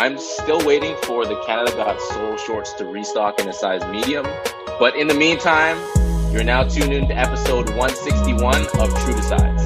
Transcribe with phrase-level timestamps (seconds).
[0.00, 4.26] I'm still waiting for the Canada Got Soul shorts to restock in a size medium.
[4.78, 5.76] But in the meantime,
[6.32, 9.60] you're now tuned in to episode 161 of True to Size.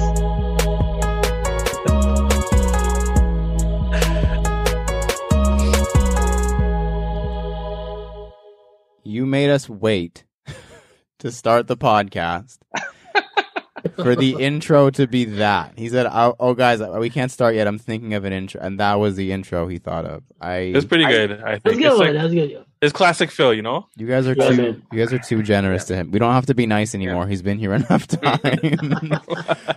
[9.05, 10.25] You made us wait
[11.19, 12.57] to start the podcast
[13.95, 15.73] for the intro to be that.
[15.77, 17.67] He said, "Oh, oh, guys, we can't start yet.
[17.67, 20.23] I'm thinking of an intro," and that was the intro he thought of.
[20.41, 21.31] I, It's pretty good.
[21.41, 22.07] I That's think a good it's, one.
[22.07, 22.65] like, That's good one.
[22.81, 23.53] it's classic Phil.
[23.53, 24.83] You know, you guys are Yeah, too, man.
[24.91, 26.11] you guys are too generous to him.
[26.11, 27.27] We don't have to be nice anymore.
[27.27, 29.11] He's been here enough time.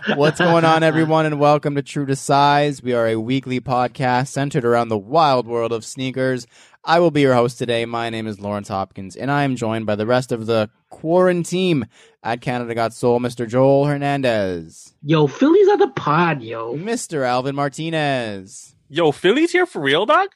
[0.15, 2.81] What's going on, everyone, and welcome to True to Size.
[2.83, 6.47] We are a weekly podcast centered around the wild world of sneakers.
[6.85, 7.85] I will be your host today.
[7.85, 11.87] My name is Lawrence Hopkins, and I am joined by the rest of the quarantine
[12.23, 13.47] at Canada Got Soul, Mr.
[13.47, 16.75] Joel Hernandez, Yo, Philly's at the pod, yo.
[16.75, 17.23] Mr.
[17.25, 18.75] Alvin Martinez.
[18.89, 20.29] yo, Philly's here for real, dog.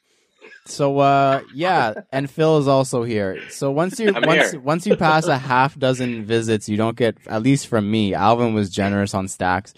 [0.66, 3.38] So uh yeah, and Phil is also here.
[3.50, 4.60] So once you once here.
[4.60, 8.14] once you pass a half dozen visits, you don't get at least from me.
[8.14, 9.74] Alvin was generous on stacks.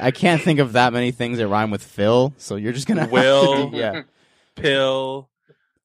[0.00, 3.02] I can't think of that many things that rhyme with Phil, so you're just gonna
[3.02, 3.70] have to Will.
[3.70, 4.02] do- yeah.
[4.56, 5.28] Pill.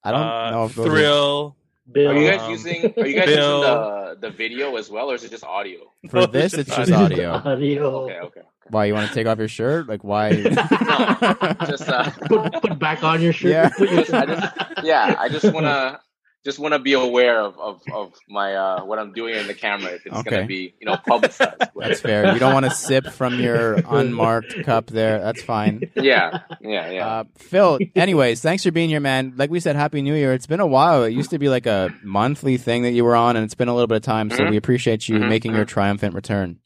[0.04, 1.56] I don't uh, know if those are- thrill.
[1.90, 2.10] Bill.
[2.12, 3.58] Are you guys Um, using Are you guys Bill.
[3.58, 5.80] using the the video as well, or is it just audio?
[6.10, 7.32] for this it's just audio.
[7.32, 8.04] Audio.
[8.04, 8.40] Okay, okay.
[8.70, 9.88] Why you want to take off your shirt?
[9.88, 10.30] Like why?
[11.66, 13.50] Just uh, Put, put back on your shirt.
[13.50, 13.68] Yeah.
[13.76, 16.00] Put your- I just- yeah, I just wanna
[16.44, 19.92] just wanna be aware of of, of my uh what I'm doing in the camera
[19.92, 20.30] if it's Okay.
[20.30, 21.58] gonna be you know publicized.
[21.58, 22.32] But- That's fair.
[22.32, 25.18] You don't want to sip from your unmarked cup there.
[25.20, 25.90] That's fine.
[25.96, 27.06] yeah, yeah, yeah.
[27.06, 29.34] Uh, Phil, anyways, thanks for being here, man.
[29.36, 30.32] Like we said, Happy New Year.
[30.32, 31.04] It's been a while.
[31.04, 33.68] It used to be like a monthly thing that you were on, and it's been
[33.68, 34.30] a little bit of time.
[34.30, 34.50] So Mhm.
[34.50, 35.28] we appreciate you Mhm.
[35.28, 36.58] making your triumphant return.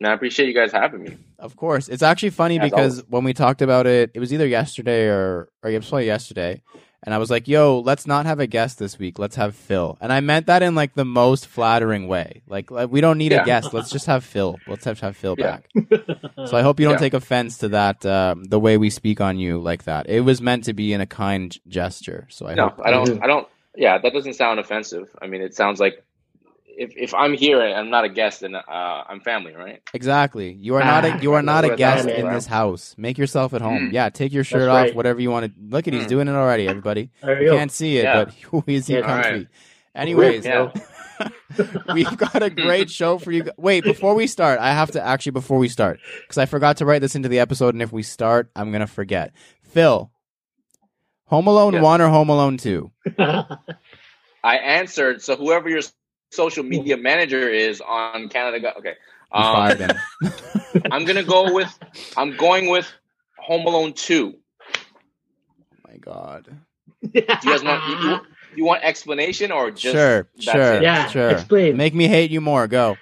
[0.00, 1.16] and I appreciate you guys having me.
[1.38, 3.08] Of course, it's actually funny As because always.
[3.10, 6.60] when we talked about it, it was either yesterday or or it was probably yesterday,
[7.04, 9.18] and I was like, "Yo, let's not have a guest this week.
[9.18, 12.42] Let's have Phil." And I meant that in like the most flattering way.
[12.46, 13.72] Like, like we don't need a guest.
[13.72, 14.60] Let's just have Phil.
[14.66, 15.58] Let's have, have Phil Yeah.
[15.58, 15.68] back.
[16.46, 16.98] So I hope you don't Yeah.
[16.98, 20.08] take offense to that, um, the way we speak on you like that.
[20.08, 22.26] It was meant to be in a kind gesture.
[22.30, 22.80] So I No, hope.
[22.84, 23.22] I don't.
[23.22, 23.46] I don't.
[23.76, 25.08] Yeah, that doesn't sound offensive.
[25.22, 26.04] I mean, it sounds like
[26.76, 29.82] if if I'm here and I'm not a guest, then uh, I'm family, right?
[29.94, 30.52] Exactly.
[30.52, 32.94] You are not a you are not a guest in this house.
[32.98, 33.88] Make yourself at home.
[33.90, 33.92] Mm.
[33.92, 34.94] Yeah, take your shirt That's off, right.
[34.94, 35.52] whatever you want to.
[35.60, 36.08] Look at he's Mm.
[36.08, 36.68] doing it already.
[36.68, 38.24] Everybody you you can't see it, Yeah.
[38.24, 39.02] but who is he Yeah.
[39.02, 39.28] comfy?
[39.28, 39.46] Alright.
[39.94, 40.70] Anyways, Yeah.
[41.94, 43.44] we've got a great show for you.
[43.56, 46.86] Wait, before we start, I have to actually before we start because I forgot to
[46.86, 49.32] write this into the episode, and if we start, I'm gonna forget.
[49.62, 50.10] Phil,
[51.26, 51.82] Home Alone Yes.
[51.82, 52.90] one or Home Alone two?
[53.18, 55.22] I answered.
[55.22, 55.82] So whoever your
[56.32, 58.94] social media manager is on Canada, Got- okay.
[59.30, 59.78] Um.
[60.90, 61.78] I'm gonna go with.
[62.16, 62.90] I'm going with
[63.38, 64.34] Home Alone Two.
[64.74, 66.46] Oh my God.
[67.02, 68.20] Do Do you guys want you, you,
[68.56, 70.82] you want explanation or just sure, sure, it?
[70.82, 71.30] Yeah, sure.
[71.30, 71.76] explain.
[71.76, 72.66] Make me hate you more.
[72.68, 72.96] Go.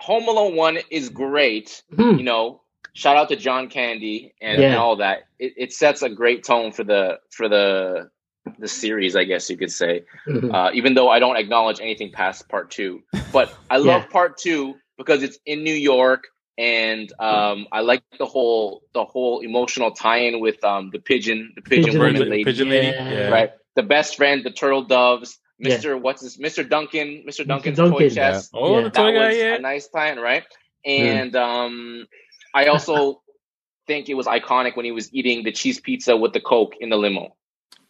[0.00, 1.82] Home Alone One is great.
[1.94, 2.16] Hmm.
[2.16, 2.62] You know,
[2.92, 4.68] shout out to John Candy and, Yeah.
[4.68, 5.24] and all that.
[5.38, 8.10] It, it sets a great tone for the for the
[8.58, 10.04] the series, I guess you could say.
[10.26, 10.52] Mhm.
[10.54, 14.76] Uh, even though I don't acknowledge anything past part two, but I love part two
[14.96, 16.24] because it's in New York,
[16.56, 21.62] and um, I like the whole the whole emotional tie-in with um, the pigeon, the
[21.62, 22.30] pigeon, Pigeon woman lady.
[22.30, 22.86] lady, Pigeon lady.
[22.88, 23.10] Yeah.
[23.10, 23.28] Yeah.
[23.28, 23.50] right?
[23.76, 25.68] The best friend, the turtle doves, Yeah.
[25.74, 27.98] Mister what's this, Mister Duncan, Mister Duncan's Duncan.
[27.98, 28.50] toy chest.
[28.54, 28.84] Oh, Yeah.
[28.84, 29.30] the toy guy.
[29.32, 29.54] Yeah.
[29.54, 30.44] a nice tie-in, right?
[30.84, 32.06] And um,
[32.54, 33.22] I also
[33.86, 36.88] think it was iconic when he was eating the cheese pizza with the coke in
[36.90, 37.34] the limo.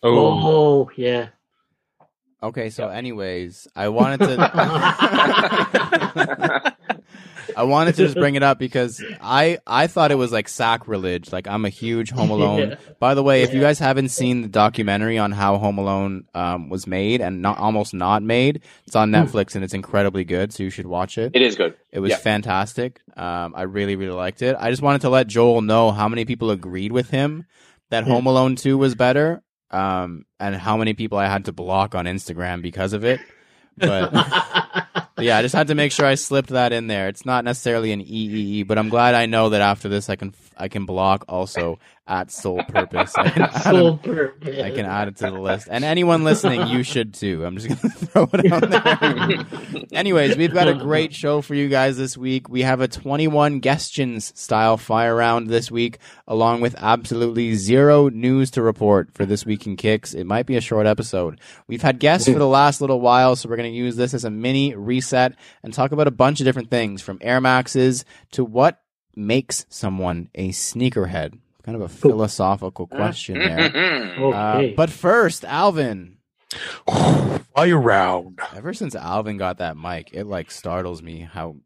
[0.03, 0.86] Oh.
[0.86, 1.28] Oh, yeah.
[2.41, 4.38] Okay, so anyways, I wanted to
[7.56, 11.32] I wanted to just bring it up because I I thought it was like sacrilege.
[11.32, 12.70] Like I'm a huge Home Alone.
[12.70, 12.75] Yeah.
[13.00, 16.69] By the way, if you guys haven't seen the documentary on how Home Alone um,
[16.69, 19.15] was made and not almost not made, it's on Hmm.
[19.16, 20.53] Netflix and it's incredibly good.
[20.53, 21.32] So you should watch it.
[21.34, 21.75] It is good.
[21.91, 22.19] It was Yeah.
[22.19, 23.00] fantastic.
[23.16, 24.54] Um, I really, really liked it.
[24.59, 27.47] I just wanted to let Joel know how many people agreed with him
[27.91, 28.12] that Yeah.
[28.12, 32.06] Home Alone 2 was better, um, and how many people I had to block on
[32.06, 33.20] Instagram because of it.
[33.76, 37.09] But, but yeah, I just had to make sure I slipped that in there.
[37.09, 40.32] It's not necessarily an EEE, but I'm glad I know that after this I can
[40.59, 41.78] I can block also
[42.09, 43.15] at Soul Purpose.
[43.16, 44.59] I can add Sole purpose.
[44.59, 45.69] I can add it to the list.
[45.71, 47.45] And anyone listening, you should too.
[47.45, 49.83] I'm just going to throw it out there.
[49.93, 52.49] Anyways, we've got a great show for you guys this week.
[52.49, 58.51] We have a 21 questions style fire round this week, along with absolutely zero news
[58.53, 60.15] to report for this week in kicks.
[60.15, 61.39] It might be a short episode.
[61.66, 64.25] We've had guests for the last little while, so we're going to use this as
[64.25, 68.45] a mini reset and talk about a bunch of different things from Air Maxes to
[68.45, 68.81] what
[69.18, 74.16] makes someone a sneakerhead kind of a philosophical question there.
[74.32, 76.16] Uh, but first, Alvin.
[77.54, 78.38] Fire round.
[78.56, 81.56] Ever since Alvin got that mic, it like startles me how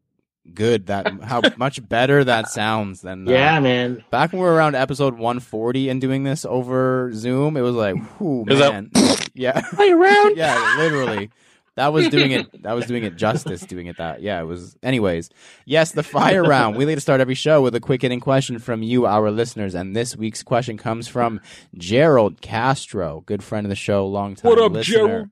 [0.54, 4.02] good that, how much better that sounds than uh, yeah, man.
[4.10, 7.94] Back when we were around episode 140 and doing this over Zoom, it was like,
[8.18, 8.90] whoo, Is that- man.
[9.34, 9.60] yeah.
[9.60, 10.36] Fire round.
[10.36, 11.30] yeah, literally.
[11.76, 12.48] That was doing it.
[12.62, 13.62] That was doing it justice.
[13.62, 14.22] Doing it that.
[14.22, 14.76] Yeah, it was.
[14.82, 15.30] Anyways,
[15.64, 16.76] yes, the fire round.
[16.76, 19.74] We like to start every show with a quick hitting question from you, our listeners,
[19.74, 21.40] and this week's question comes from
[21.76, 24.96] Gerald Castro, good friend of the show, long time What up, listener.
[25.06, 25.30] Gerald?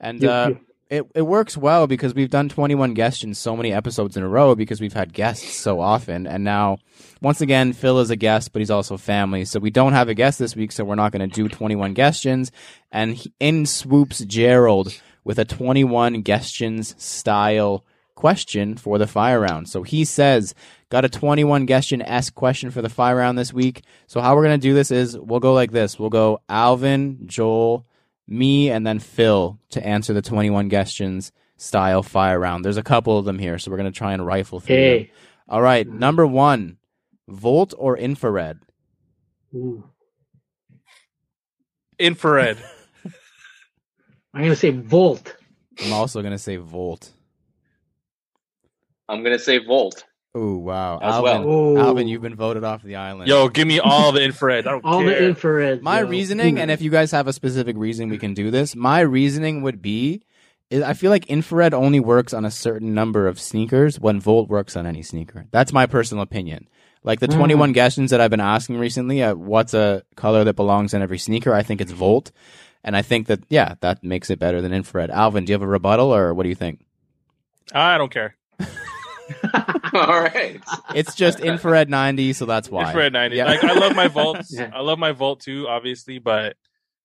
[0.00, 0.62] And Yep, uh, yep.
[0.90, 4.28] it it works well because we've done 21 guests in so many episodes in a
[4.28, 6.78] row because we've had guests so often, and now
[7.20, 9.44] once again Phil is a guest, but he's also family.
[9.44, 11.94] So we don't have a guest this week, so we're not going to do 21
[11.94, 12.50] questions.
[12.90, 14.92] And he, in swoops Gerald
[15.24, 17.84] with a 21 questions style
[18.14, 19.68] question for the fire round.
[19.68, 20.54] So he says,
[20.90, 23.82] got a 21 question esque question for the fire round this week.
[24.06, 25.98] So how we're going to do this is we'll go like this.
[25.98, 27.86] We'll go Alvin, Joel,
[28.26, 32.64] me, and then Phil to answer the 21 questions style fire round.
[32.64, 35.08] There's a couple of them here, so we're going to try and rifle through them.
[35.48, 35.86] All right.
[35.86, 36.78] Number one,
[37.28, 38.60] volt or infrared?
[39.54, 39.84] Ooh.
[41.98, 42.58] Infrared.
[44.34, 45.36] I'm gonna say Volt.
[45.82, 47.10] I'm also going to say volt.
[49.08, 50.04] I'm gonna say Volt.
[50.34, 50.98] Oh, wow.
[50.98, 51.78] As Alvin, well.
[51.78, 53.28] Alvin, you've been voted off the island.
[53.28, 54.66] Yo, give me all the infrared.
[54.66, 55.10] I don't All care.
[55.10, 55.82] the infrared.
[55.82, 56.06] My yo.
[56.06, 59.60] reasoning, and if you guys have a specific reason we can do this, my reasoning
[59.62, 60.22] would be
[60.70, 64.48] is I feel like infrared only works on a certain number of sneakers when volt
[64.48, 65.44] works on any sneaker.
[65.50, 66.66] That's my personal opinion.
[67.04, 67.36] Like the Mm.
[67.36, 71.18] 21 questions that I've been asking recently, uh, what's a color that belongs in every
[71.18, 71.52] sneaker?
[71.52, 72.32] I think it's volt.
[72.84, 75.10] And I think that, yeah, that makes it better than infrared.
[75.10, 76.84] Alvin, do you have a rebuttal or what do you think?
[77.72, 78.36] I don't care.
[79.94, 80.60] All right.
[80.94, 82.86] It's just infrared 90, so that's why.
[82.86, 83.36] Infrared 90.
[83.36, 83.44] Yeah.
[83.46, 84.52] Like I love my volts.
[84.58, 84.70] Yeah.
[84.74, 86.56] I love my volt too, obviously, but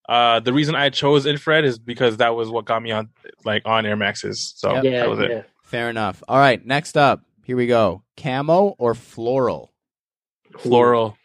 [0.09, 3.09] uh the reason I chose infrared is because that was what got me on
[3.45, 4.53] like on Air Maxes.
[4.57, 4.83] So Yep.
[4.83, 5.50] yeah, that was it.
[5.63, 6.24] Fair enough.
[6.27, 7.21] All right, next up.
[7.44, 8.03] Here we go.
[8.18, 9.74] Camo or floral?
[10.57, 11.18] Floral.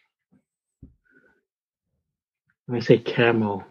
[2.69, 3.65] I'm gonna say camo.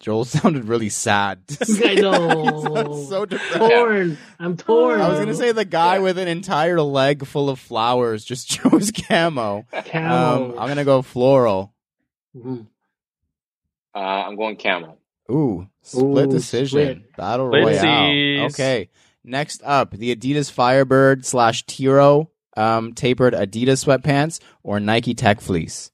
[0.00, 1.42] Joel sounded really sad.
[1.84, 3.06] I know.
[3.08, 3.58] So depressed.
[3.58, 4.18] Torn.
[4.38, 5.00] I'm torn.
[5.00, 6.02] I was gonna say the guy Yeah.
[6.02, 9.66] with an entire leg full of flowers just chose camo.
[9.70, 10.52] camo.
[10.52, 11.74] Um, I'm gonna go floral.
[12.36, 12.66] Mhm.
[13.94, 14.96] Uh, I'm going camo.
[15.30, 16.68] Ooh, split Ooh, decision,
[17.02, 17.16] split.
[17.16, 18.46] battle royale.
[18.46, 18.88] Okay,
[19.22, 25.90] next up, the Adidas Firebird slash Tiro um, tapered Adidas sweatpants or Nike Tech Fleece.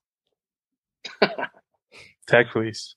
[2.29, 2.95] Tech Fleece.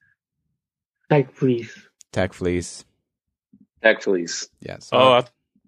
[1.09, 1.77] Tech Fleece.
[2.11, 2.85] Tech Fleece.
[3.81, 4.49] Tech Fleece.
[4.61, 4.89] Yes.
[4.91, 5.23] Oh, I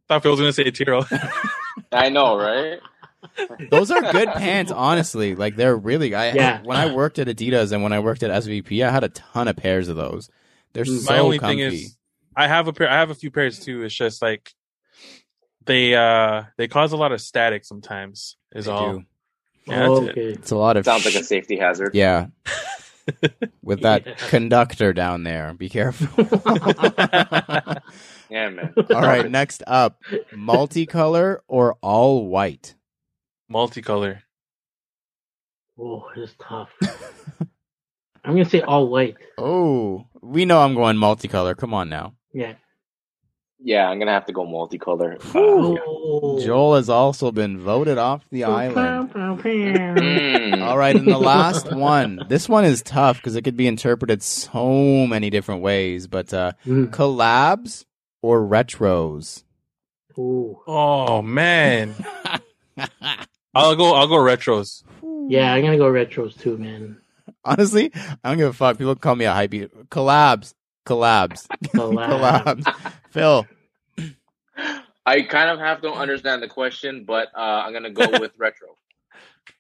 [0.08, 1.04] thought Phil was gonna say Tiro.
[1.92, 2.80] I know, right?
[3.70, 5.36] Those are good pants, honestly.
[5.36, 6.14] Like they're really.
[6.16, 6.62] I Yeah.
[6.64, 9.48] when I worked at Adidas and when I worked at SVP, I had a ton
[9.48, 10.30] of pairs of those.
[10.74, 11.56] They're My so My only comfy.
[11.58, 11.98] thing is
[12.36, 13.84] I have a pair I have a few pairs too.
[13.84, 14.52] It's just like
[15.66, 18.94] they uh they cause a lot of static sometimes is They all.
[18.98, 19.04] do.
[19.68, 20.10] Yeah, that's it.
[20.10, 20.22] okay.
[20.34, 21.92] It's a lot of Sounds like a safety hazard.
[21.94, 22.28] yeah.
[23.64, 24.14] With that Yeah.
[24.30, 26.08] conductor down there, be careful.
[28.30, 28.74] Yeah, man.
[28.78, 30.02] all right, next up,
[30.34, 32.76] multicolor or all white.
[33.52, 34.22] Multicolor.
[35.78, 36.70] Oh, it's tough.
[38.24, 39.18] I'm gonna say all white.
[39.38, 41.58] Oh, we know I'm going multicolor.
[41.58, 42.14] Come on now.
[42.34, 42.54] Yeah.
[43.64, 45.18] Yeah, I'm gonna have to go multicolor.
[45.36, 46.42] Uh.
[46.44, 49.12] Joel has also been voted off the island.
[49.14, 50.62] mm.
[50.62, 52.20] All right, and the last one.
[52.28, 56.08] This one is tough because it could be interpreted so many different ways.
[56.08, 56.90] But uh, Mm.
[56.90, 57.86] collabs
[58.22, 59.44] or retros.
[60.18, 60.60] Ooh.
[60.68, 61.94] Oh man.
[63.54, 64.84] I'll go I'll go retros.
[65.30, 66.98] Yeah, I'm gonna go retros too, man.
[67.46, 67.92] Honestly,
[68.24, 68.78] I don't give a fuck.
[68.78, 69.52] People call me a hype.
[69.90, 70.54] Collabs,
[70.86, 72.64] collabs, Collab.
[72.64, 72.94] collabs.
[73.12, 73.48] Phil,
[75.06, 78.70] I kind of have to understand the question, but uh, I'm gonna go with retro.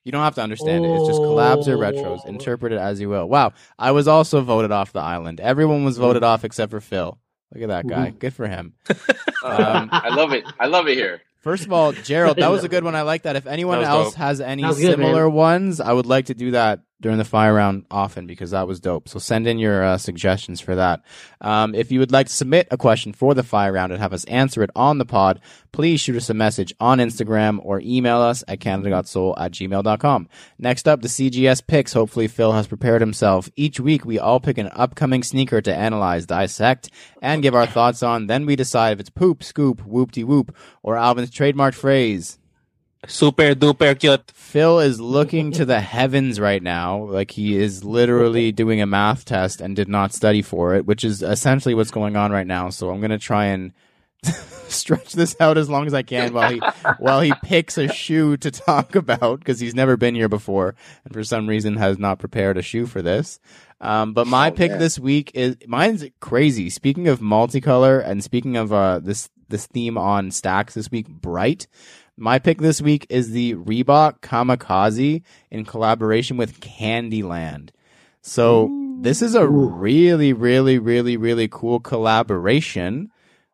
[0.03, 0.89] you don't have to understand it.
[0.89, 2.21] It's just collabs or retros.
[2.25, 2.29] Oh.
[2.29, 3.27] Interpret it as you will.
[3.27, 5.39] Wow, I was also voted off the island.
[5.39, 7.17] Everyone was voted off except for Phil.
[7.53, 8.11] Look at that guy.
[8.11, 8.19] Mhm.
[8.19, 8.73] Good for him.
[8.89, 8.95] Um,
[9.91, 10.45] I love it.
[10.59, 11.21] I love it here.
[11.39, 12.95] First of all, Gerald, that was a good one.
[12.95, 13.35] I like that.
[13.35, 14.15] If anyone That else dope.
[14.19, 17.25] has any That was good, similar ones, I would like to do that during the
[17.25, 19.09] fire round often because that was dope.
[19.09, 21.03] So send in your uh, suggestions for that.
[21.41, 24.13] Um, if you would like to submit a question for the fire round and have
[24.13, 25.41] us answer it on the pod,
[25.71, 30.29] please shoot us a message on Instagram or email us at canada.soul at gmail.com.
[30.59, 31.93] Next up, the CGS picks.
[31.93, 33.49] Hopefully Phil has prepared himself.
[33.55, 36.89] Each week, we all pick an upcoming sneaker to analyze, dissect,
[37.21, 38.27] and give our thoughts on.
[38.27, 42.37] Then we decide if it's poop, scoop, whoop-de-whoop, or Alvin's trademark phrase.
[43.07, 44.31] Super duper cute.
[44.31, 49.25] Phil is looking to the heavens right now, like he is literally doing a math
[49.25, 52.69] test and did not study for it, which is essentially what's going on right now.
[52.69, 53.73] So I'm gonna try and
[54.23, 56.61] stretch this out as long as I can while he
[56.99, 61.13] while he picks a shoe to talk about because he's never been here before and
[61.13, 63.39] for some reason has not prepared a shoe for this.
[63.81, 64.79] Um, but my Oh, pick man.
[64.79, 66.69] this week is mine's crazy.
[66.69, 71.65] Speaking of multicolor and speaking of uh, this this theme on stacks this week, bright.
[72.21, 77.69] My pick this week is the Reebok Kamikaze in collaboration with Candyland.
[78.21, 78.69] So
[79.01, 83.09] this is a really, really, really, really cool collaboration.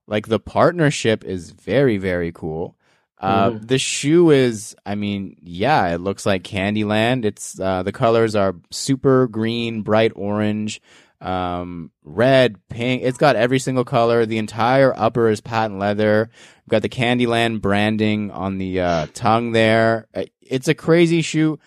[0.06, 2.76] Like the partnership is very, very cool.
[3.22, 3.68] Uh, Mhm.
[3.70, 7.24] the shoe is, I mean, yeah, it looks like Candyland.
[7.24, 10.82] It's, uh, the colors are super green, bright orange,
[11.22, 13.02] um, red, pink.
[13.04, 14.26] It's got every single color.
[14.26, 16.30] The entire upper is patent leather.
[16.68, 20.08] We've got the Candyland branding on the, uh, tongue there.
[20.14, 21.60] Uh, It's a crazy shoe.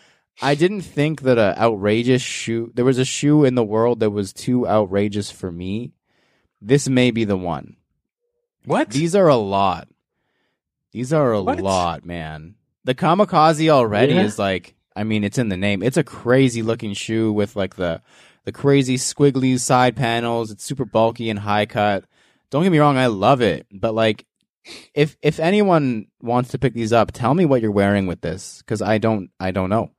[0.43, 4.11] I didn't think that an outrageous shoe, there was a shoe in the world that
[4.11, 5.93] was too outrageous for me.
[6.61, 7.77] This may be the one.
[8.67, 8.91] What?
[8.91, 9.89] These are a lot.
[10.93, 11.61] These are a What?
[11.61, 12.57] lot, man.
[12.85, 14.23] The kamikaze already Yeah.
[14.25, 15.83] is like, I mean, it's in the name.
[15.83, 18.03] It's a crazy looking shoe with like the
[18.45, 20.51] the crazy squiggly side panels.
[20.51, 22.05] It's super bulky and high cut.
[22.51, 24.25] Don't get me wrong, I love it, but like,
[24.95, 28.59] if if anyone wants to pick these up, tell me what you're wearing with this
[28.59, 29.91] because I don't I don't know.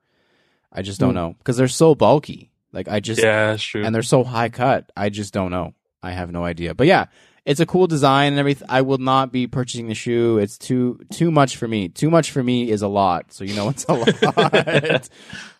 [0.71, 1.15] I just don't Hmm.
[1.15, 2.51] know because they're so bulky.
[2.71, 3.83] Like I just yeah, that's true.
[3.83, 4.91] and they're so high cut.
[4.95, 5.73] I just don't know.
[6.01, 6.73] I have no idea.
[6.73, 7.05] But yeah,
[7.45, 8.67] it's a cool design and everything.
[8.69, 10.37] I will not be purchasing the shoe.
[10.37, 11.89] It's too too much for me.
[11.89, 13.33] Too much for me is a lot.
[13.33, 15.09] So you know it's a lot.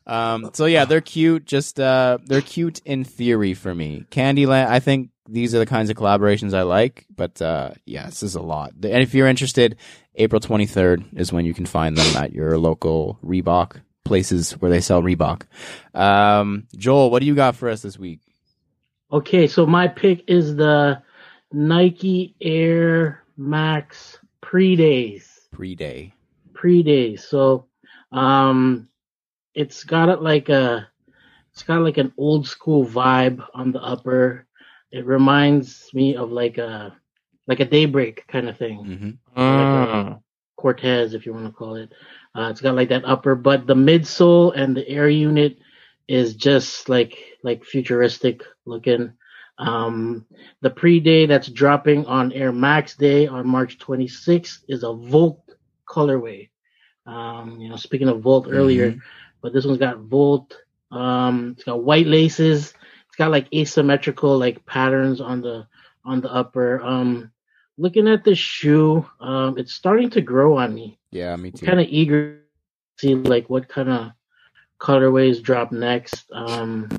[0.08, 0.50] um.
[0.54, 1.46] So yeah, they're cute.
[1.46, 4.06] Just uh, they're cute in theory for me.
[4.10, 4.68] Candyland.
[4.68, 7.06] I think these are the kinds of collaborations I like.
[7.16, 8.74] But uh, yeah, this is a lot.
[8.74, 9.78] And if you're interested,
[10.16, 14.82] April 23rd is when you can find them at your local Reebok places where they
[14.82, 15.44] sell Reebok.
[15.94, 18.20] Um, Joel, what do you got for us this week?
[19.12, 21.02] Okay, so my pick is the
[21.52, 25.48] Nike Air Max Pre Days.
[25.52, 26.14] Pre day.
[26.54, 27.24] Pre Days.
[27.24, 27.68] So,
[28.12, 28.88] um,
[29.54, 30.88] it's got it like a,
[31.52, 34.48] it's got like an old school vibe on the upper.
[34.92, 36.96] It reminds me of like a,
[37.48, 39.18] like a daybreak kind of thing.
[39.36, 40.22] hmm Mm.
[40.58, 41.92] Cortez, if you want to call it.
[42.36, 45.58] Uh, it's got like that upper, but the midsole and the air unit
[46.08, 49.14] is just like like futuristic looking.
[49.58, 50.26] Um,
[50.62, 55.42] the pre-day that's dropping on Air Max Day on March 26th is a Volt
[55.88, 56.50] colorway.
[57.06, 58.96] Um, you know, speaking of Volt earlier,
[59.42, 60.56] but this one's got Volt.
[60.92, 62.74] Um, it's got white laces.
[63.22, 65.68] Got like asymmetrical like patterns on the
[66.04, 66.82] on the upper.
[66.82, 67.32] Um,
[67.78, 70.98] looking at the shoe, um, it's starting to grow on me.
[71.12, 71.68] Yeah, me too.
[71.68, 72.42] Kind of eager to
[72.98, 74.12] see like what kind of
[74.80, 76.32] colorways drop next.
[76.34, 76.90] Um,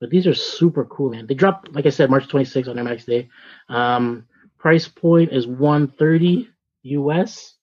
[0.00, 1.28] but these are super cool, man.
[1.28, 3.28] They drop, like I said, March 26th on MX Day.
[3.68, 4.26] Um,
[4.58, 6.48] price point is 130
[6.82, 7.54] US,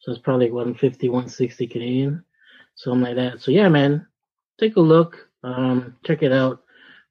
[0.00, 2.24] so it's probably 150, 160 Canadian,
[2.74, 3.40] something like that.
[3.40, 4.06] So yeah, man,
[4.60, 6.62] take a look, um, check it out.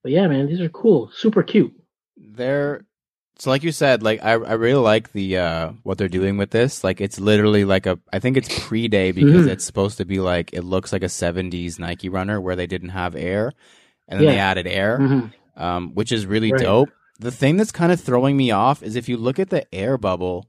[0.08, 1.74] But yeah, man, these are cool, super cute.
[2.16, 2.86] They're
[3.38, 6.52] so like you said, like I I really like the uh what they're doing with
[6.52, 6.82] this.
[6.82, 9.50] Like it's literally like a I think it's pre day because Mhm.
[9.50, 12.92] it's supposed to be like it looks like a seventies Nike runner where they didn't
[12.92, 13.52] have air
[14.08, 15.00] and then they added air.
[15.02, 15.34] Mhm.
[15.58, 16.62] um, which is really Right.
[16.62, 16.90] dope.
[17.20, 19.98] The thing that's kind of throwing me off is if you look at the air
[19.98, 20.46] bubble,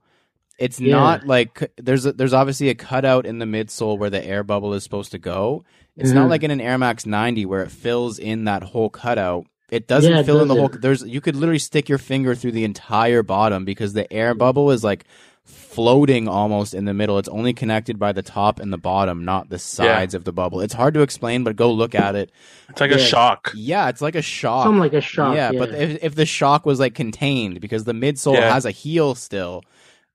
[0.59, 0.95] it's Yeah.
[0.95, 4.73] not like there's a, there's obviously a cutout in the midsole where the air bubble
[4.73, 5.63] is supposed to go.
[5.97, 6.29] It's not Mhm.
[6.29, 9.45] like in an Air Max 90 where it fills in that whole cutout.
[9.71, 10.69] It doesn't Yeah, it fill in the whole.
[10.69, 14.71] There's you could literally stick your finger through the entire bottom because the air bubble
[14.71, 15.05] is like
[15.45, 17.17] floating almost in the middle.
[17.19, 20.61] It's only connected by the top and the bottom, not the sides of the bubble.
[20.61, 22.31] It's hard to explain, but go look at it.
[22.69, 23.51] It's like a shock.
[23.55, 24.65] Yeah, it's like a shock.
[24.65, 25.35] Something like a shock.
[25.35, 28.53] Yeah, Yeah, but if, if the shock was like contained because the midsole Yeah.
[28.53, 29.63] has a heel still,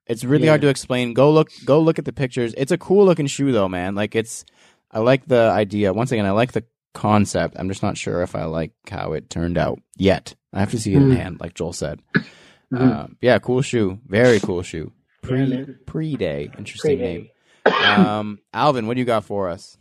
[0.06, 0.50] it's really Yeah.
[0.52, 1.14] hard to explain.
[1.14, 2.54] Go look, go look at the pictures.
[2.56, 3.94] It's a cool looking shoe though, man.
[3.94, 4.44] Like it's,
[4.90, 5.92] I like the idea.
[5.92, 7.56] Once again, I like the concept.
[7.58, 10.34] I'm just not sure if I like how it turned out yet.
[10.52, 11.16] I have to see it in Mm.
[11.16, 12.00] hand, like Joel said.
[12.14, 12.24] Mhm.
[12.76, 14.00] Uh, yeah, cool shoe.
[14.06, 14.90] Very cool shoe.
[15.22, 16.50] Yeah, Pre pre day.
[16.58, 17.30] Interesting Pre-day.
[17.66, 17.74] name.
[17.98, 19.76] Um, Alvin, what do you got for us?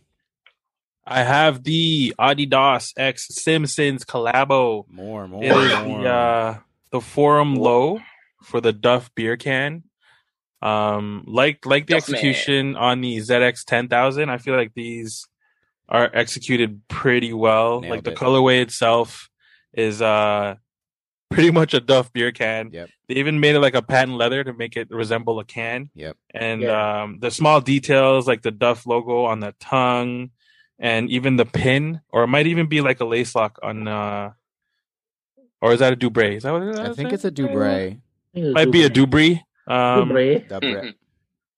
[1.06, 4.86] I have the Adidas X Simpsons collabo.
[4.90, 6.02] More, more, It is more.
[6.04, 6.58] the uh,
[6.92, 8.00] the Forum Low
[8.44, 9.84] for the Duff beer can.
[10.64, 12.16] Um, like like the Duff man.
[12.16, 15.28] execution on the ZX ten thousand, I feel like these
[15.90, 17.82] are executed pretty well.
[17.82, 18.18] Nailed like the it.
[18.18, 19.30] colorway itself
[19.74, 20.56] is uh
[21.30, 22.70] pretty much a Duff beer can.
[22.72, 22.90] Yep.
[23.10, 25.90] They even made it like a patent leather to make it resemble a can.
[25.96, 26.16] Yep.
[26.34, 27.04] And Yeah.
[27.04, 30.30] um, the small details like the Duff logo on the tongue,
[30.80, 33.88] and even the pin, or it might even be like a lace lock on.
[33.88, 34.32] uh
[35.62, 36.38] Or is that a Dubray?
[36.38, 36.80] Is that what it is?
[36.80, 38.00] I think it's a Dubray.
[38.34, 39.42] Might be a Dubry.
[39.68, 40.48] Um, Dubre.
[40.48, 40.94] Dubray.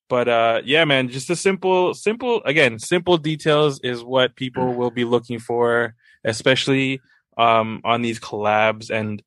[0.08, 4.92] but uh yeah man just a simple simple again simple details is what people will
[4.92, 7.02] be looking for especially
[7.38, 9.24] um on these collabs and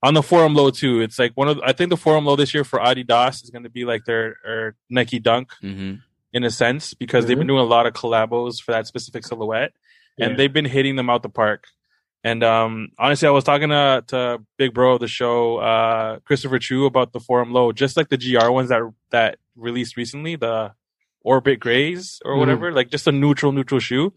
[0.00, 1.00] on the forum low too.
[1.00, 3.64] It's like one of i think the forum low this year for adidas is going
[3.64, 5.94] to be like their or nike dunk hmm
[6.30, 9.72] in a sense because they've been doing a lot of collabos for that specific silhouette
[10.18, 11.68] and they've been hitting them out the park
[12.24, 16.58] and um honestly i was talking to, to big bro of the show uh christopher
[16.58, 20.72] chu about the forum low just like the gr ones that that released recently the
[21.22, 22.38] orbit grays or Mhm.
[22.38, 24.12] whatever like just a neutral neutral shoe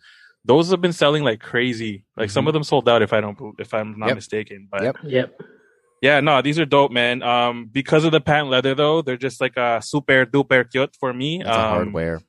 [0.45, 2.49] those have been selling like crazy like some Mhm.
[2.49, 4.15] of them sold out if i don't if i'm not Yep.
[4.15, 4.95] mistaken but Yep.
[5.03, 5.41] Yep.
[6.01, 7.21] yeah, no, these are dope, man.
[7.21, 11.13] Um, because of the patent leather, though, they're just like a super duper cute for
[11.13, 11.43] me.
[11.43, 12.21] That's a um, hardware.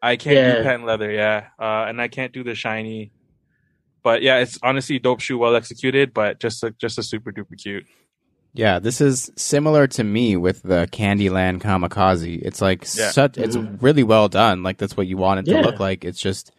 [0.00, 0.54] I can't Yeah.
[0.58, 3.10] do patent leather, yeah, uh, and I can't do the shiny.
[4.02, 7.60] But yeah, it's honestly dope shoe, well executed, but just a, just a super duper
[7.60, 7.86] cute.
[8.54, 12.40] Yeah, this is similar to me with the Candyland Kamikaze.
[12.42, 13.10] It's like Yeah.
[13.10, 13.80] such it's Mhm.
[13.82, 14.62] really well done.
[14.62, 15.60] Like that's what you want it Yeah.
[15.62, 16.04] to look like.
[16.04, 16.50] It's just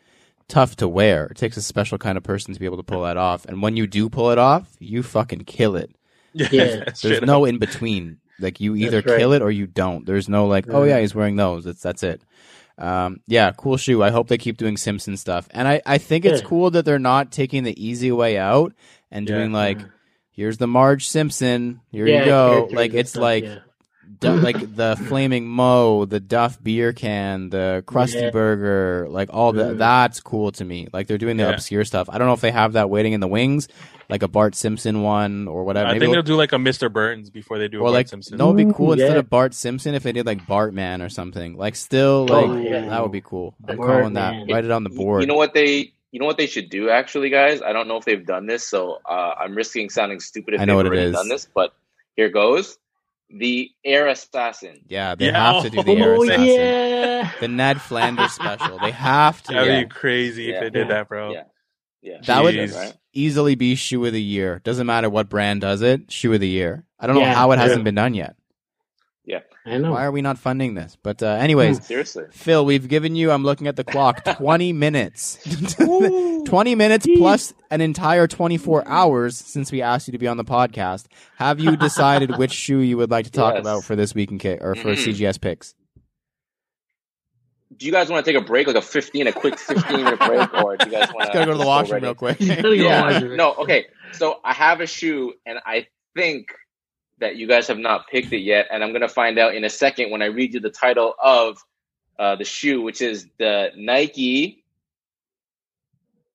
[0.47, 1.25] tough to wear.
[1.25, 3.45] It takes a special kind of person to be able to pull that off.
[3.45, 5.91] And when you do pull it off, you fucking kill it.
[6.33, 6.85] Yeah.
[7.01, 8.17] There's no in between.
[8.39, 9.17] Like you either right.
[9.19, 10.05] kill it or you don't.
[10.05, 11.65] There's no like, oh yeah, he's wearing those.
[11.65, 12.21] That's that's it.
[12.79, 14.01] Um, yeah, cool shoe.
[14.01, 15.47] I hope they keep doing Simpson stuff.
[15.51, 16.47] And I, I think it's Yeah.
[16.47, 18.73] cool that they're not taking the easy way out
[19.11, 19.35] and Yeah.
[19.35, 19.79] doing like,
[20.31, 21.81] here's the Marge Simpson.
[21.91, 22.69] Here Yeah, you go.
[22.71, 23.45] Like it's like.
[24.19, 28.29] Du- like the flaming Moe, the Duff beer can, the Krusty Yeah.
[28.31, 30.87] Burger, like all the that's cool to me.
[30.91, 31.51] Like they're doing the Yeah.
[31.51, 32.09] obscure stuff.
[32.11, 33.67] I don't know if they have that waiting in the wings,
[34.09, 35.87] like a Bart Simpson one or whatever.
[35.87, 36.91] I Maybe think they'll do like a Mr.
[36.91, 38.37] Burns before they do a or Bart like Simpson.
[38.37, 39.19] no, it'd be cool Ooh, instead yeah.
[39.19, 41.55] of Bart Simpson if they did like Bartman or something.
[41.55, 42.89] Like still like Oh, yeah.
[42.89, 43.55] that would be cool.
[43.67, 43.85] I'm Bartman.
[43.85, 44.51] calling that.
[44.51, 45.21] Write it on the board.
[45.21, 47.61] You know what they you know what they should do actually, guys?
[47.61, 50.65] I don't know if they've done this, so uh, I'm risking sounding stupid if I
[50.65, 51.15] know they've what it already is.
[51.15, 51.71] done this, but
[52.15, 52.77] here goes.
[53.29, 54.81] The Air Assassin.
[54.87, 55.53] Yeah, they Yeah.
[55.53, 56.45] have to do the air Oh assassin.
[56.45, 57.31] yeah.
[57.39, 58.79] The Ned Flanders special.
[58.79, 59.53] They have to.
[59.53, 59.83] That'd Yeah.
[59.83, 60.55] be crazy Yeah.
[60.55, 61.33] if they did that, bro.
[61.33, 61.43] Yeah.
[62.01, 62.17] Yeah.
[62.25, 62.75] That would Jeez.
[62.75, 62.93] right?
[63.13, 64.61] easily be shoe of the year.
[64.63, 66.11] Doesn't matter what brand does it.
[66.11, 66.85] Shoe of the year.
[66.99, 67.83] I don't know how it hasn't yeah.
[67.83, 68.35] been done yet.
[69.65, 69.91] I know.
[69.91, 70.97] Why are we not funding this?
[71.03, 72.23] But uh, anyways, Seriously.
[72.31, 73.29] Phil, we've given you.
[73.31, 74.23] I'm looking at the clock.
[74.37, 75.37] 20 minutes.
[76.45, 80.45] 20 minutes plus an entire 24 hours since we asked you to be on the
[80.45, 81.05] podcast.
[81.37, 83.61] Have you decided which shoe you would like to talk Yes.
[83.61, 84.97] about for this week in K or for Mhm.
[85.13, 85.75] CGS picks?
[87.77, 90.19] Do you guys want to take a break, like a 15, a quick 15 minute
[90.19, 92.39] break, or do you guys want Just gotta go to the washroom real quick.
[92.41, 93.19] You gotta go yeah.
[93.35, 93.85] No, okay.
[94.13, 96.47] So I have a shoe, and I think
[97.19, 99.69] that you guys have not picked it yet, and I'm gonna find out in a
[99.69, 101.63] second when I read you the title of
[102.17, 104.63] uh, the shoe, which is the Nike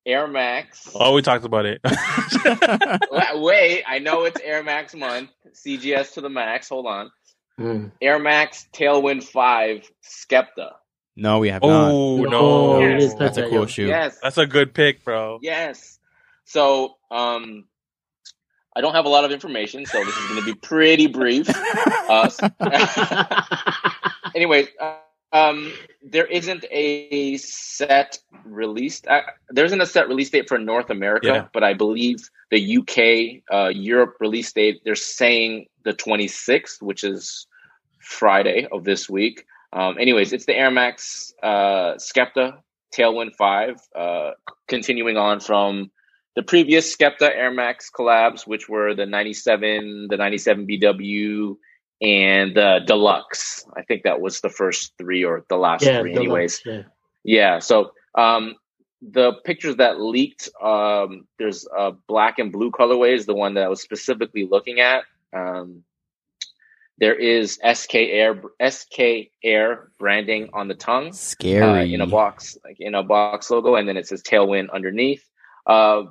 [0.05, 0.89] Air Max.
[0.93, 1.81] Oh, we talked about it.
[3.35, 5.29] Wait, I know it's Air Max month.
[5.53, 6.69] CGS to the max.
[6.69, 7.11] Hold on.
[7.59, 7.91] Mm.
[8.01, 10.73] Air Max Tailwind Five Skepta.
[11.15, 11.91] No, we have not.
[11.91, 13.87] oh No, no, it is That's a cool shoe.
[13.87, 14.19] Yes.
[14.21, 15.39] that's a good pick, bro.
[15.41, 15.97] Yes.
[16.43, 17.65] So, um,
[18.75, 21.47] I don't have a lot of information, so this is going to be pretty brief.
[22.09, 22.29] Uh,
[24.35, 24.95] anyways, uh,
[25.31, 29.01] um, there isn't a set release.
[29.07, 31.47] Uh, there isn't a set release date for North America, Yeah.
[31.53, 34.81] but I believe the UK, uh, Europe release date.
[34.85, 37.47] They're saying the 26th, which is
[37.99, 39.45] Friday of this week.
[39.73, 42.57] Um, anyways, it's the Air Max uh, Skepta
[42.95, 44.31] Tailwind Five, uh,
[44.67, 45.91] continuing on from
[46.35, 51.55] the previous Skepta Air Max collabs, which were the 97, the 97 BW,
[52.01, 53.65] and the Deluxe.
[53.75, 56.61] I think that was the first three or the last yeah, three, Deluxe, anyways.
[56.65, 56.81] Yeah.
[57.23, 57.59] Yeah.
[57.59, 58.55] So um,
[59.01, 63.69] the pictures that leaked, um, there's a black and blue colorways, the one that I
[63.69, 65.03] was specifically looking at.
[65.33, 65.83] Um,
[66.97, 71.61] there is SK Air SK Air branding on the tongue Scary.
[71.61, 75.27] uh, in a box, like in a box logo, and then it says Tailwind underneath.
[75.65, 76.03] Uh,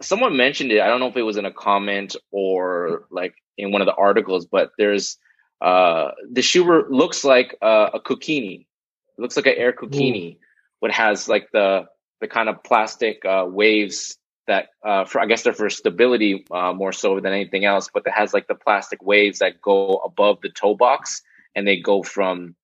[0.00, 0.80] someone mentioned it.
[0.80, 3.94] I don't know if it was in a comment or like in one of the
[3.94, 5.18] articles, but there's
[5.60, 8.60] uh, the shoe looks like uh, a Kukini.
[8.60, 10.38] It looks like an Air Kukini,
[10.80, 11.86] but has like the
[12.20, 16.72] the kind of plastic uh, waves that uh, for I guess they're for stability uh,
[16.72, 17.88] more so than anything else.
[17.92, 21.22] But that has like the plastic waves that go above the toe box
[21.54, 22.54] and they go from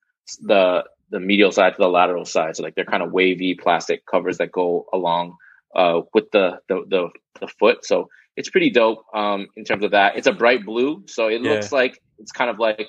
[0.40, 2.56] the the medial side to the lateral side.
[2.56, 5.36] So like they're kind of wavy plastic covers that go along
[5.74, 7.08] uh, with the, the the
[7.40, 7.84] the foot.
[7.84, 10.16] So it's pretty dope um, in terms of that.
[10.16, 11.50] It's a bright blue, so it Yeah.
[11.50, 12.88] looks like it's kind of like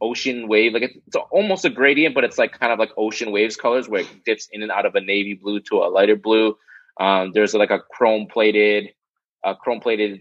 [0.00, 3.30] ocean wave, like it's, it's almost a gradient, but it's like kind of like ocean
[3.32, 6.16] waves colors where it dips in and out of a navy blue to a lighter
[6.16, 6.56] blue.
[7.00, 8.90] Um, there's like a chrome plated,
[9.44, 10.20] uh, chrome plated,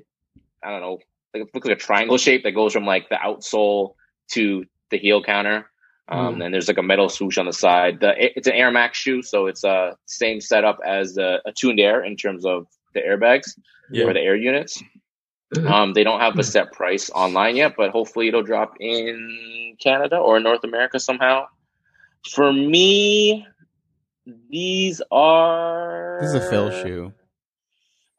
[0.64, 1.00] I don't know,
[1.34, 3.96] like it looks like a triangle shape that goes from like the outsole
[4.32, 5.70] to the heel counter.
[6.10, 6.46] Um, Mm.
[6.46, 8.00] And there's like a metal swoosh on the side.
[8.02, 11.52] The, it's an Air Max shoe, so it's a uh, same setup as the, a
[11.54, 13.58] tuned air in terms of the airbags
[13.90, 14.06] Yeah.
[14.06, 14.82] or the air units.
[15.68, 20.18] Um, they don't have a set price online yet, but hopefully it'll drop in Canada
[20.18, 21.46] or North America somehow.
[22.32, 23.46] For me,
[24.50, 27.14] these are This is a Phil shoe.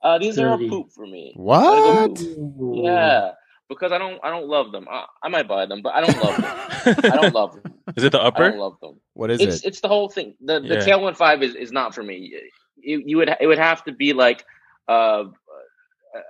[0.03, 1.33] Uh, these are a poop for me.
[1.35, 2.21] What?
[2.21, 2.83] Ooh.
[2.85, 3.33] Yeah,
[3.69, 4.87] because I don't I don't love them.
[4.91, 7.11] I, I might buy them, but I don't love them.
[7.13, 7.74] I don't love them.
[7.97, 8.45] Is it the upper?
[8.45, 8.59] I don't upper?
[8.61, 9.01] love them.
[9.15, 9.69] What is it's it?
[9.69, 10.35] it's the whole thing.
[10.41, 10.87] The the Yeah.
[10.87, 12.33] Tailwind Five is, is not for me.
[12.77, 14.45] You, you would it would have to be like
[14.89, 15.25] uh,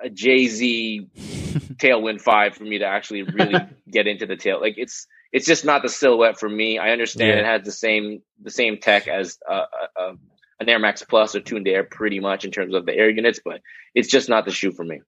[0.02, 1.08] a Jay Z
[1.76, 3.54] Tailwind Five for me to actually really
[3.90, 4.60] get into the tail.
[4.60, 6.78] Like it's it's just not the silhouette for me.
[6.78, 7.38] I understand Yeah.
[7.40, 10.12] it has the same the same tech as uh, uh, uh,
[10.60, 13.40] an Air Max Plus or tuned air, pretty much in terms of the air units,
[13.44, 13.60] but
[13.94, 15.00] it's just not the shoe for me.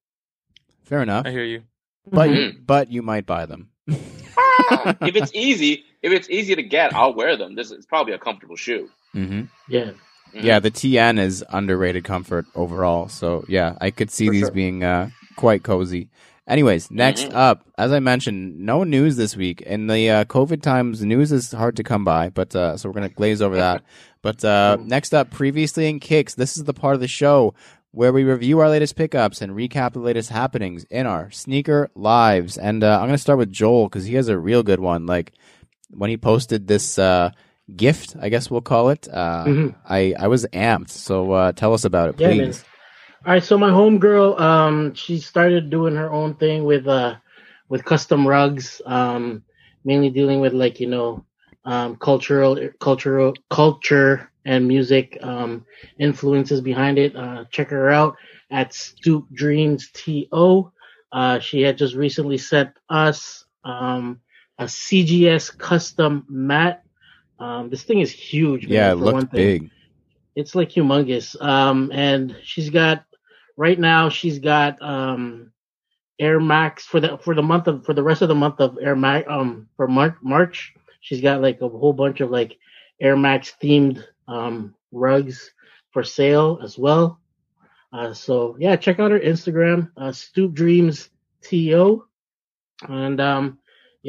[0.84, 1.26] Fair enough.
[1.26, 1.62] I hear you.
[2.08, 2.56] But Mm-hmm.
[2.58, 3.70] you, but you might buy them.
[3.88, 7.54] if it's easy, if it's easy to get, I'll wear them.
[7.54, 8.88] This is probably a comfortable shoe.
[9.12, 9.90] hmm Yeah.
[10.34, 10.42] Mhm.
[10.42, 13.08] Yeah, the TN is underrated comfort overall.
[13.08, 14.50] So yeah, I could see For these sure.
[14.50, 16.08] being uh, quite cozy.
[16.48, 17.34] Anyways, next Mhm.
[17.34, 19.62] up, as I mentioned, no news this week.
[19.62, 22.94] In the uh, COVID times, news is hard to come by, but uh, so we're
[22.94, 23.82] gonna glaze over that.
[24.22, 24.88] But uh, Mm-hmm.
[24.88, 27.54] next up, previously in kicks, this is the part of the show
[27.92, 32.58] where we review our latest pickups and recap the latest happenings in our sneaker lives.
[32.58, 35.06] And uh, I'm gonna start with Joel because he has a real good one.
[35.06, 35.32] Like
[35.96, 37.30] when he posted this uh,
[37.74, 39.08] gift, I guess we'll call it.
[39.08, 39.74] Uh, Mhm.
[39.88, 40.90] I I was amped.
[40.90, 42.48] So uh, tell us about it, Yeah, man.
[42.48, 42.64] please.
[43.24, 47.16] All right, so my homegirl, um, she started doing her own thing with uh,
[47.68, 49.42] with custom rugs, um,
[49.84, 51.24] mainly dealing with like you know,
[51.64, 55.66] um, cultural, cultural, culture and music um,
[55.98, 57.16] influences behind it.
[57.16, 58.16] Uh, check her out
[58.50, 60.72] at Stoop Dreams To.
[61.12, 64.20] Uh, she had just recently sent us um,
[64.58, 66.82] a CGS custom mat.
[67.38, 68.62] Um, this thing is huge.
[68.64, 69.70] Man, Yeah, it looked big.
[70.34, 71.40] it's like humongous.
[71.42, 73.04] Um, and she's got
[73.56, 75.50] right now she's got um
[76.18, 78.78] Air Max for the for the month of for the rest of the month of
[78.80, 82.58] Air Max um for March March she's got like a whole bunch of like
[83.00, 85.50] Air Max themed um rugs
[85.90, 87.20] for sale as well.
[87.92, 91.08] Uh, so yeah, check out her Instagram, uh, Stoop Dreams
[91.42, 92.04] To,
[92.88, 93.58] and um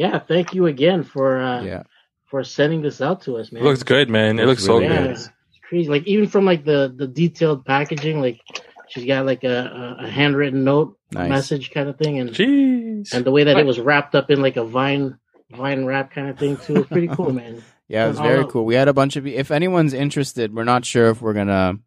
[0.02, 1.84] yeah, thank you again for uh Yeah.
[2.30, 3.64] for sending this out to us, It man.
[3.64, 4.38] looks good, man.
[4.40, 5.12] It looks so really yeah, good.
[5.12, 5.30] it's
[5.68, 5.90] crazy.
[5.90, 8.40] Like even from like the the detailed packaging, like
[8.90, 9.58] she's got like a,
[10.02, 11.30] a, a handwritten note Nice.
[11.30, 13.14] message kind of thing, and Jeez.
[13.14, 15.18] and the way that it was wrapped up in like a vine
[15.52, 16.76] vine wrap kind of thing too.
[16.78, 17.64] It's pretty cool, man.
[17.88, 18.66] Yeah, it was very cool.
[18.66, 19.26] We had a bunch of.
[19.26, 21.80] If anyone's interested, we're not sure if we're gonna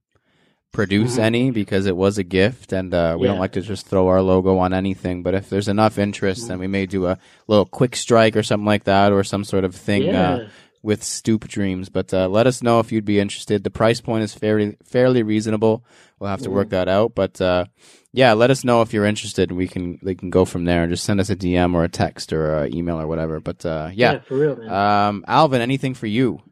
[0.72, 1.22] produce Mhm.
[1.22, 4.22] any because it was a gift, and uh, we don't like to just throw our
[4.22, 5.22] logo on anything.
[5.22, 8.66] But if there's enough interest, then we may do a little quick strike or something
[8.66, 10.48] like that, or some sort of thing yeah, uh,
[10.82, 11.88] with Stoop Dreams.
[11.88, 13.64] But uh, let us know if you'd be interested.
[13.64, 15.84] The price point is fairly fairly reasonable.
[16.18, 17.40] We'll have to work that out, but.
[17.40, 17.64] Uh,
[18.12, 19.50] yeah, let us know if you're interested.
[19.50, 20.82] And we can we can go from there.
[20.82, 23.38] And just send us a DM or a text or a email or whatever.
[23.38, 26.42] But uh, yeah, for real, um, Alvin, anything for you?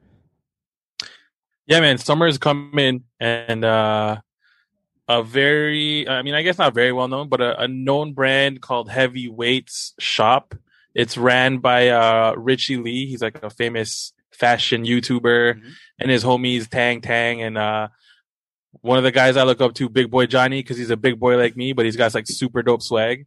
[1.68, 4.16] Yeah, man, summer's coming and uh
[5.08, 8.60] a very I mean, I guess not very well known, but a, a known brand
[8.60, 10.54] called Heavyweights Shop.
[10.94, 13.06] It's ran by uh Richie Lee.
[13.06, 15.72] He's like a famous fashion YouTuber Mhm.
[15.98, 17.88] and his homies Tang Tang and uh
[18.82, 21.18] one of the guys I look up to, Big Boy Johnny, because he's a big
[21.18, 23.26] boy like me, but he's got like super dope swag.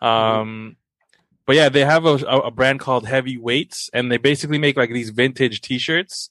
[0.00, 0.76] Um,
[1.46, 4.90] but yeah, they have a, a, a brand called Heavyweights, and they basically make like
[4.90, 6.28] these vintage T-shirts.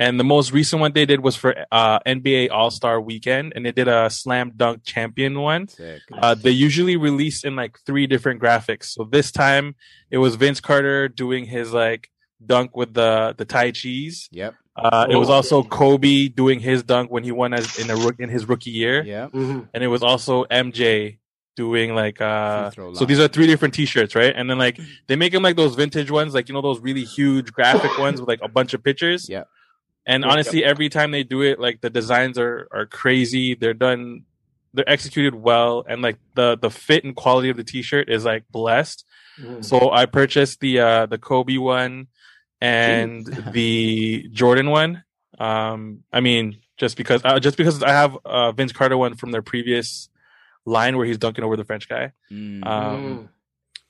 [0.00, 3.64] And the most recent one they did was for uh, NBA All Star Weekend, and
[3.66, 5.68] they did a slam dunk champion one.
[6.10, 8.84] Uh, they usually release in like three different graphics.
[8.86, 9.74] So this time
[10.10, 12.10] it was Vince Carter doing his like
[12.44, 14.28] dunk with the the Tai Chi's.
[14.32, 14.54] Yep.
[14.74, 15.34] Uh, it was Oh.
[15.34, 19.04] also Kobe doing his dunk when he won as in a in his rookie year,
[19.04, 19.32] Yep.
[19.32, 19.68] Mhm.
[19.74, 21.18] and it was also MJ
[21.56, 22.70] doing like uh.
[22.94, 24.32] So these are three different T-shirts, right?
[24.34, 27.04] And then like they make them like those vintage ones, like you know those really
[27.04, 29.28] huge graphic ones with like a bunch of pictures.
[29.28, 29.46] Yep.
[30.06, 33.54] And Yep, honestly, every time they do it, like the designs are are crazy.
[33.54, 34.24] They're done,
[34.72, 38.44] they're executed well, and like the the fit and quality of the T-shirt is like
[38.50, 39.04] blessed.
[39.38, 39.64] Mhm.
[39.64, 42.08] So I purchased the uh the Kobe one
[42.60, 45.04] and the Jordan one.
[45.38, 49.30] Um, I mean, just because uh, just because I have uh Vince Carter one from
[49.32, 50.08] their previous
[50.64, 52.12] line where he's dunking over the French guy.
[52.30, 52.66] Mm.
[52.66, 53.28] Um,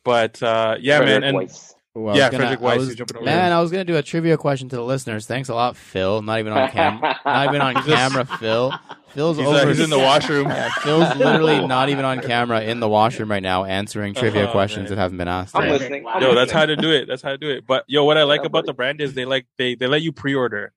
[0.04, 1.74] but uh, yeah, man, and Weis.
[1.98, 3.24] Ooh, I was yeah, gonna- Frederick I Weis was- jumping over.
[3.26, 5.26] Man, I was gonna do a trivia question to the listeners.
[5.26, 6.22] Thanks a lot, Phil.
[6.22, 7.18] Not even on camera.
[7.24, 8.72] not even on camera, Phil.
[9.08, 9.56] Phil's He's, over.
[9.58, 10.46] uh, he's in the washroom.
[10.48, 14.52] Yeah, Phil's literally not even on camera in the washroom right now, answering trivia Oh,
[14.52, 14.96] questions man.
[14.96, 15.56] that haven't been asked.
[15.56, 15.72] I'm yet.
[15.80, 16.06] listening.
[16.06, 17.06] I'm Yo, that's how to do it.
[17.08, 17.66] That's how to do it.
[17.66, 20.12] But yo, what I like about the brand is they like they they let you
[20.12, 20.72] pre-order.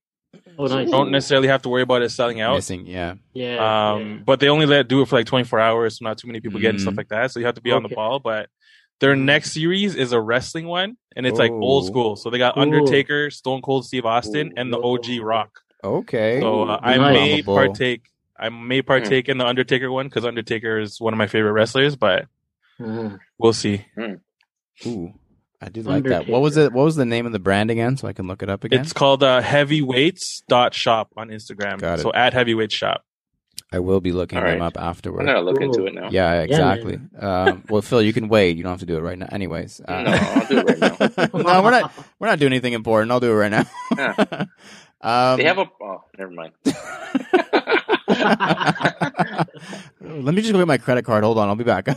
[0.58, 0.90] Oh, nice.
[0.90, 2.56] Don't necessarily have to worry about it selling out.
[2.56, 3.16] Missing, yeah.
[3.36, 3.92] Yeah.
[3.94, 6.40] Um, but they only let do it for like 24 hours, so not too many
[6.40, 6.98] people get it and stuff Mhm.
[6.98, 7.30] like that.
[7.32, 8.18] So you have to be on the ball.
[8.20, 8.50] But
[9.00, 12.16] their next series is a wrestling one, and it's like old school.
[12.16, 12.62] So they got Ooh.
[12.62, 15.60] Undertaker, Stone Cold Steve Austin, and the OG Rock.
[15.84, 16.40] Okay.
[16.40, 17.14] So uh, I nice.
[17.14, 17.56] may On the ball.
[17.56, 18.04] partake.
[18.40, 21.96] I may partake in the Undertaker one because Undertaker is one of my favorite wrestlers.
[21.96, 22.28] But
[22.80, 23.20] Mhm.
[23.38, 23.86] we'll see.
[24.88, 25.14] Ooh,
[25.62, 26.28] I do like that.
[26.28, 26.74] What was it?
[26.74, 27.96] What was the name of the brand again?
[27.98, 28.82] So I can look it up again.
[28.82, 31.80] It's called uh, Heavyweights dot shop on Instagram.
[31.80, 32.02] Got it.
[32.04, 33.04] So at Heavyweights Shop.
[33.74, 35.22] I will be looking All them up afterward.
[35.22, 35.74] I'm gonna look Cool.
[35.74, 36.10] into it now.
[36.12, 36.98] Yeah, exactly.
[36.98, 37.10] man.
[37.50, 38.56] um, well, Phil, you can wait.
[38.56, 39.28] You don't have to do it right now.
[39.32, 40.96] Anyways, uh, No, I'll do it right now.
[41.34, 41.92] no, we're not.
[42.20, 43.12] We're not doing anything important.
[43.12, 43.66] I'll do it right now.
[43.98, 44.14] Yeah.
[45.02, 45.66] um, They have a.
[45.82, 46.54] Oh, never mind.
[50.02, 51.24] Let me just go get my credit card.
[51.24, 51.88] Hold on, I'll be back.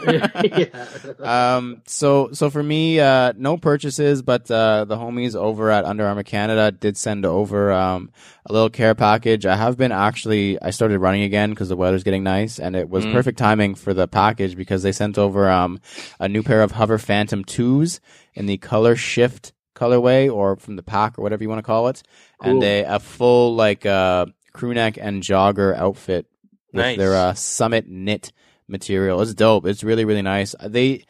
[0.06, 1.54] yeah.
[1.56, 6.06] um, so so for me, uh, no purchases, but uh, the homies over at Under
[6.06, 8.10] Armour Canada did send over um,
[8.44, 9.46] a little care package.
[9.46, 12.88] I have been actually, I started running again because the weather's getting nice, and it
[12.88, 13.12] was Mm.
[13.12, 15.80] perfect timing for the package because they sent over um,
[16.20, 18.00] a new pair of Hover Phantom twos
[18.34, 21.88] in the color shift colorway or from the pack or whatever you want to call
[21.88, 22.02] it,
[22.42, 26.26] and a, a full like uh, crew neck and jogger outfit
[26.72, 26.98] with Nice.
[26.98, 28.32] their uh, summit knit
[28.68, 29.20] material.
[29.22, 29.66] It's dope.
[29.66, 30.54] It's really really nice.
[30.64, 31.04] They,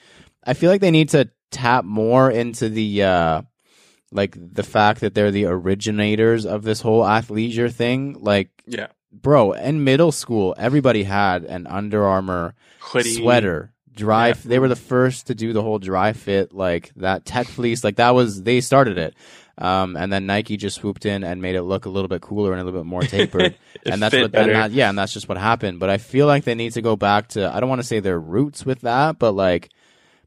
[0.45, 3.43] I feel like they need to tap more into the uh,
[4.13, 8.17] like the fact that they're the originators of this whole athleisure thing.
[8.21, 8.89] Like, Yeah.
[9.13, 13.15] bro, in middle school, everybody had an Under Armour Hoodie.
[13.15, 13.73] sweater.
[13.95, 14.29] Dry.
[14.29, 14.35] Yeah.
[14.45, 17.83] They were the first to do the whole dry fit, like that tech fleece.
[17.83, 19.15] Like that was they started it.
[19.59, 22.53] Um, and then Nike just swooped in and made it look a little bit cooler
[22.53, 23.57] and a little bit more tapered.
[23.87, 25.79] And that's what, and that, yeah, and that's just what happened.
[25.79, 27.55] But I feel like they need to go back to.
[27.55, 29.71] I don't want to say their roots with that, but like,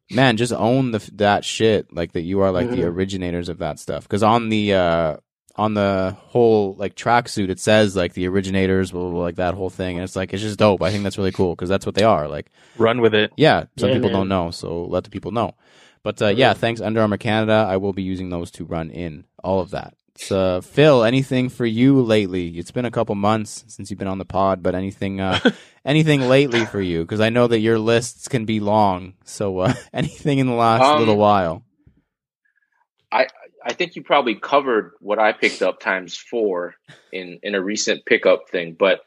[0.09, 1.93] man, just own the that shit.
[1.93, 2.93] Like that, you are like the Mhm.
[2.93, 4.03] originators of that stuff.
[4.03, 5.17] Because on the uh,
[5.57, 9.55] on the whole like tracksuit, it says like the originators, blah, blah, blah, like that
[9.55, 10.81] whole thing, and it's like it's just dope.
[10.81, 12.29] I think that's really cool because that's what they are.
[12.29, 13.33] Like, Run with it.
[13.35, 14.19] yeah, some Yeah, people man.
[14.21, 15.53] don't know, so let the people know.
[16.03, 17.65] But uh, yeah, thanks Under Armour Canada.
[17.67, 19.93] I will be using those to run in all of that.
[20.15, 22.57] So, Phil, anything for you lately?
[22.57, 25.39] It's been a couple months since you've been on the pod, but anything, uh,
[25.85, 27.01] anything lately for you?
[27.03, 29.13] Because I know that your lists can be long.
[29.23, 31.63] So, uh, anything in the last Um, little while?
[33.12, 33.27] I
[33.65, 36.75] I think you probably covered what I picked up times four
[37.12, 39.01] in in a recent pickup thing, but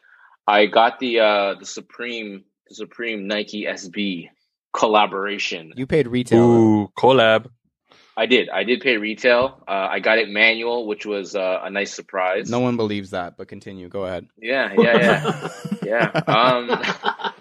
[0.47, 4.29] I got the uh the Supreme the Supreme Nike SB
[4.73, 5.73] collaboration.
[5.77, 6.41] You paid retail.
[6.41, 7.47] Ooh, collab.
[8.17, 8.51] I did.
[8.51, 9.63] I did pay retail.
[9.67, 12.51] Uh, I got it manual, which was uh, a nice surprise.
[12.51, 13.89] No one believes that, but continue.
[13.89, 14.27] Go ahead.
[14.37, 15.49] Yeah, yeah,
[15.83, 16.23] yeah, yeah.
[16.27, 17.33] Um,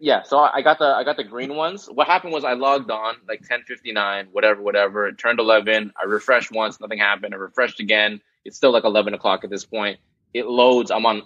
[0.00, 0.22] yeah.
[0.22, 1.86] So I I got the I got the green ones.
[1.86, 5.06] What happened was I logged on like ten fifty nine, whatever, whatever.
[5.08, 5.92] It turned eleven.
[6.00, 7.34] I refreshed once, nothing happened.
[7.34, 8.22] I refreshed again.
[8.46, 9.98] It's still like eleven o'clock at this point.
[10.32, 10.90] It loads.
[10.90, 11.22] I'm on.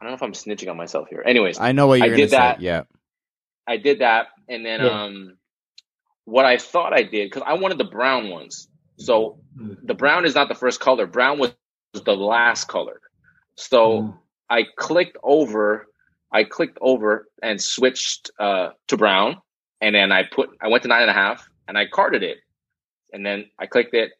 [0.00, 1.22] I don't know if I'm snitching on myself here.
[1.26, 2.36] Anyways, I know what you're going to did say.
[2.36, 2.60] that.
[2.60, 2.82] Yeah.
[3.66, 5.04] I did that, and then Yeah.
[5.04, 5.36] um,
[6.24, 8.68] what I thought I did because I wanted the brown ones.
[8.98, 9.38] So
[9.82, 11.06] the brown is not the first color.
[11.06, 11.52] Brown was
[12.04, 13.00] the last color.
[13.56, 14.18] So Mm.
[14.50, 15.86] I clicked over,
[16.32, 19.40] I clicked over and switched uh, to brown,
[19.80, 22.38] and then I put, I went to nine and a half, and I carded it,
[23.12, 24.12] and then I clicked it,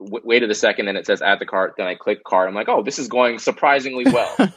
[0.00, 1.74] w- waited a second, and it says add the cart.
[1.76, 2.48] Then I click cart.
[2.48, 4.34] I'm like, oh, this is going surprisingly well.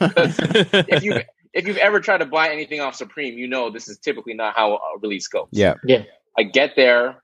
[0.88, 1.22] if you
[1.58, 4.54] if you've ever tried to buy anything off Supreme, you know this is typically not
[4.54, 5.48] how a release goes.
[5.50, 5.74] Yeah.
[5.84, 6.04] Yeah.
[6.38, 7.22] I get there,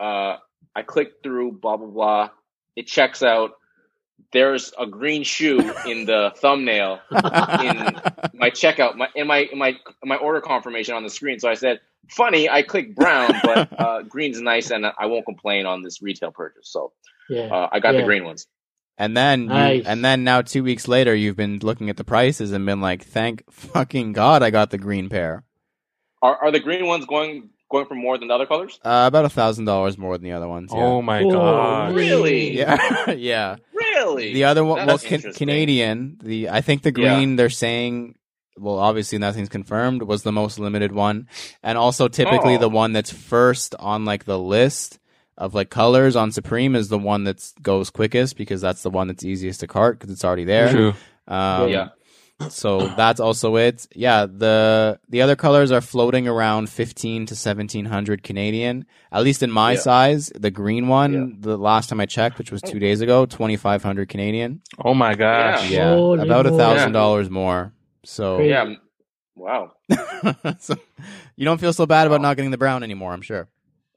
[0.00, 0.36] uh,
[0.74, 2.30] I click through, blah blah blah.
[2.74, 3.52] It checks out.
[4.32, 7.76] There's a green shoe in the thumbnail in
[8.34, 11.38] my checkout, my in my in my my order confirmation on the screen.
[11.38, 15.66] So I said, "Funny, I clicked brown, but uh, green's nice, and I won't complain
[15.66, 16.92] on this retail purchase." So
[17.28, 17.46] Yeah.
[17.54, 18.46] uh, I got the green ones.
[19.00, 22.52] And then, you, and then now two weeks later, you've been looking at the prices
[22.52, 25.42] and been like, "Thank fucking god, I got the green pair."
[26.22, 28.78] Are are the green ones going going for more than the other colors?
[28.84, 30.70] Uh, about a thousand dollars more than the other ones.
[30.72, 30.80] Yeah.
[30.84, 31.94] Oh my Whoa, god.
[31.94, 32.58] Really?
[32.58, 33.56] yeah, yeah.
[33.72, 34.34] Really?
[34.34, 35.32] The other one, well, can.
[35.32, 36.18] Canadian.
[36.22, 37.14] The I think the Yeah.
[37.16, 38.16] green they're saying,
[38.58, 41.26] well, obviously nothing's confirmed, was the most limited one,
[41.62, 42.58] and also typically Oh.
[42.58, 44.98] the one that's first on like the list
[45.40, 49.08] of like colors on Supreme is the one that goes quickest because that's the one
[49.08, 50.70] that's easiest to cart because it's already there.
[50.70, 50.94] True.
[51.26, 51.88] Um, Yeah.
[52.48, 53.86] So that's also it.
[53.94, 58.86] Yeah, the the other colors are floating around fifteen to seventeen hundred Canadian.
[59.12, 59.78] At least in my Yeah.
[59.80, 61.26] size, the green one, Yeah.
[61.52, 64.62] the last time I checked, which was two days ago, twenty five hundred Canadian.
[64.82, 65.68] Oh my gosh.
[65.70, 65.94] Yeah.
[65.96, 67.74] Yeah, about a thousand dollars more.
[68.06, 68.74] So, Yeah.
[69.36, 69.72] Wow.
[70.60, 70.76] so
[71.36, 72.28] you don't feel so bad about Wow.
[72.28, 73.12] not getting the brown anymore.
[73.12, 73.48] I'm sure.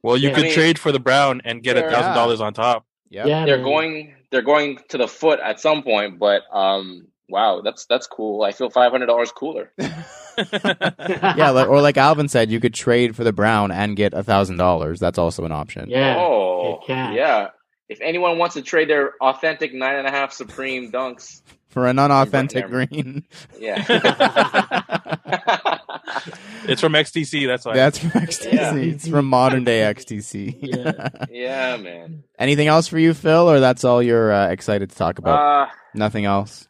[0.04, 0.36] Well, you Yeah.
[0.36, 2.86] could I mean- trade for the brown and get a thousand dollars on top.
[3.10, 3.26] Yep.
[3.28, 3.66] Yeah, They're man.
[3.66, 4.16] going.
[4.32, 8.42] They're going to the foot at some point, but um, wow, that's that's cool.
[8.44, 9.72] I feel five hundred dollars cooler.
[9.78, 14.24] yeah, like, or like Alvin said, you could trade for the brown and get a
[14.24, 15.00] thousand dollars.
[15.00, 15.89] That's also an option.
[15.89, 16.16] Yeah.
[16.18, 17.50] Oh, get yeah.
[17.89, 21.98] If anyone wants to trade their authentic nine and a half Supreme dunks, For an
[21.98, 23.26] non-authentic green.
[23.60, 23.84] yeah.
[26.65, 27.45] It's from XTC.
[27.45, 27.73] That's why.
[27.73, 28.54] That's from XTC.
[28.54, 28.76] Yeah.
[28.76, 30.60] It's from modern day XTC.
[30.62, 31.10] Yeah.
[31.30, 32.23] yeah, man.
[32.39, 35.67] Anything else for you, Phil, or that's all you're uh, excited to talk about?
[35.67, 36.69] Uh, Nothing else.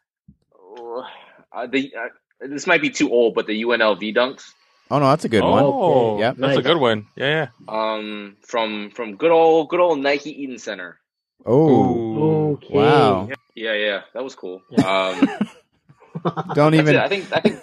[1.51, 4.53] uh, the uh, this might be too old, but the UNLV dunks
[4.93, 5.63] Oh no, that's a good oh, one.
[5.63, 6.19] Okay.
[6.19, 6.35] Yep.
[6.37, 7.07] that's a good one.
[7.15, 10.99] Yeah, um from from good old good old Nike Eaton Centre.
[11.45, 12.73] Oh, Okay.
[12.73, 13.27] wow.
[13.55, 14.61] Yeah, yeah, that was cool.
[14.69, 15.37] Yeah.
[16.25, 16.95] Um, Don't even.
[16.95, 17.59] I think I think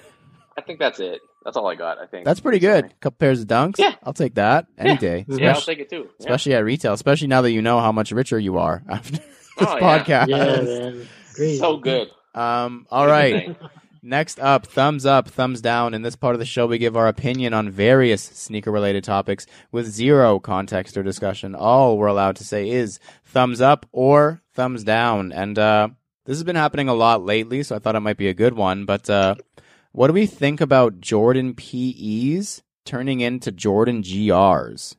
[0.58, 1.20] I think that's it.
[1.44, 1.98] That's all I got.
[1.98, 2.85] I think That's pretty good.
[2.85, 3.79] A couple pairs of dunks.
[3.79, 3.94] Yeah.
[4.03, 4.96] I'll take that any Yeah.
[4.96, 5.24] day.
[5.29, 6.03] Yeah, Yeah, I'll take it too.
[6.18, 6.26] Yeah.
[6.26, 6.92] especially at retail.
[6.92, 9.22] Especially now that you know how much richer you are after this
[9.59, 10.29] Oh, podcast.
[10.29, 11.09] Yeah, man.
[11.35, 11.59] Crazy.
[11.59, 12.09] So good.
[12.35, 12.87] Um.
[12.90, 13.57] All right.
[14.03, 15.92] Next up, thumbs up, thumbs down.
[15.92, 19.46] In this part of the show, we give our opinion on various sneaker related topics
[19.72, 21.55] with zero context or discussion.
[21.55, 25.33] All we're allowed to say is thumbs up or thumbs down.
[25.33, 25.88] And uh,
[26.24, 28.55] this has been happening a lot lately, so I thought it might be a good
[28.55, 28.87] one.
[28.87, 29.35] But uh,
[29.92, 34.96] what do we think about Jordan PEs turning into Jordan GRs?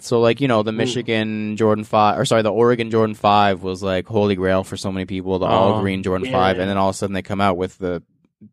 [0.00, 3.82] So, like, you know, the Michigan Jordan 5, or sorry, the Oregon Jordan 5 was
[3.82, 6.32] like holy grail for so many people, the all Oh, green Jordan yeah.
[6.32, 6.58] 5.
[6.60, 8.02] And then all of a sudden they come out with the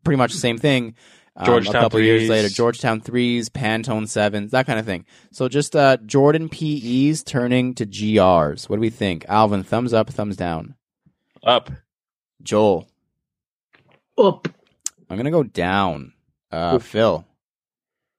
[0.02, 0.96] pretty much the same thing.
[1.36, 5.04] Um, a Georgetown couple years later, Georgetown 3s, Pantone 7s, that kind of thing.
[5.30, 8.68] So, just uh, Jordan PEs turning to GRs.
[8.68, 9.24] What do we think?
[9.28, 10.74] Alvin, thumbs up, thumbs down.
[11.44, 11.70] Up.
[12.42, 12.88] Joel,
[14.18, 14.48] Up.
[15.08, 16.12] I'm going to go down.
[16.50, 17.24] Uh, Phil.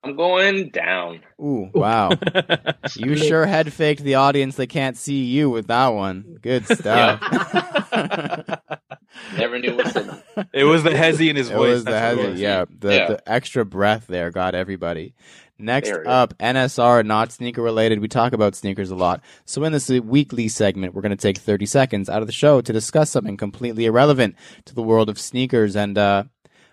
[0.04, 1.22] I'm going down.
[1.42, 2.12] Ooh, wow.
[2.96, 6.38] You sure head faked the audience that can't see you with that one.
[6.42, 7.20] Good stuff.
[9.38, 10.10] Never knew what's in
[10.54, 11.70] it was the hezzy in his it voice.
[11.74, 12.40] was the That's what it hezzy, was.
[12.42, 12.66] yeah.
[12.80, 13.08] The, Yeah.
[13.08, 15.16] the extra breath there got everybody.
[15.60, 16.12] Next There we go.
[16.12, 18.00] up, NSR, not sneaker related.
[18.00, 19.22] We talk about sneakers a lot.
[19.46, 22.62] So in this weekly segment, we're going to take 30 seconds out of the show
[22.62, 25.76] to discuss something completely irrelevant to the world of sneakers.
[25.76, 26.26] And uh,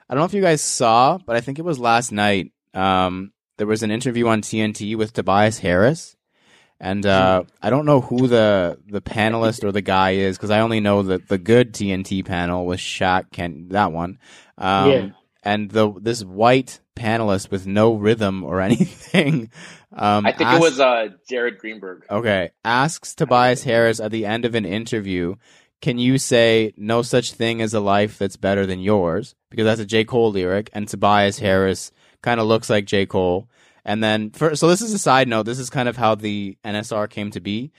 [0.08, 2.52] I don't know if you guys saw, but I think it was last night.
[2.74, 6.16] Um, there was an interview on TNT with Tobias Harris.
[6.80, 10.60] And uh, I don't know who the the panelist or the guy is because I
[10.60, 14.18] only know that the good TNT panel was Shaq Kent, that one.
[14.58, 15.08] Um, Yeah.
[15.46, 19.50] And the this white panelist with no rhythm or anything.
[19.92, 22.04] Um, I think asked- it was uh, Jared Greenberg.
[22.10, 22.50] Okay.
[22.64, 25.36] Asks Tobias Harris at the end of an interview,
[25.84, 29.34] can you say no such thing as a life that's better than yours?
[29.50, 30.02] Because that's a J.
[30.02, 31.92] Cole lyric, and Tobias Harris
[32.22, 33.04] kind of looks like J.
[33.04, 33.50] Cole.
[33.84, 35.42] And then, for, so this is a side note.
[35.42, 37.70] This is kind of how the NSR came to be.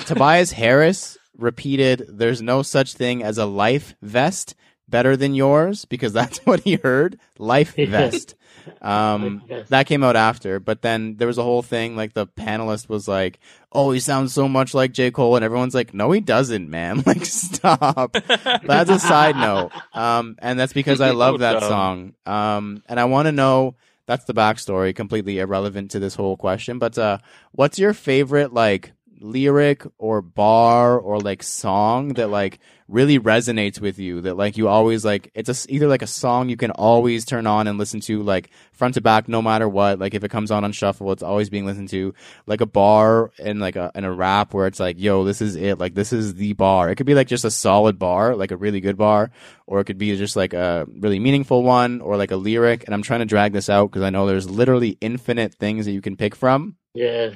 [0.00, 4.56] Tobias Harris repeated, "There's no such thing as a life vest
[4.88, 7.20] better than yours," because that's what he heard.
[7.38, 8.34] Life vest.
[8.80, 12.88] Um, that came out after, but then there was a whole thing like the panelist
[12.88, 13.38] was like,
[13.70, 15.10] "Oh, he sounds so much like J.
[15.10, 17.02] Cole," and everyone's like, "No, he doesn't, man!
[17.06, 18.12] Like, stop."
[18.64, 23.04] that's a side note, um, and that's because I love that song, um, and I
[23.04, 23.76] want to know.
[24.04, 26.80] That's the backstory, completely irrelevant to this whole question.
[26.80, 27.18] But uh,
[27.52, 32.58] what's your favorite like lyric or bar or like song that like
[32.92, 36.48] really resonates with you that like you always like it's a, either like a song
[36.48, 39.98] you can always turn on and listen to like front to back no matter what.
[39.98, 42.14] Like if it comes on on shuffle it's always being listened to.
[42.46, 45.56] Like a bar and like a in a rap where it's like yo this is
[45.56, 45.78] it.
[45.78, 46.90] Like this is the bar.
[46.90, 49.30] It could be like just a solid bar like a really good bar
[49.66, 52.84] or it could be just like a really meaningful one or like a lyric.
[52.84, 55.92] And i'm trying to drag this out because i know there's literally infinite things that
[55.92, 56.76] you can pick from.
[56.94, 57.30] Yeah.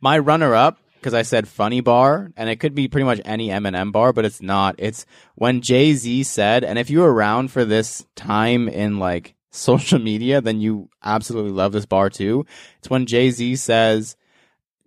[0.00, 3.48] my runner up because I said funny bar, and it could be pretty much any
[3.48, 4.76] Eminem bar, but it's not.
[4.78, 5.04] It's
[5.34, 9.98] when Jay Z said, and if you were around for this time in like social
[9.98, 12.46] media, then you absolutely love this bar too.
[12.78, 14.16] It's when Jay Z says,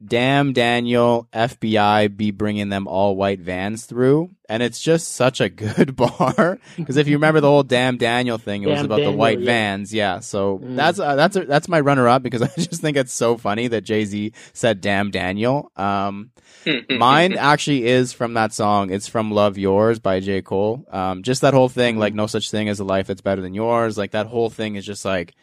[0.04, 4.32] damn Daniel, FBI be bringing them all white vans through.
[4.48, 6.60] And it's just such a good bar.
[6.78, 9.39] Because if you remember the whole damn Daniel thing, it was Damn about the white
[9.39, 9.46] yeah.
[9.46, 9.93] vans.
[9.93, 10.20] Yeah.
[10.20, 10.76] So Mm.
[10.76, 13.82] that's, uh, that's, that's my runner up because I just think it's so funny that
[13.82, 15.72] Jay Z said damn Daniel.
[15.76, 16.32] Um,
[16.89, 18.91] Mine actually is from that song.
[18.91, 20.41] It's from Love Yours by J.
[20.41, 20.86] Cole.
[20.91, 23.54] Um, just that whole thing, like no such thing as a life that's better than
[23.54, 23.98] yours.
[23.98, 25.36] Like that whole thing is just like,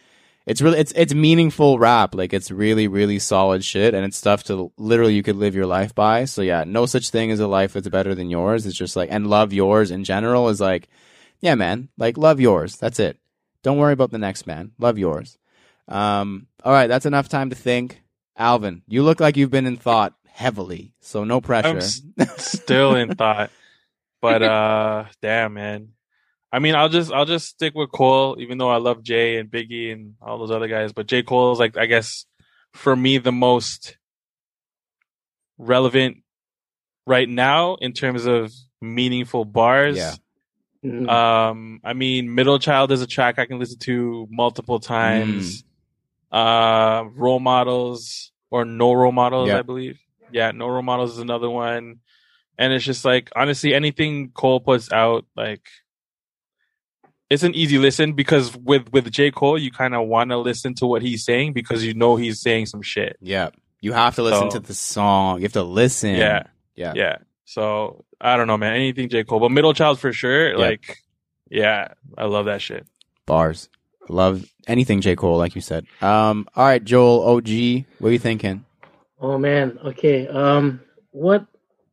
[0.46, 2.14] it's really, it's, it's meaningful rap.
[2.14, 3.94] Like it's really, really solid shit.
[3.94, 6.24] And it's stuff to literally you could live your life by.
[6.24, 8.66] So yeah, no such thing as a life that's better than yours.
[8.66, 10.88] It's just like, and love yours in general is like,
[11.40, 12.76] yeah, man, like love yours.
[12.76, 13.18] That's it.
[13.62, 14.72] Don't worry about the next man.
[14.78, 15.38] Love yours.
[15.88, 16.86] Um, all right.
[16.88, 18.02] That's enough time to think.
[18.36, 21.68] Alvin, you look like you've been in thought heavily, so no pressure.
[21.68, 22.00] I'm s-
[22.38, 23.50] still in thought.
[24.22, 25.88] But uh damn man.
[26.52, 29.50] I mean I'll just I'll just stick with Cole, even though I love Jay and
[29.50, 30.92] Biggie and all those other guys.
[30.92, 31.22] But J.
[31.22, 32.26] Cole is like I guess
[32.74, 33.96] for me the most
[35.58, 36.18] relevant
[37.06, 39.96] right now in terms of meaningful bars.
[39.96, 40.14] Yeah.
[40.84, 41.08] Mhm.
[41.08, 45.64] Um I mean Middle Child is a track I can listen to multiple times.
[46.30, 49.58] Uh role models or no role models, Yeah.
[49.58, 49.98] I believe.
[50.30, 52.00] Yeah, no role models is another one.
[52.58, 55.62] And it's just like honestly anything Cole puts out, like
[57.32, 59.30] it's an easy listen because with with J.
[59.30, 62.82] Cole you kinda wanna listen to what he's saying because you know he's saying some
[62.82, 63.16] shit.
[63.20, 63.50] yeah.
[63.80, 65.38] You have to listen So- to the song.
[65.38, 66.14] You have to listen.
[66.14, 66.44] Yeah.
[66.76, 66.92] Yeah.
[66.94, 67.16] Yeah.
[67.44, 68.74] So I don't know, man.
[68.74, 69.24] Anything J.
[69.24, 69.40] Cole.
[69.40, 70.56] But Middle Child for sure.
[70.56, 70.98] Like
[71.50, 72.86] yeah, I love that shit.
[73.26, 73.68] Bars.
[74.08, 75.16] Love anything J.
[75.16, 75.86] Cole, like you said.
[76.00, 78.64] Um, all right, Joel, OG, what are you thinking?
[79.20, 80.26] Oh man, okay.
[80.28, 80.80] Um,
[81.10, 81.46] what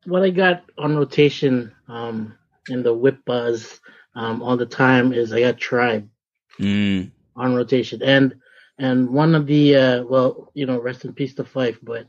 [0.05, 2.35] what I got on rotation um
[2.69, 3.79] in the whip buzz
[4.19, 6.05] um all the time is I got Tribe
[6.59, 8.35] Mm, on rotation, and
[8.77, 12.07] and one of the uh well you know rest in peace to Phife, but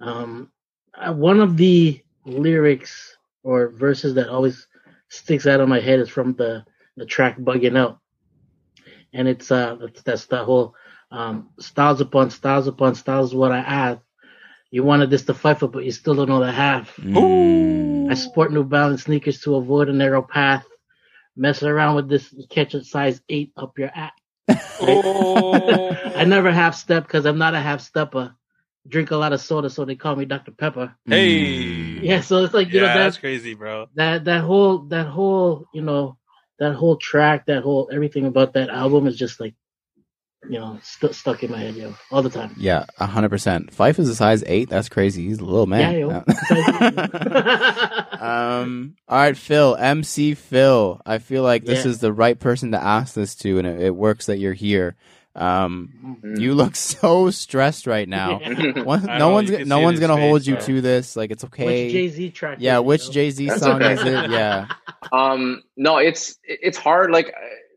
[0.00, 0.50] um
[0.94, 4.66] uh, one of the lyrics or verses that always
[5.08, 6.64] sticks out of my head is from the
[6.96, 7.98] the track bugging out,
[9.12, 10.74] and it's uh that's, that's the whole
[11.10, 14.00] um styles upon styles upon styles is what I have.
[14.70, 17.00] You wanted this to fight for, but you still don't know the half.
[17.00, 18.08] mm.
[18.08, 20.66] I sport New Balance sneakers to avoid a narrow path.
[21.36, 24.12] Messing around with this, catch a size eight up your ass.
[24.80, 28.34] Oh I never half step because I'm not a half stepper.
[28.86, 30.50] Drink a lot of soda, so they call me Dr.
[30.52, 30.94] Pepper.
[31.06, 31.42] Hey.
[31.42, 32.02] Mm.
[32.02, 33.86] Yeah, so it's like you yeah, know that's crazy, bro.
[33.94, 36.18] that that whole that whole you know
[36.58, 39.54] that whole track, that whole everything about that album is just like
[40.48, 42.54] you know st- stuck in my head, yo, all the time.
[42.56, 43.70] Yeah, hundred percent.
[43.74, 44.68] Phife is a size eight.
[44.68, 45.26] That's crazy.
[45.28, 45.94] He's a little man.
[45.94, 46.24] Yeah, yo.
[48.20, 48.94] um.
[49.08, 49.76] All right, Phil.
[49.76, 51.00] MC Phil.
[51.06, 51.90] I feel like this Yeah.
[51.90, 54.96] is the right person to ask this to, and it, it works that you're here.
[55.34, 56.18] Um.
[56.24, 56.40] Mm.
[56.40, 58.38] You look so stressed right now.
[58.84, 60.66] One, no know, one's you go- can no one's gonna his hold you so.
[60.66, 61.16] to this.
[61.16, 61.84] Like it's okay.
[61.84, 62.58] Which Jay Z track?
[62.60, 62.80] yeah.
[62.80, 63.10] Which?
[63.10, 63.94] Jay Z song okay.
[63.94, 64.30] is it?
[64.30, 64.66] Yeah.
[65.10, 67.10] Um, no, it's it's hard.
[67.12, 67.32] Like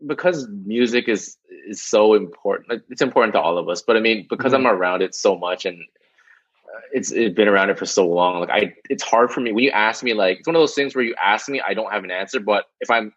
[0.05, 1.37] because music is
[1.67, 2.83] is so important.
[2.89, 3.81] It's important to all of us.
[3.81, 7.69] But I mean, because I'm around it so much, and uh, it's it's been around
[7.69, 8.41] it for so long.
[8.41, 10.13] Like I, it's hard for me when you ask me.
[10.13, 12.39] Like it's one of those things where you ask me, I don't have an answer.
[12.39, 13.13] But if I'm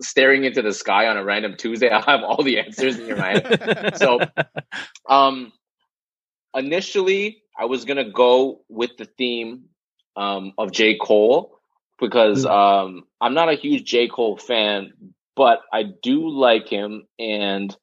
[0.00, 3.16] staring into the sky on a random Tuesday, I'll have all the answers in your
[3.16, 3.94] mind.
[3.96, 4.20] So,
[5.08, 5.52] um,
[6.54, 9.64] initially, I was gonna go with the theme
[10.16, 10.96] um, of J.
[10.96, 11.56] Cole
[11.98, 14.08] because um, I'm not a huge J.
[14.08, 14.92] Cole fan,
[15.36, 17.06] but I do like him.
[17.18, 17.76] And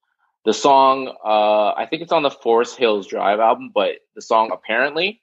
[0.45, 4.51] the song, uh, I think it's on the Forest Hills Drive album, but the song
[4.51, 5.21] apparently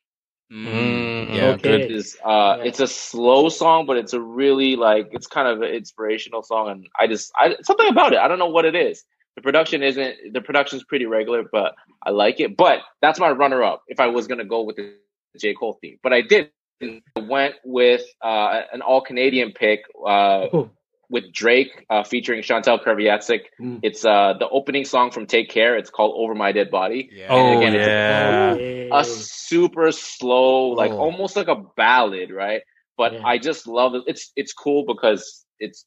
[0.53, 1.45] Mm, yeah.
[1.51, 1.79] okay.
[1.79, 1.91] Good.
[1.93, 2.65] is uh, Yeah.
[2.65, 6.71] it's a slow song, but it's a really like it's kind of an inspirational song,
[6.71, 8.19] and I just I something about it.
[8.19, 9.05] I don't know what it is.
[9.37, 11.75] The production isn't the production's pretty regular, but
[12.05, 12.57] I like it.
[12.57, 14.95] But that's my runner up if I was gonna go with the
[15.39, 16.51] J Cole theme, but I did
[16.83, 20.49] I went with uh, an all Canadian pick uh,
[21.11, 23.41] with Drake uh, featuring Chantal Kreviazuk.
[23.61, 23.81] Mm.
[23.83, 25.77] It's uh, the opening song from Take Care.
[25.77, 27.27] It's called Over My Dead Body Yeah.
[27.31, 28.55] Oh again, it's a- yeah.
[28.55, 28.91] hey.
[28.93, 30.99] a super slow, like Oh.
[30.99, 32.63] almost like a ballad, right?
[32.97, 33.23] But Yeah.
[33.25, 34.05] I just love it.
[34.07, 35.85] It's it's cool because it's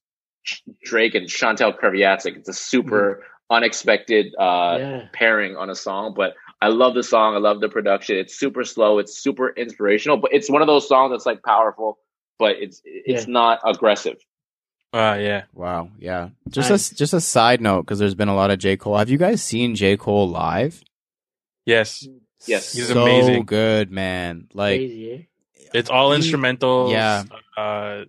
[0.83, 2.35] Drake and Chantal Kreviazuk.
[2.37, 5.01] It's a super unexpected uh, yeah.
[5.13, 7.35] pairing on a song, but I love the song.
[7.35, 8.17] I love the production.
[8.17, 8.99] It's super slow.
[8.99, 11.97] It's super inspirational, but it's one of those songs that's like powerful,
[12.39, 13.31] but it's it's Yeah.
[13.33, 14.17] not aggressive.
[14.93, 15.43] Uh, yeah.
[15.53, 15.89] Wow.
[15.97, 16.29] Yeah.
[16.49, 16.91] Just Nice.
[16.91, 18.97] a just a side note because there's been a lot of J Cole.
[18.97, 20.83] Have you guys seen J Cole live?
[21.65, 22.07] Yes.
[22.45, 22.73] Yes.
[22.73, 23.45] He's so amazing.
[23.45, 24.47] good, man.
[24.53, 25.67] Like Crazy, eh?
[25.73, 26.91] It's all He- instrumentals.
[26.91, 27.23] yeah.
[27.57, 28.05] Uh,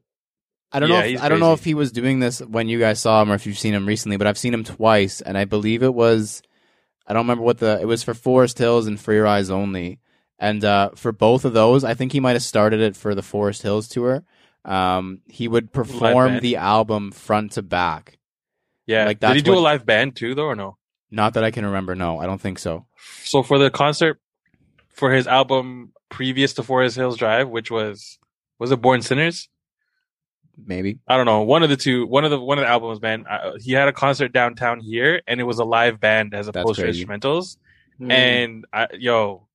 [0.72, 1.06] I don't Yeah, know.
[1.06, 3.34] If, I don't know if he was doing this when you guys saw him or
[3.36, 6.42] if you've seen him recently, but I've seen him twice, and I believe it was.
[7.06, 10.00] I don't remember what the it was for Forest Hills and 4 Your Eyez Only,
[10.38, 13.22] And uh, for both of those, I think he might have started it for the
[13.22, 14.24] Forest Hills tour.
[14.64, 18.18] Um, he would perform the album front to back.
[18.86, 19.04] Yeah.
[19.06, 20.76] Like, Did he do what- a live band too, though, or no?
[21.10, 21.94] Not that I can remember.
[21.94, 22.86] No, I don't think so.
[23.24, 24.20] So for the concert
[24.88, 28.18] for his album previous to Forest Hills Drive, which was
[28.58, 29.48] was it Born Sinners?
[30.56, 30.98] Maybe.
[31.06, 31.42] I don't know.
[31.42, 32.06] One of the two.
[32.06, 33.26] One of the one of the albums, man.
[33.28, 36.80] Uh, he had a concert downtown here, and it was a live band as opposed
[36.80, 37.56] to instrumentals.
[38.00, 38.12] Mm.
[38.12, 39.46] And I, yo,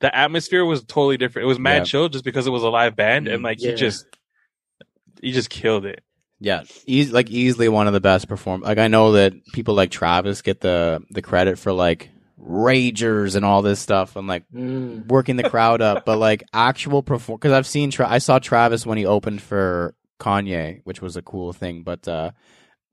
[0.00, 1.44] the atmosphere was totally different.
[1.44, 1.84] It was mad Yeah.
[1.84, 3.70] chill just because it was a live band, and like Yeah.
[3.70, 4.06] he just
[5.20, 6.02] he just killed it.
[6.40, 8.60] Yeah, eas like easily one of the best perform.
[8.60, 13.44] Like I know that people like Travis get the the credit for like ragers and
[13.44, 15.06] all this stuff and like Mm.
[15.08, 18.86] working the crowd up, but like actual perform because I've seen Tra- I saw Travis
[18.86, 22.30] when he opened for Kanye, which was a cool thing, but uh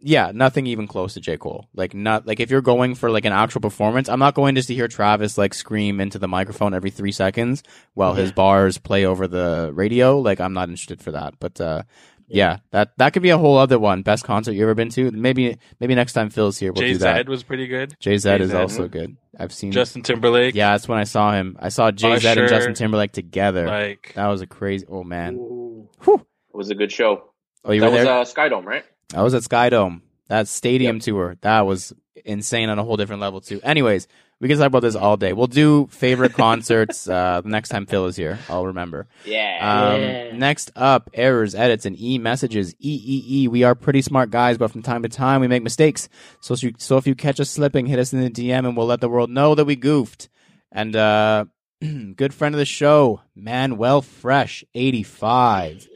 [0.08, 1.36] yeah, nothing even close to J.
[1.36, 1.68] Cole.
[1.74, 4.68] Like not like if you're going for like an actual performance, I'm not going just
[4.68, 7.64] to hear Travis like scream into the microphone every three seconds
[7.96, 10.20] while his bars play over the radio.
[10.20, 11.34] Like I'm not interested for that.
[11.40, 11.84] But uh
[12.28, 14.04] yeah, that that could be a whole other one.
[14.04, 15.10] Best concert you ever been to?
[15.10, 17.26] Maybe maybe next time Phil's here, we'll Jay do that.
[17.26, 17.96] Z was pretty good.
[18.00, 19.18] Jay Z is also good.
[19.40, 19.72] I've seen.
[19.72, 21.58] Justin Timberlake, yeah, that's when I saw him.
[21.60, 23.66] I saw Jay Z and Justin Timberlake together.
[23.66, 24.86] like that was a crazy.
[24.88, 25.36] Oh man.
[25.36, 26.16] Whew.
[26.54, 27.32] It was a good show.
[27.64, 28.14] Oh, you that were was there.
[28.14, 28.86] uh, Skydome, right?
[29.14, 30.02] I was at Skydome.
[30.28, 31.36] That stadium tour.
[31.42, 31.94] That was
[32.24, 33.62] insane on a whole different level too.
[33.64, 34.08] Anyways,
[34.40, 35.32] we can talk about this all day.
[35.34, 38.40] We'll do favorite concerts uh, the next time Phil is here.
[38.50, 39.08] I'll remember.
[39.24, 39.60] Yeah.
[39.62, 40.32] Um, Yeah.
[40.36, 42.74] Next up, errors, edits, and e messages.
[42.80, 43.48] E E E.
[43.48, 46.10] We are pretty smart guys, but from time to time we make mistakes.
[46.42, 48.76] So if you, so if you catch us slipping, hit us in the DM, and
[48.76, 50.28] we'll let the world know that we goofed.
[50.72, 51.46] And uh,
[52.16, 55.88] good friend of the show, Manuel Fresh, eighty five,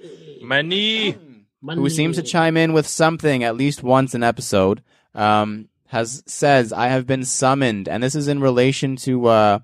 [0.42, 1.18] Money.
[1.66, 4.82] Who seems to chime in with something at least once an episode.
[5.14, 9.60] Um, has says I have been summoned, and this is in relation to uh,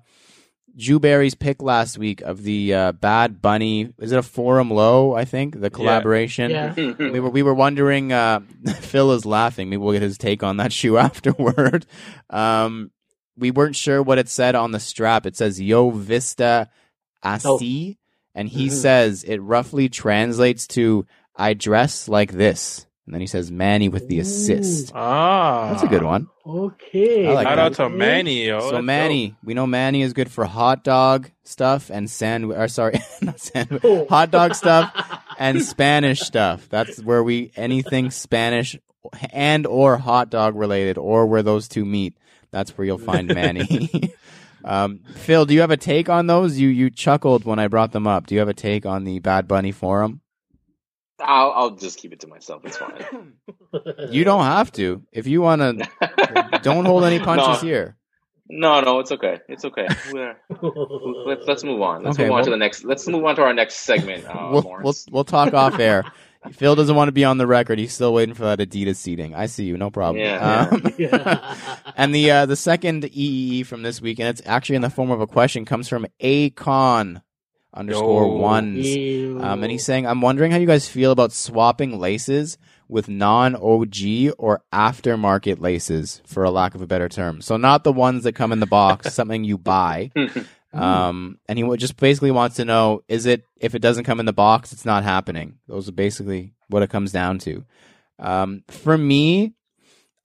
[0.76, 3.92] Jewberry's pick last week of the uh, Bad Bunny.
[3.98, 5.14] Is it a Forum Low?
[5.14, 6.50] I think the collaboration.
[6.50, 6.74] Yeah.
[6.98, 8.12] We were we were wondering.
[8.12, 8.40] Uh,
[8.80, 9.70] Phil is laughing.
[9.70, 11.86] Maybe we'll get his take on that shoe afterward.
[12.28, 12.90] Um,
[13.38, 15.24] we weren't sure what it said on the strap.
[15.26, 16.66] It says Yo Visto
[17.24, 17.96] Así,
[18.34, 18.72] and he Mhm.
[18.72, 24.08] says it roughly translates to "I dress like this," and then he says Manny with
[24.08, 24.92] the assist.
[24.94, 26.28] Ah, That's a good one.
[26.46, 27.26] Okay.
[27.26, 27.62] I like Shout that.
[27.62, 28.60] out to Manny, yo.
[28.60, 32.56] so Let's Manny, we know Manny is good for hot dog stuff and sandwich.
[32.56, 33.82] Or sorry, not sandwich.
[33.84, 34.06] Oh.
[34.08, 34.92] Hot dog stuff
[35.38, 36.68] and Spanish stuff.
[36.68, 38.76] That's where we anything Spanish
[39.32, 42.16] and or hot dog related or where those two meet.
[42.52, 44.12] That's where you'll find Manny.
[44.64, 46.58] um, Phil, do you have a take on those?
[46.58, 48.26] You you chuckled when I brought them up.
[48.26, 50.20] Do you have a take on the Bad Bunny forum?
[51.20, 52.62] I'll, I'll just keep it to myself.
[52.64, 53.34] It's fine.
[54.10, 55.02] You don't have to.
[55.12, 57.96] If you want to, don't hold any punches no, here.
[58.48, 59.40] No, no, it's okay.
[59.48, 59.86] It's okay.
[60.12, 60.36] We're,
[61.26, 62.04] let's let's move on.
[62.04, 62.84] Let's Okay, move on well- to the next.
[62.84, 64.24] Let's move on to our next segment.
[64.24, 66.04] Uh, we'll, we'll we'll talk off air.
[66.52, 67.78] Phil doesn't want to be on the record.
[67.78, 69.34] He's still waiting for that Adidas seeding.
[69.34, 69.76] I see you.
[69.76, 70.22] No problem.
[70.24, 71.56] Yeah, Um, Yeah.
[71.96, 75.10] and the uh, the second EEE from this week, and it's actually in the form
[75.10, 77.20] of a question, comes from Acon
[77.76, 78.36] underscore Yo.
[78.36, 78.96] ones.
[79.42, 82.58] Um, and he's saying, I'm wondering how you guys feel about swapping laces
[82.88, 87.40] with non OG or aftermarket laces, for a lack of a better term.
[87.40, 90.10] So, not the ones that come in the box, something you buy.
[90.72, 94.26] Um, and he just basically wants to know is it, if it doesn't come in
[94.26, 95.58] the box, it's not happening.
[95.68, 97.64] Those are basically what it comes down to.
[98.18, 99.54] Um, for me,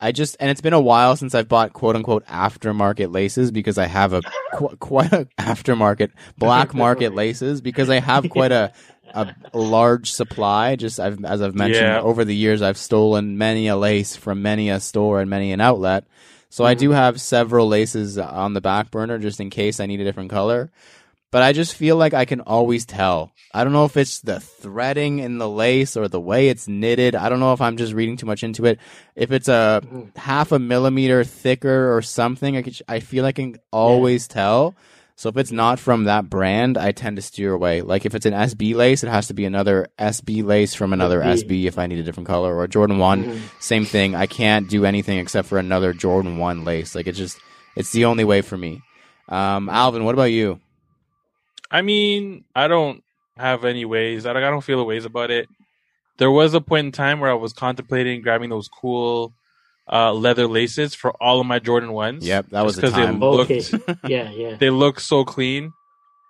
[0.02, 3.78] I just, and it's been a while since I've bought quote unquote aftermarket laces because
[3.78, 4.22] I have a
[4.54, 8.74] qu- quite a aftermarket black market laces because I have quite a,
[9.14, 10.76] a, large supply.
[10.76, 12.02] Just I've, as I've mentioned Yeah.
[12.02, 15.62] over the years, I've stolen many a lace from many a store and many an
[15.62, 16.06] outlet.
[16.49, 16.80] So I mm-hmm.
[16.80, 20.32] do have several laces on the back burner just in case I need a different
[20.32, 20.72] color.
[21.32, 23.32] But I just feel like I can always tell.
[23.54, 27.16] I don't know if it's the threading in the lace or the way it's knitted.
[27.16, 28.80] I don't know if I'm just reading too much into it.
[29.16, 29.82] If it's a
[30.16, 34.76] half a millimeter thicker or something, I, could, I feel I can always tell.
[35.16, 37.82] So if it's not from that brand, I tend to steer away.
[37.82, 41.22] Like if it's an SB lace, it has to be another SB lace from another
[41.22, 41.44] SB.
[41.44, 42.58] SB if I need a different color.
[42.58, 44.16] Or Jordan 1, same thing.
[44.16, 46.96] I can't do anything except for another Jordan 1 lace.
[46.96, 47.40] Like it's just,
[47.76, 48.82] it's the only way for me.
[49.30, 50.60] Um, Alvin, what about you?
[51.72, 53.04] I mean, I don't
[53.38, 54.26] have any ways.
[54.26, 55.48] I don't, I don't feel a ways about it.
[56.18, 59.34] There was a point in time where I was contemplating grabbing those cool
[59.92, 62.26] uh, leather laces for all of my Jordan ones.
[62.26, 63.20] Yep, that was because the 'cause time.
[63.20, 63.98] They looked, Okay.
[64.14, 64.56] yeah, yeah.
[64.56, 65.72] they look so clean.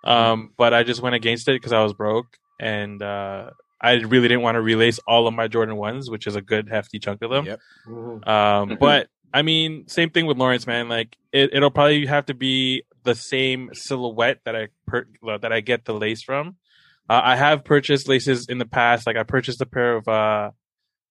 [0.04, 2.26] Um, but I just went against it because I was broke
[2.58, 6.34] and uh, I really didn't want to relace all of my Jordan ones, which is
[6.34, 7.46] a good hefty chunk of them.
[7.46, 7.60] Yep.
[7.86, 8.26] Mhm.
[8.28, 10.88] Um, but I mean, same thing with Lawrence, man.
[10.88, 15.06] Like it, it'll probably have to be the same silhouette that I per-
[15.40, 16.56] that I get the lace from.
[17.08, 19.06] Uh, I have purchased laces in the past.
[19.06, 20.50] Like I purchased a pair of uh,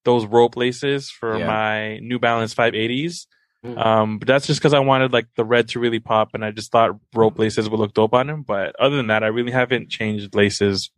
[0.06, 1.48] those rope laces for Yeah.
[1.48, 3.28] my New Balance 580s.
[3.66, 3.78] Mm.
[3.86, 6.50] Um, but that's just because I wanted like the red to really pop, and I
[6.52, 8.42] just thought rope laces would look dope on them.
[8.42, 10.89] But other than that, I really haven't changed laces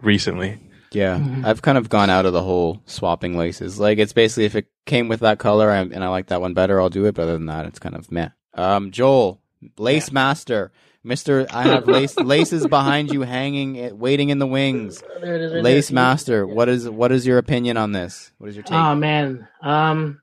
[0.00, 0.58] recently.
[0.92, 1.44] Yeah, Mhm.
[1.44, 3.78] I've kind of gone out of the whole swapping laces.
[3.78, 6.54] Like it's basically if it came with that color I, and I like that one
[6.54, 7.14] better, I'll do it.
[7.14, 8.28] But other than that, it's kind of meh.
[8.54, 9.42] Um, Joel,
[9.78, 10.72] lace master,
[11.04, 15.04] Mister, I have lace laces behind you, hanging, it, waiting in the wings.
[15.20, 15.94] There it is right Lace there.
[15.94, 18.32] master, what is what is your opinion on this?
[18.38, 18.74] What is your take?
[18.76, 20.22] Oh man, um,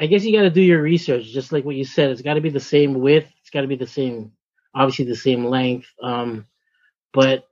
[0.00, 2.10] I guess you got to do your research, just like what you said.
[2.10, 3.32] It's got to be the same width.
[3.40, 4.32] It's got to be the same,
[4.74, 5.88] obviously the same length.
[6.02, 6.46] Um,
[7.12, 7.48] but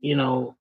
[0.00, 0.56] you know,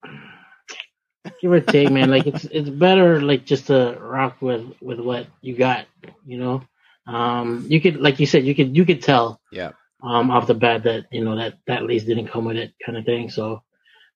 [1.42, 2.12] give or take, man.
[2.12, 5.86] Like it's it's better like just to rock with with what you got.
[6.26, 6.64] You know,
[7.08, 10.54] um, you could like you said, you could you could tell yeah, um off the
[10.54, 13.30] bat that you know that that lace didn't come with it, kind of thing.
[13.30, 13.64] So,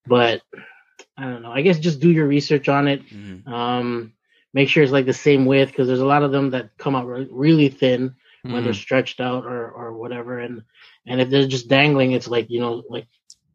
[0.07, 0.41] but
[1.17, 1.51] I don't know.
[1.51, 3.05] I guess just do your research on it.
[3.07, 3.47] Mhm.
[3.47, 4.13] Um,
[4.53, 6.95] make sure it's like the same width because there's a lot of them that come
[6.95, 10.63] out re- really thin when they're stretched out or or whatever, and
[11.05, 13.07] and if they're just dangling, it's like you know like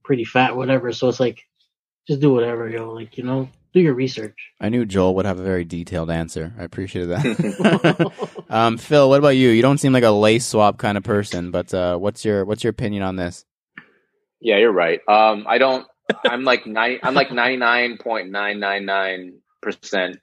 [0.04, 0.92] pretty fat, whatever.
[0.92, 1.42] So it's like
[2.06, 2.92] just do whatever, yo.
[2.92, 4.52] Like you know, do your research.
[4.60, 6.54] I knew Joel would have a very detailed answer.
[6.58, 8.12] I appreciated that.
[8.48, 9.50] um, Phil, what about you?
[9.50, 12.62] You don't seem like a lace swap kind of person, but uh, what's your what's
[12.62, 13.44] your opinion on this?
[14.40, 15.00] Yeah, you're right.
[15.08, 15.86] Um, I don't.
[16.24, 17.00] I'm like ninety.
[17.02, 20.18] I'm like ninety nine point nine nine nine percent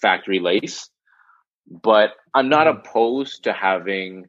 [0.00, 0.88] factory lace,
[1.68, 4.26] but I'm not opposed to having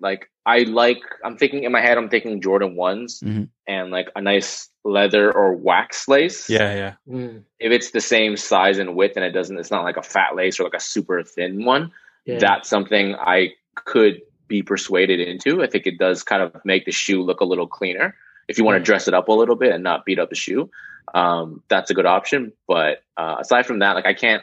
[0.00, 0.98] like I like.
[1.24, 1.98] I'm thinking in my head.
[1.98, 3.48] I'm thinking Jordan ones Mhm.
[3.66, 6.48] and like a nice leather or wax lace.
[6.48, 6.94] Yeah, yeah.
[7.08, 10.02] Mm, If it's the same size and width and it doesn't, it's not like a
[10.02, 11.92] fat lace or like a super thin one.
[12.24, 12.38] yeah.
[12.38, 15.62] That's something I could be persuaded into.
[15.62, 18.14] I think it does kind of make the shoe look a little cleaner.
[18.48, 20.34] If you want to dress it up a little bit and not beat up the
[20.36, 20.70] shoe,
[21.14, 22.52] um, that's a good option.
[22.66, 24.42] But uh, aside from that, like I can't,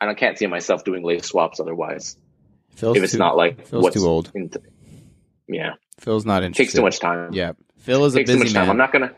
[0.00, 2.16] I don't can't see myself doing lace swaps otherwise.
[2.76, 4.30] Phil's if it's too, not like Phil's what's too old.
[4.34, 4.50] in-
[5.48, 6.64] yeah, Phil's not interested.
[6.64, 7.32] takes too much time.
[7.32, 8.62] Yeah, Phil is a busy much time.
[8.62, 8.70] man.
[8.70, 9.12] I'm not gonna,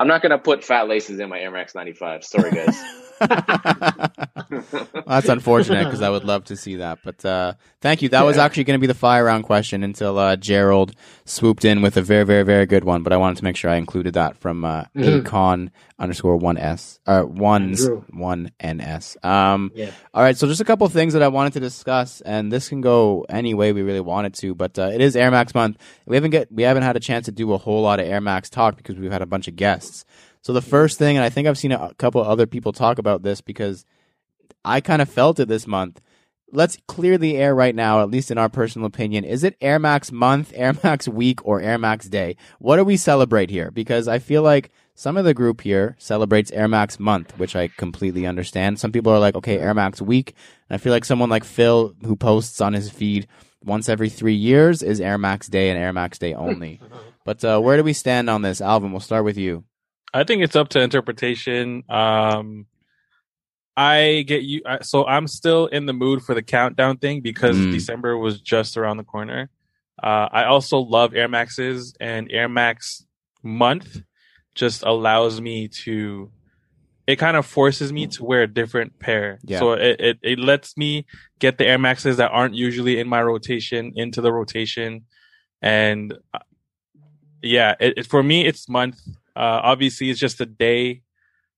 [0.00, 2.24] I'm not gonna put fat laces in my Air Max 95.
[2.24, 2.82] Sorry, guys.
[4.50, 7.00] Well, that's unfortunate because I would love to see that.
[7.04, 8.08] But uh, thank you.
[8.08, 10.92] That was actually going to be the fire round question until uh, Gerald
[11.24, 13.02] swooped in with a very, very, very good one.
[13.02, 15.22] But I wanted to make sure I included that from uh, Mhm.
[15.22, 18.04] Acon underscore one s uh, ones Andrew.
[18.10, 19.16] one ns.
[19.22, 19.90] Um, yeah.
[20.14, 22.68] all right, so just a couple of things that I wanted to discuss, and this
[22.70, 25.76] can go any way we really wanted to, but uh, it is Air Max month.
[26.06, 28.20] We haven't get we haven't had a chance to do a whole lot of Air
[28.22, 29.89] Max talk because we've had a bunch of guests.
[30.42, 33.22] So the first thing, and I think I've seen a couple other people talk about
[33.22, 33.84] this because
[34.64, 36.00] I kind of felt it this month.
[36.52, 39.24] Let's clear the air right now, at least in our personal opinion.
[39.24, 42.36] Is it Air Max month, Air Max week, or Air Max day?
[42.58, 43.70] What do we celebrate here?
[43.70, 47.68] Because I feel like some of the group here celebrates Air Max month, which I
[47.68, 48.80] completely understand.
[48.80, 50.34] Some people are like, okay, Air Max week.
[50.68, 53.28] And I feel like someone like Phil, who posts on his feed
[53.62, 56.80] once every three years, is Air Max day and Air Max day only.
[57.24, 58.60] but uh, where do we stand on this?
[58.60, 59.64] Alvin, we'll start with you.
[60.12, 61.84] I think it's up to interpretation.
[61.88, 62.66] Um,
[63.76, 64.62] I get you.
[64.66, 67.72] I- So I'm still in the mood for the countdown thing because Mm.
[67.72, 69.48] December was just around the corner.
[70.02, 73.04] Uh, I also love Air Maxes and Air Max
[73.42, 74.02] month
[74.54, 76.30] just allows me to.
[77.06, 79.40] It kind of forces me to wear a different pair.
[79.42, 79.58] Yeah.
[79.58, 81.06] So it, it, it lets me
[81.40, 85.06] get the Air Maxes that aren't usually in my rotation into the rotation.
[85.60, 86.38] And uh,
[87.42, 89.00] yeah, it, it, for me, it's month.
[89.40, 91.00] Uh, obviously, it's just a day.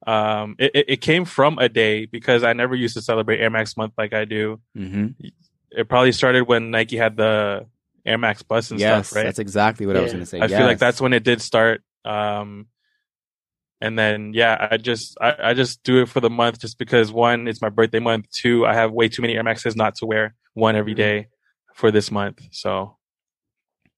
[0.07, 3.51] Um, it, it, it came from a day because I never used to celebrate Air
[3.51, 4.61] Max month like I do.
[4.79, 5.27] Mm-hmm.
[5.73, 7.67] It probably started when Nike had the
[8.07, 9.25] Air Max Bus and Yes, stuff, right?
[9.25, 10.41] that's exactly what I was going to say.
[10.41, 11.83] I feel like that's when it did start.
[12.05, 12.69] Um,
[13.81, 17.11] and then yeah, I just I, I just do it for the month just because
[17.11, 18.31] one, it's my birthday month.
[18.31, 21.29] Two, I have way too many Air Maxes not to wear one every day
[21.75, 22.43] for this month.
[22.53, 22.97] So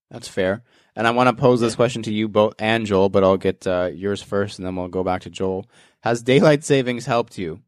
[0.09, 0.63] That's fair.
[0.95, 3.67] And I want to pose this question to you both and Joel, but I'll get
[3.67, 5.65] uh, yours first, and then we'll go back to Joel.
[6.01, 7.59] Has daylight savings helped you?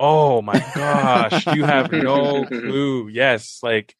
[0.00, 3.08] Oh my gosh, you have no clue.
[3.08, 3.94] Yes, like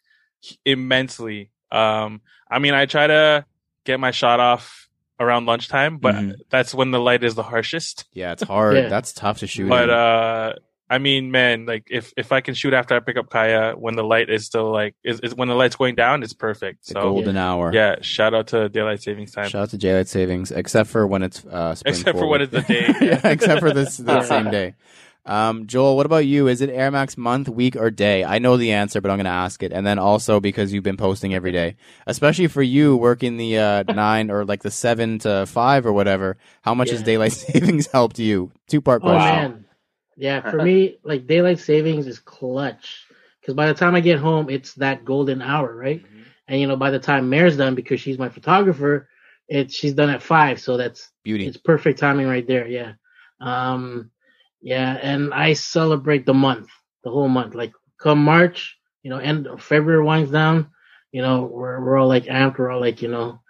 [0.65, 1.51] immensely.
[1.71, 2.21] Um,
[2.51, 3.45] I mean, I try to
[3.85, 4.89] get my shot off
[5.21, 6.35] around lunchtime, but Mhm.
[6.51, 8.07] that's when the light is the harshest.
[8.13, 8.77] Yeah, it's hard.
[8.77, 8.89] Yeah.
[8.89, 9.69] That's tough to shoot.
[9.69, 9.91] But in.
[9.91, 10.53] uh,
[10.93, 13.97] I mean, man, like if if I can shoot after I pick up Kaya when
[13.97, 16.87] the light is still like is, is when the light's going down, it's perfect.
[16.87, 17.73] the So golden hour.
[17.73, 19.49] yeah, shout out to daylight savings time.
[19.49, 22.53] Shout out to daylight savings, except for when it's uh, spring Except for when it's
[22.53, 22.95] the day.
[23.01, 24.75] yeah, except for this the same day.
[25.25, 26.49] Um, Joel, what about you?
[26.49, 28.25] Is it Air Max month, week, or day?
[28.25, 29.73] I know the answer, but I'm going to ask it.
[29.73, 31.77] And then also because you've been posting every day,
[32.09, 36.39] especially for you working the uh, nine or like the seven to five or whatever.
[36.63, 38.51] How much has daylight savings helped you?
[38.67, 39.53] Two part Oh question.
[39.53, 39.65] man,
[40.17, 40.41] yeah.
[40.51, 43.05] For me, like daylight savings is clutch
[43.41, 46.05] because by the time I get home, it's that golden hour, right?
[46.49, 49.09] And you know, by the time Mare's done, because she's my photographer,
[49.49, 51.47] it's she's done at five, so that's Beauty.
[51.47, 52.67] it's perfect timing right there.
[52.67, 52.93] Yeah,
[53.41, 54.11] um,
[54.61, 54.99] yeah.
[55.03, 56.69] And I celebrate the month,
[57.05, 57.55] the whole month.
[57.55, 60.71] Like come March, you know, end of February winds down.
[61.11, 62.59] You know, we're we're all like amped.
[62.59, 63.41] We're all like, you know,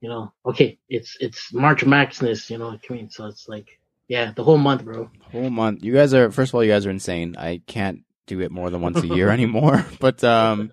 [0.00, 2.50] you know, okay, it's it's March Maxness.
[2.50, 3.10] You know what I mean?
[3.10, 3.78] So it's like,
[4.08, 5.10] yeah, the whole month, bro.
[5.32, 5.82] Whole month.
[5.82, 7.36] You guys are first of all, you guys are insane.
[7.38, 9.84] I can't do it more than once a year anymore.
[10.00, 10.72] But um,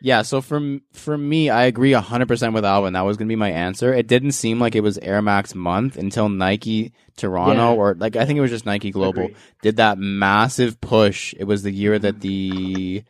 [0.00, 0.22] yeah.
[0.22, 2.92] So for for me, I agree hundred percent with Alvin.
[2.94, 3.92] That was gonna be my answer.
[3.94, 7.78] It didn't seem like it was Air Max month until Nike Toronto Yeah.
[7.78, 9.28] or like I think it was just Nike Global
[9.62, 11.34] did that massive push.
[11.38, 13.04] It was the year that the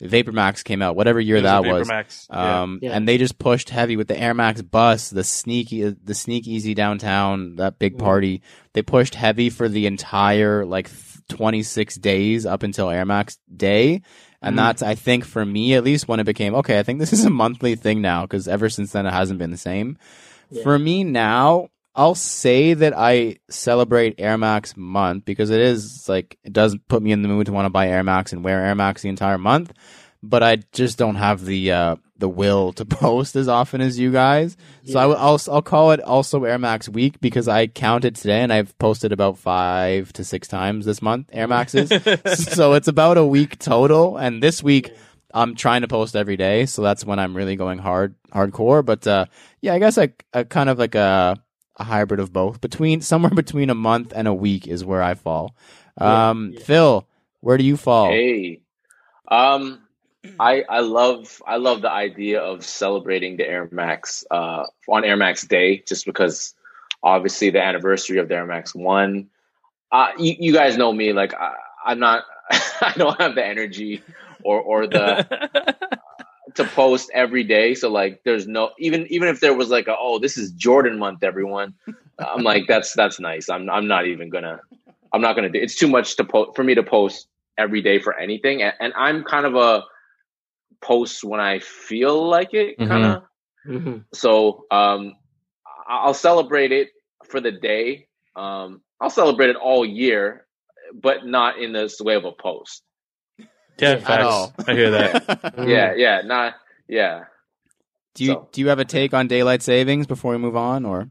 [0.00, 1.88] Vapor Max came out, whatever year It that was.
[1.88, 2.62] Vapor Yeah.
[2.62, 2.90] Um, Yeah.
[2.92, 6.74] and they just pushed heavy with the Air Max bus, the sneaky, the sneak easy
[6.74, 7.98] downtown, that big Mhm.
[7.98, 8.42] party.
[8.74, 10.88] They pushed heavy for the entire like
[11.28, 14.02] 26 days up until Air Max Day.
[14.40, 14.58] And Mhm.
[14.58, 16.78] that's, I think, for me at least, when it became okay.
[16.78, 19.50] I think this is a monthly thing now because ever since then it hasn't been
[19.50, 19.98] the same.
[20.50, 20.62] Yeah.
[20.62, 21.68] For me now,
[21.98, 27.02] I'll say that I celebrate Air Max month because it is like it does put
[27.02, 29.08] me in the mood to want to buy Air Max and wear Air Max the
[29.08, 29.72] entire month.
[30.22, 34.12] But I just don't have the uh, the will to post as often as you
[34.12, 34.56] guys.
[34.84, 38.42] So I will, I'll I'll call it also Air Max week because I counted today
[38.42, 41.88] and I've posted about five to six times this month Air Maxes.
[42.36, 44.16] so it's about a week total.
[44.18, 44.92] And this week
[45.34, 48.84] I'm trying to post every day, so that's when I'm really going hard hardcore.
[48.84, 49.26] But uh,
[49.60, 51.42] yeah, I guess I, I kind of like a
[51.78, 52.60] a hybrid of both.
[52.60, 55.54] Between somewhere between a month and a week is where I fall.
[56.00, 56.60] Yeah, Um, yeah.
[56.60, 57.08] Phil,
[57.40, 58.10] where do you fall?
[58.10, 58.60] Hey,
[59.28, 59.80] um,
[60.40, 65.16] I I love I love the idea of celebrating the Air Max uh, on Air
[65.16, 66.54] Max Day, just because
[67.02, 69.28] obviously the anniversary of the Air Max One.
[69.90, 71.54] Uh, you, you guys know me, like I,
[71.86, 74.02] I'm not, I don't have the energy
[74.42, 75.26] or or the
[76.58, 77.74] to post every day.
[77.74, 80.98] So like, there's no even even if there was like a oh this is Jordan
[80.98, 81.74] month, everyone.
[82.18, 83.48] I'm like that's that's nice.
[83.48, 84.60] I'm I'm not even gonna
[85.12, 85.58] I'm not gonna do.
[85.58, 88.92] It's too much to post for me to post every day for anything, and, and
[88.96, 89.82] I'm kind of a
[90.80, 93.22] post when I feel like it, kind of.
[93.66, 94.04] Mhm.
[94.14, 95.14] So um,
[95.88, 96.88] I- I'll celebrate it
[97.24, 98.06] for the day.
[98.36, 100.46] Um, I'll celebrate it all year,
[100.94, 102.82] but not in this way of a post.
[103.80, 104.24] Yeah, At facts.
[104.24, 104.52] all.
[104.66, 105.54] I hear that.
[105.68, 106.54] Yeah, yeah, not
[106.88, 107.24] yeah.
[108.14, 110.84] do you So- do you have a take on daylight savings before we move on,
[110.84, 111.08] or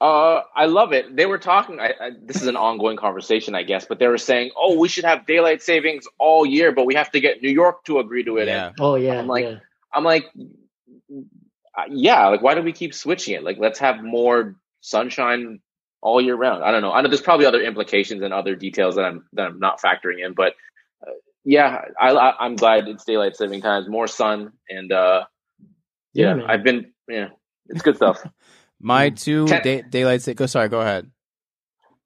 [0.00, 1.16] Uh, I love it.
[1.16, 1.80] They were talking.
[1.80, 4.86] I, I, this is an ongoing conversation, I guess, but they were saying, "Oh, we
[4.88, 8.22] should have daylight savings all year, but we have to get New York to agree
[8.24, 8.68] to it." yeah?
[8.68, 9.56] And Oh yeah, I'm like- yeah.
[9.92, 10.26] I'm like,
[11.76, 13.42] uh, "Yeah, like why do we keep switching it?
[13.42, 15.60] Like, let's have more sunshine
[16.00, 16.92] all year round." I don't know.
[16.92, 20.24] I know there's probably other implications and other details that I'm that I'm not factoring
[20.24, 20.54] in, but
[21.44, 25.24] yeah, I, I I'm glad it's daylight saving times, more sun, and uh,
[26.12, 26.42] Yeah, yeah.
[26.46, 27.28] I've been yeah,
[27.68, 28.22] it's good stuff.
[28.80, 29.20] My Mm.
[29.20, 31.10] two Ten- day, daylight sa- Go sorry, go ahead.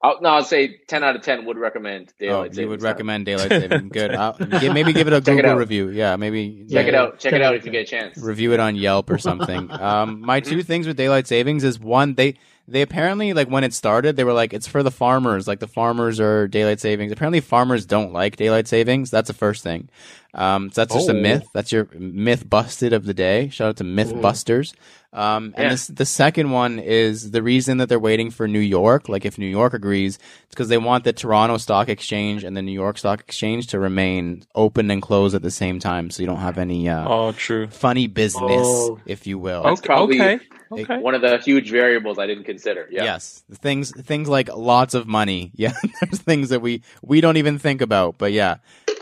[0.05, 2.85] I'll, no, I'll say ten out of ten would recommend Oh, you would time.
[2.87, 3.89] recommend daylight saving.
[3.91, 4.14] Good.
[4.14, 5.59] I'll, give, maybe give it a Check Google out.
[5.59, 5.91] review.
[5.91, 7.18] Yeah, maybe Check it out.
[7.20, 8.18] Check it out out if you get a chance.
[8.18, 9.70] review it on Yelp or something.
[9.70, 12.35] um, my two things with daylight savings is one they
[12.69, 15.67] they apparently like when it started they were like it's for the farmers like the
[15.67, 17.13] farmers are daylight savings.
[17.13, 19.11] Apparently farmers don't like daylight savings.
[19.11, 19.89] That's the first thing.
[20.35, 21.21] Um, so that's just a Oh.
[21.21, 21.47] myth.
[21.53, 23.49] That's your myth busted of the day.
[23.51, 24.73] Shout out to Mythbusters.
[25.13, 29.11] Um, and this, the second one is the reason that they're waiting for New York.
[29.11, 32.63] Like if New York agrees, it's because they want the Toronto Stock Exchange and the
[32.63, 36.27] New York Stock Exchange to remain open and closed at the same time, so you
[36.27, 37.67] don't have any uh, Oh, true.
[37.67, 38.99] funny business, Oh.
[39.05, 39.65] if you will.
[39.65, 39.87] That's Okay.
[39.87, 40.41] probably- okay.
[40.81, 40.99] Okay.
[40.99, 42.89] One of the huge variables I didn't consider.
[42.91, 43.05] Yeah.
[43.05, 45.53] Yes, things things like lots of money.
[45.57, 48.18] Yeah, there's things that we we don't even think about.
[48.18, 48.57] But yeah,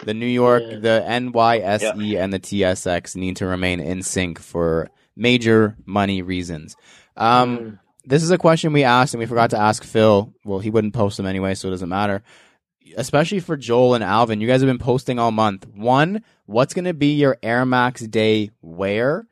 [0.05, 0.79] the New York, Yeah.
[0.79, 6.77] the NYSE, and the TSX need to remain in sync for major money reasons.
[7.17, 7.79] Um, Mm.
[8.07, 10.33] this is a question we asked and we forgot to ask Phil.
[10.45, 12.23] Well, he wouldn't post them anyway, so it doesn't matter.
[12.97, 15.67] Especially for Joel and Alvin, you guys have been posting all month.
[15.69, 19.27] One, what's going to be your Air Max Day wear?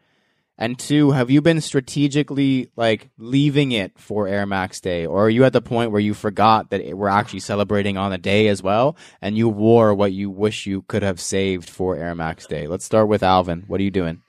[0.61, 5.31] And two, have you been strategically like leaving it for Air Max Day, or are
[5.31, 8.61] you at the point where you forgot that we're actually celebrating on the day as
[8.61, 12.67] well, and you wore what you wish you could have saved for Air Max Day?
[12.67, 13.65] Let's start with Alvin.
[13.69, 14.23] What are you doing?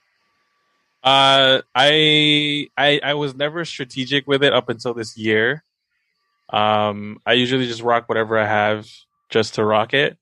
[1.02, 5.64] Uh, I I I was never strategic with it up until this year.
[6.52, 8.86] Um, I usually just rock whatever I have
[9.30, 10.16] just to rock it.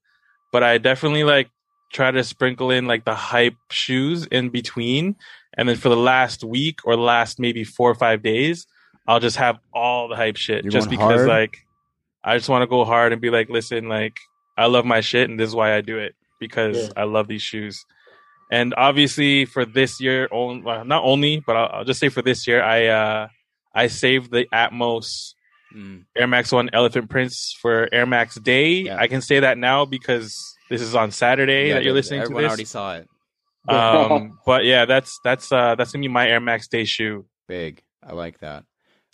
[0.51, 1.49] But I definitely like
[1.91, 5.15] try to sprinkle in like the hype shoes in between.
[5.59, 8.65] And then for the last week or last maybe four or five days,
[9.07, 11.27] I'll just have all the hype shit You're just because hard?
[11.27, 11.57] like
[12.23, 14.17] I just want to go hard and be like, listen, like
[14.57, 16.93] I love my shit and this is why I do it because Yeah.
[16.95, 17.83] I love these shoes.
[18.51, 22.21] And obviously for this year, on- well, not only, but I'll, I'll just say for
[22.21, 23.27] this year, I uh
[23.75, 25.33] I saved the Atmos
[25.75, 26.05] Mm.
[26.17, 27.31] Air Max One Elephant Print
[27.61, 28.71] for Air Max Day.
[28.89, 28.97] Yeah.
[28.99, 30.35] I can say that now because
[30.67, 32.49] this is on Saturday Yeah, that you're listening to everyone this.
[32.49, 33.07] already saw it.
[33.69, 37.25] Um, but yeah, that's that's uh that's gonna be my Air Max Day shoe.
[37.47, 37.83] Big.
[38.01, 38.63] I like that.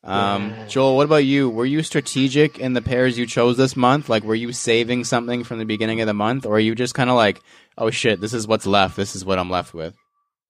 [0.03, 0.67] Um, Yeah.
[0.67, 1.49] Joel, what about you?
[1.49, 4.07] Were you strategic in the pairs you chose this month?
[4.07, 6.93] Like, were you saving something from the beginning of the month, or are you just
[6.93, 7.41] kind of like,
[7.77, 8.95] oh shit, this is what's left.
[8.95, 9.95] This is what I'm left with.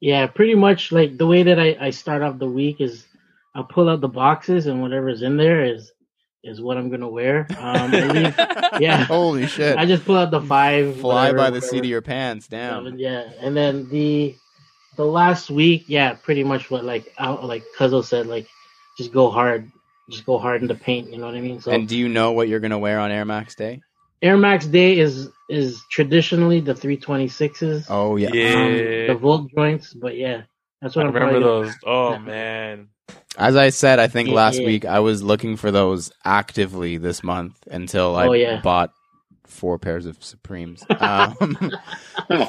[0.01, 3.05] Yeah, pretty much like the way that I, I start off the week is
[3.55, 5.91] I'll pull out the boxes and whatever's in there is
[6.45, 7.47] is what I'm gonna wear.
[7.57, 8.35] Um, leave,
[8.79, 9.77] yeah, Holy shit!
[9.77, 10.99] I just pull out the five.
[10.99, 11.67] Fly whatever, by the whatever.
[11.67, 12.47] seat of your pants.
[12.47, 12.85] Damn.
[12.85, 14.35] Seven, yeah, and then the
[14.95, 18.47] the last week, yeah, pretty much what like out like Cuzzo said, like
[18.97, 19.71] just go hard,
[20.09, 21.11] just go hard in the paint.
[21.11, 21.59] You know what I mean?
[21.59, 23.81] So And do you know what you're gonna wear on Air Max Day?
[24.21, 28.29] Air Max Day is is traditionally the 326s, Oh yeah.
[28.33, 28.53] Yeah.
[28.55, 28.73] um,
[29.07, 30.43] the Volt joints, but yeah,
[30.81, 31.75] that's what I'm remember probably those.
[31.85, 32.87] Oh man.
[33.37, 34.65] As I said, I think Yeah, last yeah.
[34.65, 38.61] week I was looking for those actively this month until I Oh, yeah.
[38.61, 38.91] bought
[39.45, 40.83] four pairs of Supremes.
[40.99, 41.71] Um,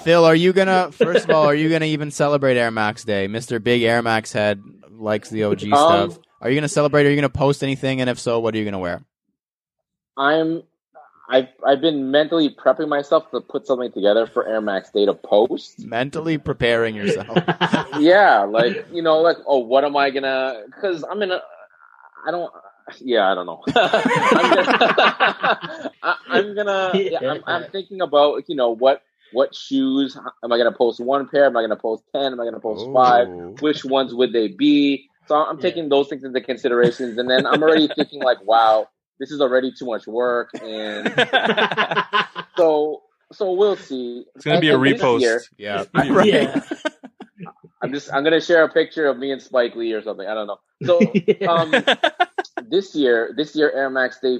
[0.04, 0.90] Phil, are you gonna?
[0.92, 3.26] First of all, are you gonna even celebrate Air Max Day?
[3.26, 5.68] Mister Big Air Max Head likes the OG Um,
[6.10, 6.18] stuff.
[6.40, 7.04] Are you gonna celebrate?
[7.06, 8.00] Are you gonna post anything?
[8.00, 9.02] And if so, what are you gonna wear?
[10.16, 10.62] I'm
[11.28, 15.14] I've I've been mentally prepping myself to put something together for Air Max Day to
[15.14, 15.84] post.
[15.84, 17.36] Mentally preparing yourself.
[17.98, 20.62] yeah, like you know, like oh, what am I gonna?
[20.66, 21.40] Because I'm in a,
[22.26, 22.52] I don't.
[23.00, 23.62] Yeah, I don't know.
[23.74, 26.92] I'm gonna, I, I'm gonna.
[26.94, 29.02] Yeah, I'm, I'm thinking about you know what
[29.32, 31.46] what shoes am I gonna post one pair?
[31.46, 32.32] Am I gonna post ten?
[32.32, 33.26] Am I gonna post five?
[33.60, 35.08] Which ones would they be?
[35.26, 38.88] So I'm taking those things into considerations, and then I'm already thinking like, wow,
[39.18, 41.08] this is already too much work, and
[42.56, 43.02] so
[43.32, 44.24] so we'll see.
[44.34, 45.20] It's gonna be a And- and this repost.
[45.20, 45.84] year- Yeah.
[45.94, 46.10] Right.
[46.18, 46.26] Right.
[46.26, 46.60] Yeah.
[47.82, 50.26] I'm just I'm gonna share a picture of me and Spike Lee or something.
[50.26, 50.58] I don't know.
[50.84, 50.98] So
[51.48, 51.74] um,
[52.68, 54.38] this year, this year Air Max Day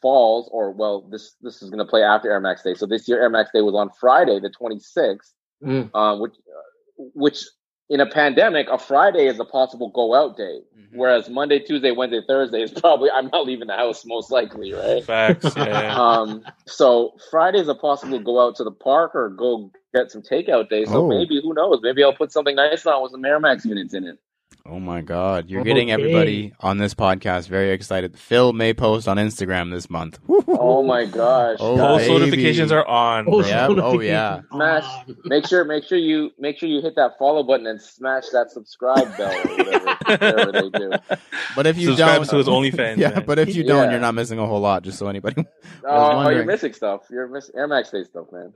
[0.00, 2.74] falls, or well, this this is gonna play after Air Max Day.
[2.74, 5.32] So this year Air Max Day was on Friday, the 26th,
[5.64, 5.90] Mm.
[5.94, 7.44] um, which uh, which
[7.92, 10.88] in a pandemic, a Friday is a possible go out day, Mhm.
[10.94, 15.04] whereas Monday, Tuesday, Wednesday, Thursday is probably I'm not leaving the house most likely, right?
[15.04, 15.54] Facts.
[15.56, 15.94] Yeah.
[16.00, 20.22] Um, so Friday is a possible go out to the park or go get some
[20.22, 20.86] takeout day.
[20.86, 21.08] So Oh.
[21.08, 21.80] maybe who knows?
[21.82, 24.18] Maybe I'll put something nice on with some Air Max units in it.
[24.64, 25.50] Oh my God!
[25.50, 28.16] You're getting everybody on this podcast very excited.
[28.16, 30.18] Phil may post on Instagram this month.
[30.64, 31.56] Oh my gosh!
[31.60, 31.76] Oh.
[31.76, 33.26] Post notifications are on.
[33.26, 33.46] Oh, bro.
[33.48, 33.66] Yeah.
[33.68, 34.40] Oh, yeah.
[34.52, 34.84] Smash.
[35.24, 38.50] Make sure, make sure you, make sure you hit that follow button and smash that
[38.50, 40.92] subscribe bell or whatever, whatever they do.
[41.56, 42.96] But if you Subscribe don't, to his OnlyFans.
[42.96, 43.10] yeah.
[43.10, 43.24] man.
[43.26, 43.90] but if you don't, Yeah.
[43.92, 44.82] you're not missing a whole lot.
[44.84, 45.44] Just so anybody,
[45.84, 46.36] Oh, wondering.
[46.38, 47.02] you're missing stuff.
[47.10, 48.52] You're missing Air Max Day stuff, man.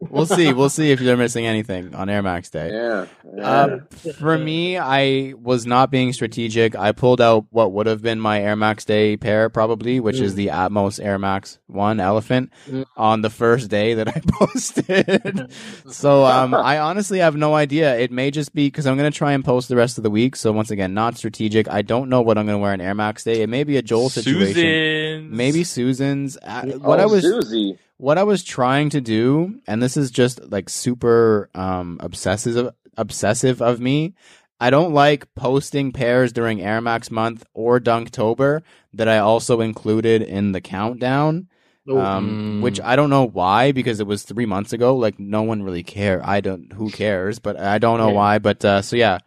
[0.00, 0.52] we'll see.
[0.52, 2.70] We'll see if you're missing anything on Air Max Day.
[2.72, 3.06] Yeah.
[3.36, 3.42] yeah.
[3.48, 3.78] Uh,
[4.18, 4.99] for me, I
[5.40, 6.74] was not being strategic.
[6.76, 10.32] I pulled out what would have been my Air Max Day pair, probably, which is
[10.32, 10.36] Mm.
[10.36, 12.84] the Atmos Air Max One Elephant, Mm.
[12.96, 15.50] on the first day that I posted.
[15.90, 17.96] so, um, I honestly have no idea.
[17.98, 20.10] It may just be because I'm going to try and post the rest of the
[20.10, 20.36] week.
[20.36, 21.68] So, once again, not strategic.
[21.68, 23.42] I don't know what I'm going to wear on Air Max Day.
[23.42, 24.54] It may be a Joel situation.
[24.54, 25.36] Susan.
[25.36, 26.38] Maybe Susan's.
[26.46, 27.78] Oh, what I was Susie.
[27.96, 33.62] what I was trying to do, and this is just like super um obsessive obsessive
[33.62, 34.14] of me.
[34.60, 40.20] I don't like posting pairs during Air Max month or Dunktober that I also included
[40.22, 41.48] in the countdown.
[41.88, 42.62] Oh, Um, Mm.
[42.62, 44.94] which I don't know why because it was three months ago.
[44.96, 46.20] Like no one really care.
[46.22, 46.70] I don't.
[46.74, 47.38] Who cares?
[47.38, 48.38] But I don't know why.
[48.38, 49.18] But uh, so yeah,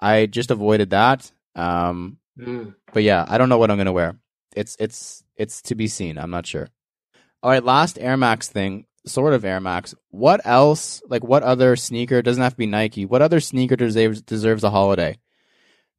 [0.00, 1.30] I just avoided that.
[1.54, 2.74] Um, mm.
[2.92, 4.16] but yeah, I don't know what I'm gonna wear.
[4.56, 6.18] It's it's it's to be seen.
[6.18, 6.68] I'm not sure.
[7.42, 9.94] All right, last Air Max thing, sort of Air Max.
[10.10, 11.02] What else?
[11.08, 13.04] Like, what other sneaker doesn't have to be Nike?
[13.06, 15.18] What other sneaker deserves deserves a holiday?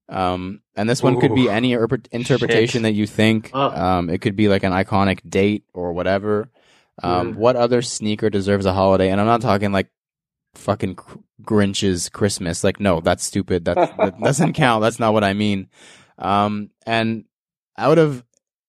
[0.10, 2.84] Um, and this one could be any interpre- interpretation Shit.
[2.84, 3.52] that you think.
[3.54, 3.70] Oh.
[3.70, 6.50] Um, it could be like an iconic date or whatever.
[7.02, 7.36] Um, Mm.
[7.38, 9.10] what other sneaker deserves a holiday?
[9.10, 9.90] And I'm not talking like
[10.56, 10.98] fucking
[11.42, 12.64] Grinch's Christmas.
[12.64, 13.66] Like, no, that's stupid.
[13.66, 14.82] That, that doesn't count.
[14.82, 15.70] That's not what I mean.
[16.18, 17.24] Um, and
[17.78, 18.24] out of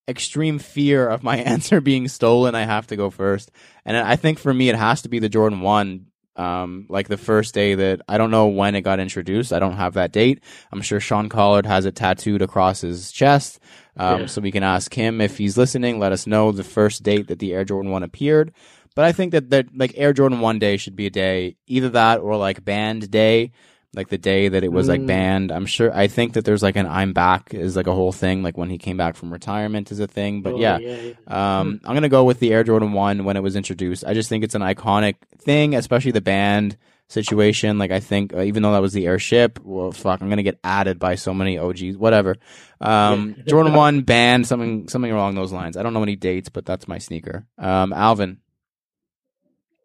[0.09, 3.51] extreme fear of my answer being stolen, I have to go first.
[3.85, 6.07] And I think for me, it has to be the Jordan 1.
[6.35, 9.53] Um, like the first day that I don't know when it got introduced.
[9.53, 10.43] I don't have that date.
[10.73, 13.61] I'm sure Sean Collard has it tattooed across his chest.
[13.99, 14.27] Um, Yeah.
[14.27, 15.99] So we can ask him if he's listening.
[15.99, 18.55] Let us know the first date that the Air Jordan One appeared.
[18.95, 21.91] But I think that that like Air Jordan One day should be a day, either
[21.91, 23.53] that or like banned day,
[23.95, 25.07] like the day that it was like Mm.
[25.07, 25.53] banned.
[25.53, 25.95] I'm sure.
[25.95, 28.71] I think that there's like an I'm back is like a whole thing, like when
[28.71, 30.41] he came back from retirement is a thing.
[30.43, 30.97] But Oh, yeah, yeah,
[31.29, 31.61] yeah.
[31.61, 34.05] um, I'm gonna go with the Air Jordan One when it was introduced.
[34.07, 36.79] I just think it's an iconic thing, especially the banned
[37.09, 37.77] situation.
[37.77, 40.43] Like I think, uh, even though that was the Air Ship, well, fuck, I'm gonna
[40.43, 41.99] get added by so many OGs.
[41.99, 42.37] Whatever.
[42.81, 45.77] Um, Jordan One banned, something, something along those lines.
[45.77, 47.45] I don't know any dates, but that's my sneaker.
[47.59, 48.39] Um, Alvin.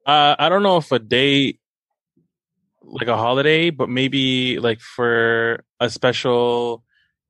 [0.05, 1.59] Uh, I don't know if a day,
[2.89, 6.83] like a holiday, but maybe like for a special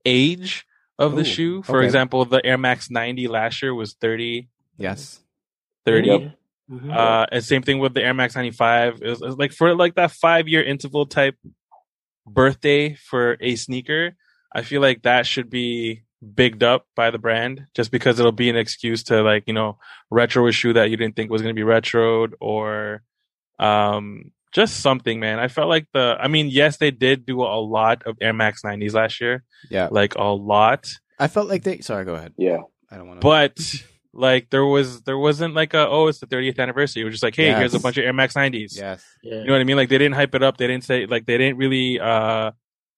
[0.06, 0.66] age
[1.00, 1.64] of the Ooh, shoe.
[1.64, 1.86] For okay.
[1.86, 5.20] example, the Air Max 90 last year was 30, Yes.
[5.86, 6.08] 30.
[6.08, 6.30] Yeah.
[6.70, 6.94] Mhm.
[6.94, 9.02] Uh, and same thing with the Air Max 95.
[9.02, 11.36] It was, it was like for like that five year interval type
[12.26, 14.16] birthday for a sneaker.
[14.54, 16.04] I feel like that should be
[16.36, 19.78] bigged up by the brand just because it'll be an excuse to like, you know,
[20.10, 23.02] retro a shoe that you didn't think was going to be retroed or,
[23.60, 25.40] um, just something, man.
[25.40, 28.62] I felt like the, I mean, yes, they did do a lot of Air Max
[28.64, 29.90] 90s last year, Yeah.
[29.92, 30.88] like a lot,
[31.20, 31.80] I felt like they.
[31.80, 32.34] Sorry, go ahead.
[32.38, 32.60] Yeah.
[32.92, 33.26] I don't want to.
[33.26, 33.60] but
[34.14, 37.02] like there was, there wasn't like a, oh, it's the 30th anniversary.
[37.02, 38.78] It was just like, hey, here's a bunch of Air Max 90s.
[38.78, 39.04] yes.
[39.24, 39.40] yeah.
[39.40, 39.78] You know what I mean?
[39.78, 40.58] Like they didn't hype it up.
[40.58, 42.52] They didn't say like they didn't really uh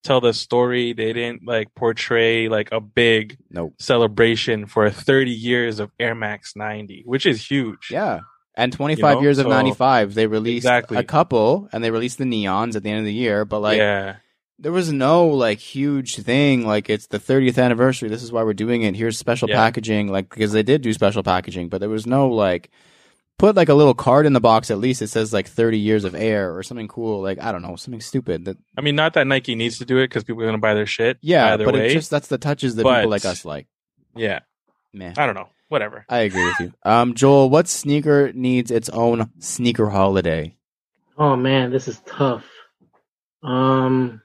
[0.04, 0.92] tell the story.
[0.94, 3.74] They didn't like portray like a big Nope.
[3.78, 7.88] celebration for 30 years of Air Max 90, which is huge.
[7.90, 8.20] Yeah.
[8.60, 10.96] And 25 know, years of so- 95, they released Exactly.
[10.98, 13.44] a couple, and they released the neons at the end of the year.
[13.44, 14.16] But like, yeah.
[14.58, 18.52] there was no like huge thing like it's the 30th anniversary this is why we're
[18.52, 19.56] doing it here's special Yeah.
[19.56, 22.68] packaging like because they did do special packaging but there was no like
[23.38, 26.04] put like a little card in the box at least it says like 30 years
[26.04, 29.14] of air or something cool like i don't know something stupid that I mean, not
[29.14, 31.16] that Nike needs to do it because people are going to buy their shit.
[31.22, 31.86] yeah but way.
[31.88, 33.66] it just that's the touches that But- people like us like
[34.14, 34.40] yeah.
[34.92, 35.48] man I don't know.
[35.70, 36.04] Whatever.
[36.08, 40.54] i agree with you um joel what sneaker needs its own sneaker holiday
[41.18, 42.44] Oh man, this is tough.
[43.42, 44.22] Um,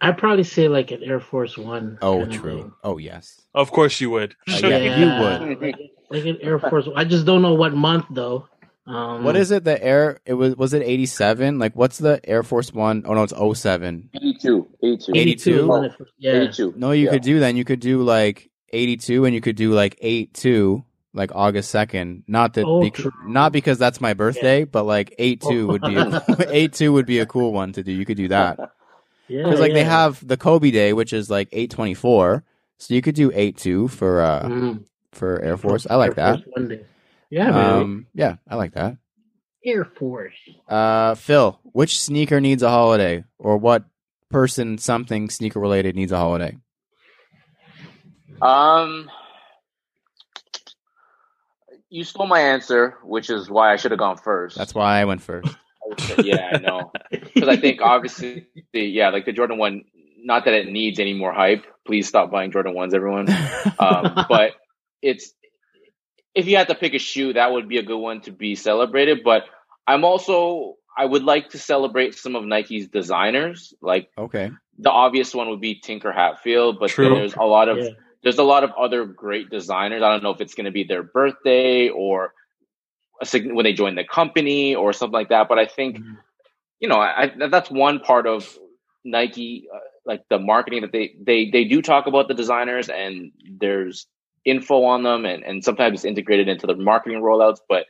[0.00, 1.98] I'd probably say like an Air Force One.
[2.02, 2.72] oh kinda true thing.
[2.82, 4.34] oh yes Of course you would.
[4.48, 5.62] Uh, yeah, you would.
[5.62, 5.76] Like,
[6.10, 6.88] like an Air Force.
[6.96, 8.48] I just don't know what month though.
[8.86, 12.42] Um, what is it the air it was was it 87 like what's the air
[12.42, 13.04] force one?
[13.06, 14.68] Oh no it's 07 82.
[14.82, 15.12] 82.
[15.14, 15.68] 82?
[15.68, 16.32] when it Yeah.
[16.42, 16.74] 82.
[16.76, 17.10] No, you Yeah.
[17.12, 17.56] could do then.
[17.56, 22.24] You could do like eighty-two, and you could do like eight-two, like August second.
[22.26, 22.88] Not that, Oh,
[23.26, 27.26] not because that's my birthday, but like eight-two would be a, eight-two would be a
[27.26, 27.92] cool one to do.
[27.92, 28.58] You could do that
[29.28, 29.44] Yeah.
[29.44, 32.44] because like they have the Kobe Day, which is like eight twenty-four.
[32.78, 34.84] So you could do eight-two for uh Mhm.
[35.12, 35.86] for Air Force.
[35.88, 36.34] I like Air that.
[36.44, 36.84] Force One day.
[37.30, 37.76] Yeah.
[37.76, 38.96] Um, yeah, I like that.
[39.64, 40.34] Air Force.
[40.68, 43.84] Uh, Phil, which sneaker needs a holiday, or what
[44.30, 46.58] person, something sneaker related needs a holiday?
[48.42, 49.10] Um,
[51.90, 54.56] you stole my answer, which is why I should have gone first.
[54.56, 55.54] That's why I went first.
[56.18, 56.92] yeah, I know.
[57.10, 59.84] Because I think obviously, the, yeah, like the Jordan one.
[60.26, 61.66] Not that it needs any more hype.
[61.86, 63.28] Please stop buying Jordan ones, everyone.
[63.78, 64.52] Um, but
[65.02, 65.34] it's
[66.34, 68.54] if you had to pick a shoe, that would be a good one to be
[68.54, 69.20] celebrated.
[69.22, 69.44] But
[69.86, 73.74] I'm also I would like to celebrate some of Nike's designers.
[73.82, 74.50] Like okay.
[74.78, 77.10] the obvious one would be Tinker Hatfield, but True.
[77.10, 77.90] then there's a lot of Yeah.
[78.24, 80.02] There's a lot of other great designers.
[80.02, 82.32] I don't know if it's going to be their birthday or
[83.22, 85.48] sig- when they join the company or something like that.
[85.48, 86.16] But I think Mhm.
[86.80, 88.58] you know I, that's one part of
[89.04, 93.30] Nike, uh, like the marketing that they they they do talk about the designers and
[93.60, 94.06] there's
[94.44, 97.86] info on them and and sometimes it's integrated into the marketing rollouts, but.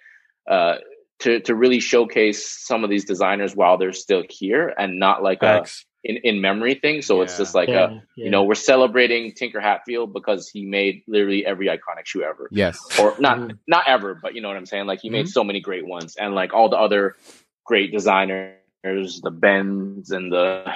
[0.51, 0.76] Uh,
[1.20, 5.39] to, to really showcase some of these designers while they're still here and not like
[5.39, 5.87] a Facts.
[6.05, 7.02] In, in memory thing.
[7.02, 8.00] So it's just like yeah, a yeah.
[8.16, 12.48] you know, we're celebrating Tinker Hatfield because he made literally every iconic shoe ever.
[12.52, 12.78] Yes.
[13.00, 13.59] Or not Mhm.
[13.66, 14.86] not ever, but you know what I'm saying?
[14.86, 15.30] Like he made Mhm.
[15.30, 17.16] so many great ones and like all the other
[17.64, 20.70] great designers, the Bens and the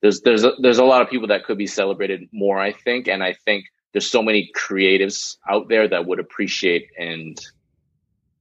[0.00, 3.06] there's there's a, there's a lot of people that could be celebrated more, I think,
[3.06, 7.38] and I think there's so many creatives out there that would appreciate and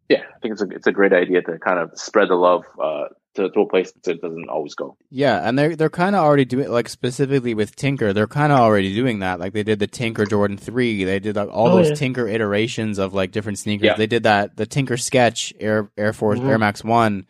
[0.10, 2.64] yeah, I think it's a it's a great idea to kind of spread the love
[2.82, 3.06] uh,
[3.36, 4.98] to, to a place that it doesn't always go.
[5.12, 8.60] Yeah, and they're they're kind of already doing like specifically with Tinker, they're kind of
[8.60, 9.40] already doing that.
[9.40, 11.96] Like they did the Tinker Jordan three, they did like, all Oh, those yeah.
[11.96, 13.86] Tinker iterations of like different sneakers.
[13.86, 13.96] Yeah.
[13.96, 16.50] They did that the Tinker Sketch Air Air Force Mhm.
[16.50, 17.28] Air Max One.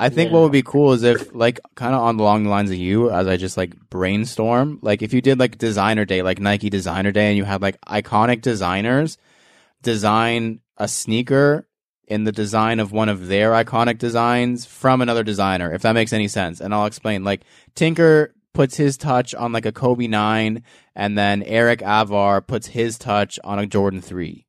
[0.00, 0.34] I think Yeah.
[0.36, 3.10] what would be cool is if like kind of on along the lines of you,
[3.10, 7.10] as I just like brainstorm, like if you did like Designer Day, like Nike Designer
[7.10, 9.16] Day, and you had like iconic designers
[9.82, 11.67] design a sneaker
[12.08, 16.12] in the design of one of their iconic designs from another designer, if that makes
[16.12, 16.60] any sense.
[16.60, 17.22] And I'll explain.
[17.24, 17.42] Like
[17.74, 20.62] Tinker puts his touch on like a Kobe nine,
[20.96, 24.46] and then Eric Avar puts his touch on a Jordan three.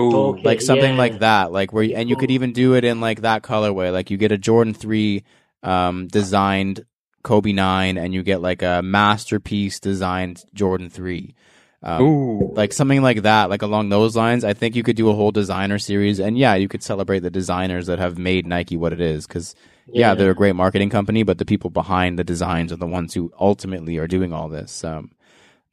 [0.00, 0.42] Ooh, Okay.
[0.42, 0.98] like something yeah.
[0.98, 3.92] like that like where you, and you could even do it in like that colorway
[3.92, 5.22] like you get a jordan 3
[5.62, 6.86] um designed
[7.22, 11.34] kobe 9 and you get like a masterpiece designed jordan 3
[11.82, 15.14] um, like something like that like along those lines i think you could do a
[15.14, 18.92] whole designer series and yeah you could celebrate the designers that have made nike what
[18.92, 19.54] it is because
[19.88, 20.14] yeah.
[20.14, 23.32] they're a great marketing company but the people behind the designs are the ones who
[23.40, 25.10] ultimately are doing all this um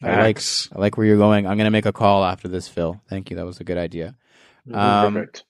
[0.01, 0.41] I like
[0.73, 1.45] I like where you're going.
[1.45, 3.01] I'm gonna make a call after this, Phil.
[3.09, 3.35] Thank you.
[3.35, 4.15] That was a good idea.
[4.73, 5.43] Um, Perfect.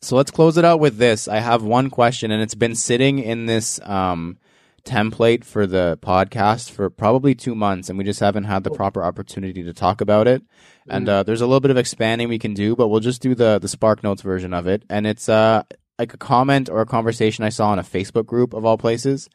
[0.00, 1.28] so let's close it out with this.
[1.28, 4.38] I have one question, and it's been sitting in this um,
[4.86, 9.02] template for the podcast for probably two months, and we just haven't had the proper
[9.02, 10.42] opportunity to talk about it.
[10.88, 13.34] And uh, there's a little bit of expanding we can do, but we'll just do
[13.34, 14.84] the the Spark Notes version of it.
[14.88, 15.64] And it's uh,
[15.98, 19.28] like a comment or a conversation I saw in a Facebook group of all places.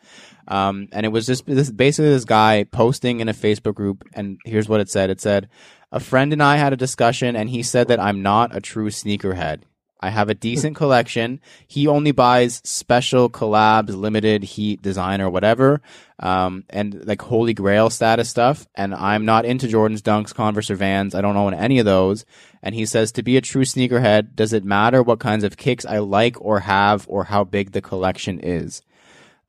[0.48, 4.40] Um, and it was just this basically this guy posting in a Facebook group, and
[4.46, 5.10] here's what it said.
[5.10, 5.50] It said,
[5.92, 8.90] "A friend and I had a discussion, and he said that I'm not a true
[8.90, 9.62] sneakerhead.
[10.02, 11.40] I have a decent collection.
[11.68, 15.82] He only buys special collabs, limited heat design or whatever,
[16.20, 18.68] um, and like holy grail status stuff.
[18.74, 21.14] And I'm not into Jordan's, Dunks, Converse, or Vans.
[21.14, 22.26] I don't own any of those.
[22.64, 25.86] And he says to be a true sneakerhead, does it matter what kinds of kicks
[25.86, 28.82] I like or have, or how big the collection is?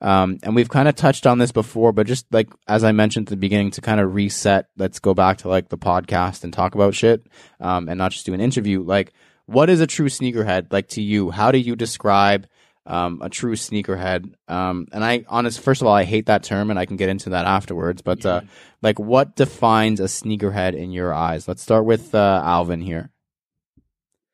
[0.02, 3.28] Um, and we've kind of touched on this before, but just like as I mentioned
[3.28, 6.52] at the beginning, to kind of reset, let's go back to like the podcast and
[6.52, 7.24] talk about shit,
[7.60, 8.82] um, and not just do an interview.
[8.82, 9.12] Like,
[9.52, 11.30] what is a true sneakerhead like to you?
[11.30, 12.46] How do you describe
[12.86, 14.32] um, a true sneakerhead?
[14.48, 17.08] Um, and I, honest, first of all, I hate that term, and I can get
[17.08, 18.02] into that afterwards.
[18.02, 18.40] But uh,
[18.80, 21.46] like, what defines a sneakerhead in your eyes?
[21.46, 23.10] Let's start with uh, Alvin here.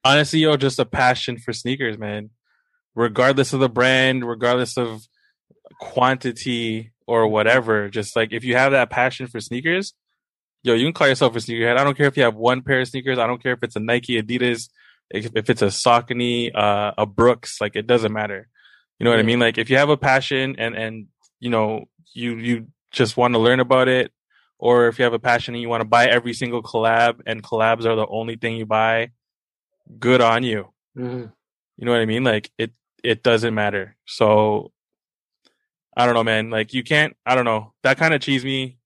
[0.05, 2.31] honestly, yo, just a passion for sneakers, man.
[2.95, 5.07] Regardless of the brand, regardless of
[5.81, 9.95] quantity or whatever, just like if you have that passion for sneakers,
[10.63, 11.77] yo, you can call yourself a sneakerhead.
[11.77, 13.19] I don't care if you have one pair of sneakers.
[13.19, 14.69] I don't care if it's a Nike, Adidas,
[15.11, 18.49] if, if it's a Saucony, uh, a Brooks, like it doesn't matter.
[18.99, 19.39] You know what I mean?
[19.39, 21.07] Like if you have a passion and and
[21.41, 21.85] you know
[22.15, 24.13] you you just want to learn about it,
[24.59, 27.43] or if you have a passion and you want to buy every single collab, and
[27.43, 29.11] collabs are the only thing you buy,
[29.99, 30.73] good on you.
[30.97, 31.33] Mhm.
[31.77, 32.25] You know what I mean?
[32.25, 32.73] Like it
[33.05, 33.97] it doesn't matter.
[34.07, 34.73] So
[35.97, 36.51] I don't know, man.
[36.51, 37.17] Like you can't.
[37.25, 37.73] I don't know.
[37.83, 38.77] That kind of cheese me.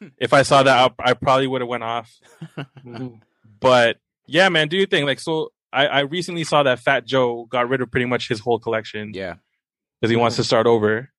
[0.18, 2.10] If I saw that, I, I probably would have went off.
[2.86, 3.20] Mhm.
[3.60, 5.04] But yeah, man, do your thing.
[5.04, 8.40] Like so, I, I recently saw that Fat Joe got rid of pretty much his
[8.40, 9.34] whole collection Yeah,
[10.00, 11.10] because he wants to start over.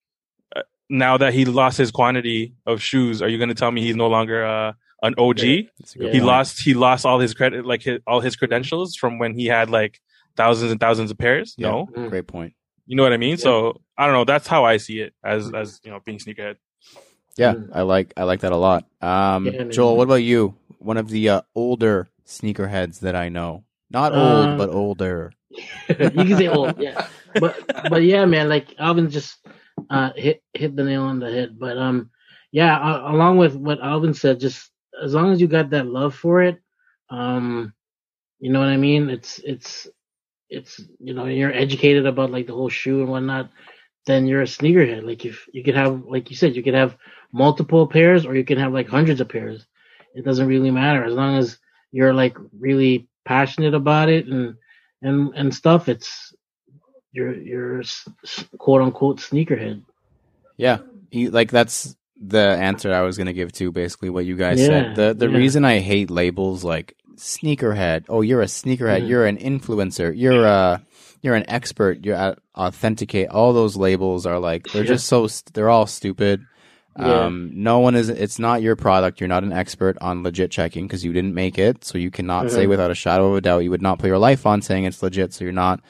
[0.55, 3.81] Uh, now that he lost his quantity of shoes, are you going to tell me
[3.83, 4.73] he's no longer uh,
[5.03, 5.39] an OG?
[5.39, 5.61] Yeah.
[5.79, 6.11] that's a good Yeah.
[6.13, 6.27] He point.
[6.27, 9.69] lost he lost all his credit, like his, all his credentials from when he had
[9.69, 9.99] like
[10.35, 11.53] thousands and thousands of pairs.
[11.57, 11.69] Yeah.
[11.69, 12.09] No, Mhm.
[12.09, 12.53] Great point.
[12.87, 13.31] you know what I mean.
[13.37, 13.43] Yeah.
[13.43, 14.25] So I don't know.
[14.25, 16.55] That's how I see it as as you know being sneakerhead.
[17.37, 17.69] Yeah, Mm.
[17.73, 18.85] I like I like that a lot.
[19.01, 19.63] Um, Yeah.
[19.65, 20.55] Joel, what about you?
[20.79, 25.33] One of the uh, older sneakerheads that I know, not Uh, old but older.
[25.89, 26.95] you can say old, yeah.
[27.37, 27.55] But
[27.89, 29.37] but yeah, man, like Alvin just
[29.89, 31.59] uh, hit hit the nail on the head.
[31.59, 32.11] But um,
[32.51, 34.71] yeah, uh, along with what Alvin said, just
[35.03, 36.59] as long as you got that love for it,
[37.09, 37.73] um,
[38.39, 39.09] you know what I mean.
[39.09, 39.87] It's it's
[40.49, 43.51] it's you know you're educated about like the whole shoe and whatnot.
[44.07, 45.05] Then you're a sneakerhead.
[45.05, 46.97] Like if you could have, like you said, you could have
[47.33, 49.67] multiple pairs, or you can have like hundreds of pairs.
[50.15, 51.59] It doesn't really matter as long as
[51.91, 54.55] you're like really passionate about it and
[55.01, 55.87] and and stuff.
[55.89, 56.33] It's
[57.81, 59.83] s- s- quote unquote sneakerhead.
[60.57, 60.79] Yeah,
[61.11, 64.59] you, like that's the answer I was going to give to basically what you guys
[64.59, 64.95] Yeah, said.
[64.95, 65.37] The the yeah.
[65.37, 68.05] reason I hate labels like sneakerhead.
[68.09, 69.03] Oh, you're a sneakerhead.
[69.03, 69.09] Mhm.
[69.09, 70.13] You're an influencer.
[70.15, 70.81] You're a
[71.21, 72.05] you're an expert.
[72.05, 73.29] You're at authenticate.
[73.29, 74.89] All those labels are like they're Yeah.
[74.95, 76.41] just so they're all stupid.
[76.99, 77.25] Yeah.
[77.25, 78.09] Um, no one is.
[78.09, 79.19] It's not your product.
[79.21, 81.83] You're not an expert on legit checking because you didn't make it.
[81.85, 82.69] So you cannot say Mhm.
[82.69, 85.01] without a shadow of a doubt you would not put your life on saying it's
[85.03, 85.33] legit.
[85.33, 85.81] So you're not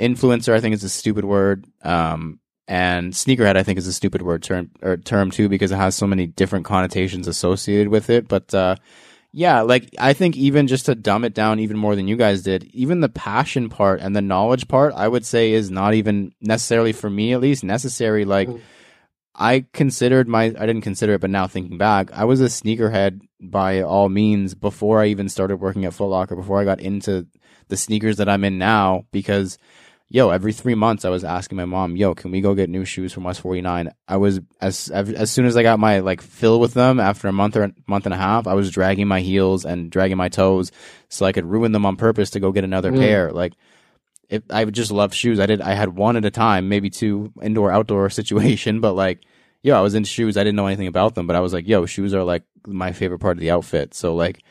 [0.00, 0.52] influencer.
[0.52, 1.64] I think is a stupid word.
[1.82, 5.76] Um, and sneakerhead I think is a stupid word term or term too because it
[5.76, 8.26] has so many different connotations associated with it.
[8.26, 8.74] But uh,
[9.32, 12.42] yeah, like I think even just to dumb it down even more than you guys
[12.42, 16.32] did, even the passion part and the knowledge part, I would say is not even
[16.40, 18.24] necessarily for me at least necessary.
[18.24, 18.60] Like Mhm.
[19.38, 23.20] I considered my I didn't consider it, but now thinking back, I was a sneakerhead
[23.40, 27.26] by all means before I even started working at Foot Locker, before I got into
[27.68, 29.58] the sneakers that I'm in now, because
[30.08, 32.84] yo, every three months I was asking my mom, yo, can we go get new
[32.84, 33.90] shoes from West 49?
[34.08, 37.32] I was as as soon as I got my like fill with them after a
[37.32, 40.28] month or a month and a half, I was dragging my heels and dragging my
[40.28, 40.72] toes
[41.08, 42.98] so I could ruin them on purpose to go get another Mm.
[43.00, 43.32] pair.
[43.32, 43.52] Like
[44.28, 45.38] it, I just love shoes.
[45.40, 45.60] I did.
[45.60, 49.20] I had one at a time, maybe two indoor outdoor situation, but like,
[49.62, 50.36] yo, I was into shoes.
[50.36, 52.92] I didn't know anything about them, but I was like, yo, shoes are like my
[52.92, 53.94] favorite part of the outfit.
[53.94, 54.42] So like,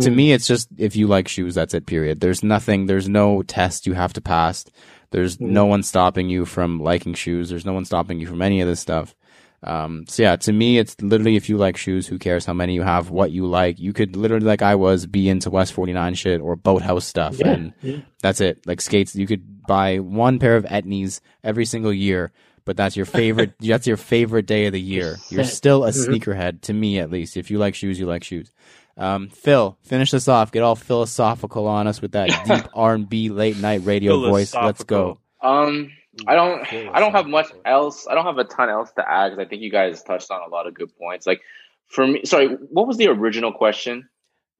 [0.00, 0.14] to Mm.
[0.14, 1.86] me, it's just if you like shoes, that's it.
[1.86, 2.20] Period.
[2.20, 2.86] There's nothing.
[2.86, 4.64] There's no test you have to pass.
[5.10, 5.48] There's Mm.
[5.50, 7.50] no one stopping you from liking shoes.
[7.50, 9.14] There's no one stopping you from any of this stuff.
[9.62, 12.74] Um, so yeah, to me, it's literally if you like shoes, who cares how many
[12.74, 13.78] you have, what you like.
[13.78, 17.38] You could literally, like I was, be into West 49 shit or boathouse stuff.
[17.38, 17.98] Yeah, And yeah.
[18.22, 18.66] that's it.
[18.66, 22.32] Like skates, you could buy one pair of Etnies every single year,
[22.64, 23.52] but that's your favorite.
[23.60, 25.18] that's your favorite day of the year.
[25.28, 26.08] You're still a Mhm.
[26.08, 27.36] sneakerhead to me, at least.
[27.36, 28.50] If you like shoes, you like shoes.
[28.96, 30.52] Um, Phil, finish this off.
[30.52, 34.54] Get all philosophical on us with that deep R and B late night radio voice.
[34.54, 35.18] Let's go.
[35.42, 35.90] Um,
[36.26, 36.72] I don't.
[36.94, 38.06] I don't have much else.
[38.08, 40.40] I don't have a ton else to add because I think you guys touched on
[40.46, 41.26] a lot of good points.
[41.26, 41.40] Like
[41.88, 44.08] for me, sorry, what was the original question?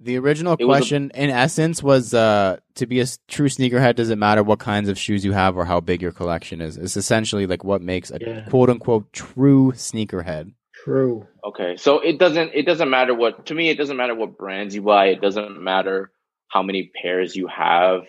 [0.02, 3.96] The original It was a- question, in essence, was uh, to be a true sneakerhead.
[3.96, 6.78] Does it matter what kinds of shoes you have or how big your collection is?
[6.78, 8.40] It's essentially like what makes a Yeah.
[8.48, 10.54] quote unquote true sneakerhead.
[10.84, 11.26] True.
[11.44, 12.52] Okay, so it doesn't.
[12.54, 13.44] It doesn't matter what.
[13.46, 15.08] To me, it doesn't matter what brands you buy.
[15.08, 16.10] It doesn't matter
[16.48, 18.06] how many pairs you have.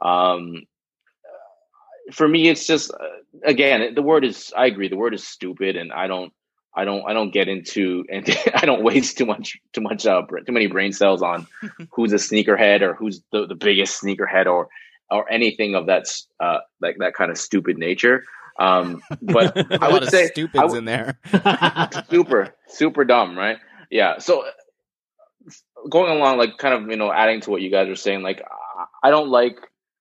[0.00, 0.62] Um,
[2.12, 2.96] for me, it's just uh,
[3.44, 4.52] again the word is.
[4.56, 4.88] I agree.
[4.88, 6.32] The word is stupid, and I don't.
[6.76, 7.04] I don't.
[7.08, 8.24] I don't get into, and
[8.54, 9.58] I don't waste too much.
[9.72, 10.04] Too much.
[10.06, 11.46] Uh, br- too many brain cells on
[11.92, 14.68] who's a sneakerhead or who's the, the biggest sneakerhead or
[15.10, 16.06] or anything of that
[16.40, 18.24] uh like that kind of stupid nature.
[18.58, 21.18] Um, but A I lot would of say stupids would- in there.
[22.10, 23.58] super super dumb right
[23.90, 24.44] yeah so
[25.90, 28.42] going along like kind of you know adding to what you guys are saying like
[29.02, 29.58] i don't like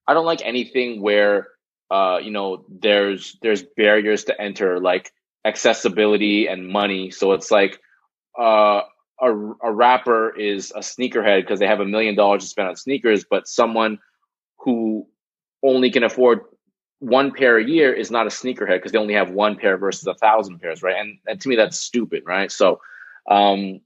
[0.07, 1.47] i don't like anything where
[1.91, 5.11] uh you know there's there's barriers to enter like
[5.45, 7.79] accessibility and money so it's like
[8.39, 8.81] uh
[9.21, 12.75] a, a rapper is a sneakerhead because they have a million dollars to spend on
[12.75, 13.99] sneakers but someone
[14.57, 15.07] who
[15.63, 16.41] only can afford
[17.03, 20.07] one pair a year is not a sneakerhead because they only have one pair versus
[20.07, 20.95] a thousand pairs, right?
[20.97, 22.49] And, and to me, that's stupid, right?
[22.49, 22.79] So,
[23.29, 23.81] um,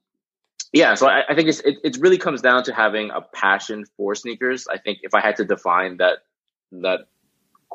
[0.72, 3.86] yeah, so I, I think it's, it, it really comes down to having a passion
[3.98, 4.68] for sneakers.
[4.68, 6.20] I think if I had to define that
[6.74, 7.08] that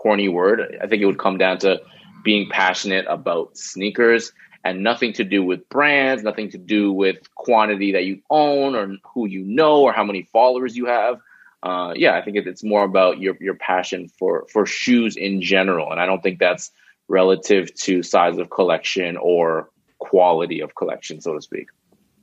[0.03, 1.81] corny word, I think it would come down to
[2.25, 4.33] being passionate about sneakers
[4.65, 8.97] and nothing to do with brands, nothing to do with quantity that you own or
[9.13, 11.19] who you know or how many followers you have
[11.63, 15.93] uh, yeah, I think it's more about your your passion for for shoes in general,
[15.93, 16.73] and I don't think that's
[17.09, 21.69] relative to size of collection or quality of collection, so to speak.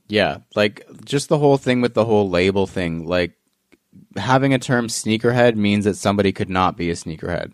[0.08, 3.32] Yeah, like just the whole thing with the whole label thing, like
[4.16, 7.52] having a term sneakerhead means that somebody could not be a sneakerhead.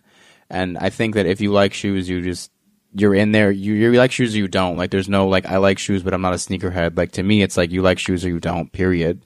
[0.51, 2.51] And I think that if you like shoes, you just
[2.94, 3.51] you're in there.
[3.51, 4.77] You you like shoes or you don't.
[4.77, 6.97] Like there's no like I like shoes, but I'm not a sneakerhead.
[6.97, 8.73] Like to me, it's like you like shoes or you don't.
[8.73, 9.24] Period.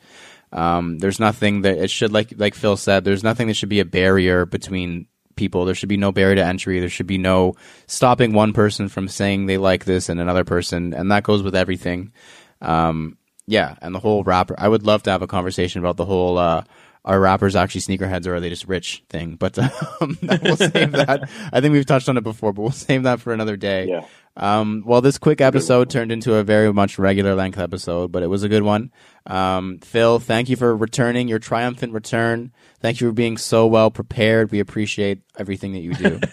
[0.53, 3.05] Um, there's nothing that it should like like Phil said.
[3.05, 5.07] There's nothing that should be a barrier between
[5.37, 5.65] people.
[5.65, 6.81] There should be no barrier to entry.
[6.81, 7.55] There should be no
[7.87, 11.55] stopping one person from saying they like this and another person, and that goes with
[11.55, 12.13] everything.
[12.61, 13.17] Um,
[13.47, 14.55] yeah, and the whole rapper.
[14.59, 16.65] I would love to have a conversation about the whole uh,
[17.05, 19.37] are rappers actually sneakerheads or are they just rich thing.
[19.37, 21.29] But um, we'll save that.
[21.53, 23.87] I think we've touched on it before, but we'll save that for another day.
[23.89, 24.07] Yeah.
[24.37, 28.29] Um, well, this quick episode turned into a very much regular length episode, but it
[28.29, 28.93] was a good one.
[29.27, 32.53] Um, Phil, thank you for returning your triumphant return.
[32.81, 34.51] Thank you for being so well prepared.
[34.51, 36.21] We appreciate everything that you do.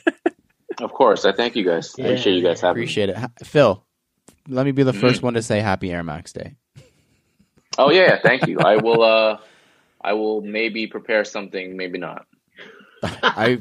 [0.79, 1.95] Of course, I thank you guys.
[1.97, 2.83] I appreciate you guys having me.
[2.83, 3.17] appreciate it.
[3.43, 3.83] Phil,
[4.47, 6.55] let me be the first one to say Happy Air Max Day.
[7.79, 8.59] Oh yeah, yeah, thank you.
[8.59, 9.01] I will.
[9.01, 9.37] uh
[10.01, 12.25] I will maybe prepare something, maybe not.
[13.03, 13.59] I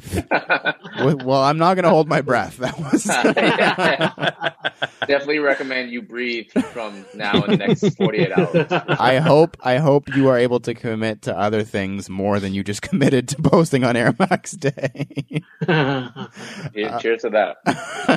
[0.99, 2.57] well, I'm not going to hold my breath.
[2.67, 3.05] That was
[5.07, 8.67] Definitely recommend you breathe from now in the next forty eight hours.
[8.71, 12.65] I hope I hope you are able to commit to other things more than you
[12.65, 15.43] just committed to posting on Air Max Day.
[15.69, 17.59] Yeah, cheers to that.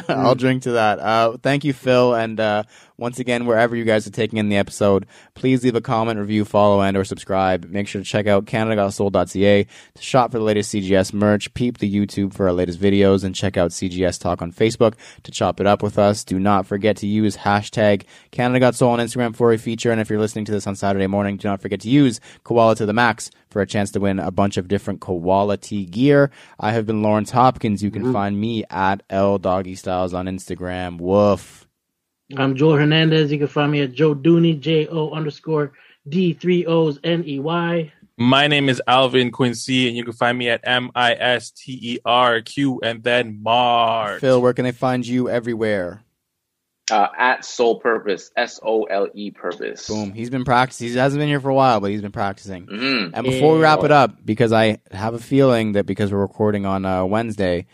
[0.09, 0.99] I'll drink to that.
[0.99, 2.63] Uh, thank you, Phil, and uh,
[2.99, 6.43] once again, wherever you guys are taking in the episode, please leave a comment, review,
[6.43, 7.65] follow, and or subscribe.
[7.69, 11.53] Make sure to check out CanadaGotSoul.ca to shop for the latest CGS merch.
[11.53, 15.31] Peep the YouTube for our latest videos, and check out CGS Talk on Facebook to
[15.31, 16.23] chop it up with us.
[16.23, 19.91] Do not forget to use hashtag Canada Got Soul on Instagram for a feature.
[19.91, 22.75] And if you're listening to this on Saturday morning, do not forget to use Koala
[22.75, 26.31] to the Max for a chance to win a bunch of different quality gear.
[26.59, 27.81] I have been Lawrence Hopkins.
[27.81, 28.13] You can mm-hmm.
[28.13, 30.99] find me at L Doggy Styles on Instagram.
[30.99, 31.68] Woof.
[32.37, 33.31] I'm Joel Hernandez.
[33.31, 35.73] You can find me at Joe Dooney, J O underscore
[36.07, 37.91] D three O's N E Y.
[38.17, 41.79] My name is Alvin Quincy, and you can find me at M I S T
[41.81, 44.21] E R Q and then Mart.
[44.21, 46.03] Phil, where can they find you everywhere?
[46.91, 49.87] Uh, at Sole Purpose, S O L E Purpose.
[49.87, 50.13] Boom.
[50.13, 50.89] He's been practicing.
[50.89, 52.65] He hasn't been here for a while, but he's been practicing.
[52.65, 56.19] hmm And before we wrap it up, because I have a feeling that because we're
[56.19, 57.65] recording on uh, Wednesday,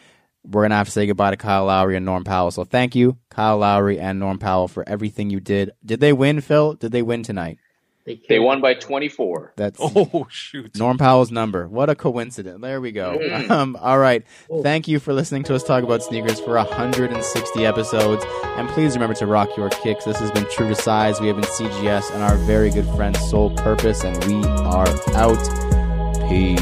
[0.49, 2.51] we're gonna have to say goodbye to Kyle Lowry and Norm Powell.
[2.51, 5.72] So thank you, Kyle Lowry and Norm Powell, for everything you did.
[5.85, 6.73] Did they win, Phil?
[6.73, 7.57] Did they win tonight?
[8.05, 9.53] They carried won by 24.
[9.55, 10.76] That's Oh shoot!
[10.77, 11.67] Norm Powell's number.
[11.67, 12.61] What a coincidence.
[12.61, 13.17] There we go.
[13.19, 13.49] Mhm.
[13.55, 14.23] Um, all right.
[14.49, 14.61] Oh.
[14.61, 18.23] Thank you for listening to us talk about sneakers for 160 episodes.
[18.43, 20.05] And please remember to rock your kicks.
[20.05, 21.19] This has been True to Size.
[21.19, 25.35] We have been CGS and our very good friend Sole Purpose, and we are out.
[26.30, 26.61] Peace.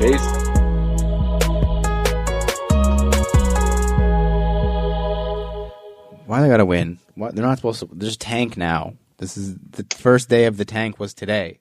[0.00, 0.45] Peace.
[6.26, 6.98] Why they gotta win?
[7.14, 7.88] What they're not supposed to.
[7.92, 8.94] There's a tank now.
[9.18, 11.60] This is the first day of the tank was today.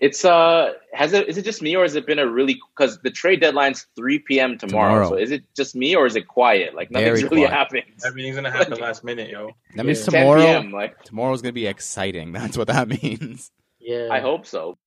[0.00, 1.28] It's uh, has it?
[1.28, 2.60] Is it just me, or has it been a really?
[2.76, 4.56] Because the trade deadline's 3 p.m.
[4.56, 5.08] tomorrow, Tomorrow.
[5.10, 6.74] So is it just me, or is it quiet?
[6.74, 7.52] Like nothing's Very really quiet.
[7.52, 7.82] happening.
[8.06, 9.50] Everything's gonna happen last minute, yo.
[9.74, 10.04] That means Yeah.
[10.04, 10.40] 10 tomorrow.
[10.42, 10.72] p.m.
[10.72, 12.32] Like Tomorrow's gonna be exciting.
[12.32, 13.50] That's what that means.
[13.80, 14.08] Yeah.
[14.10, 14.76] I hope so.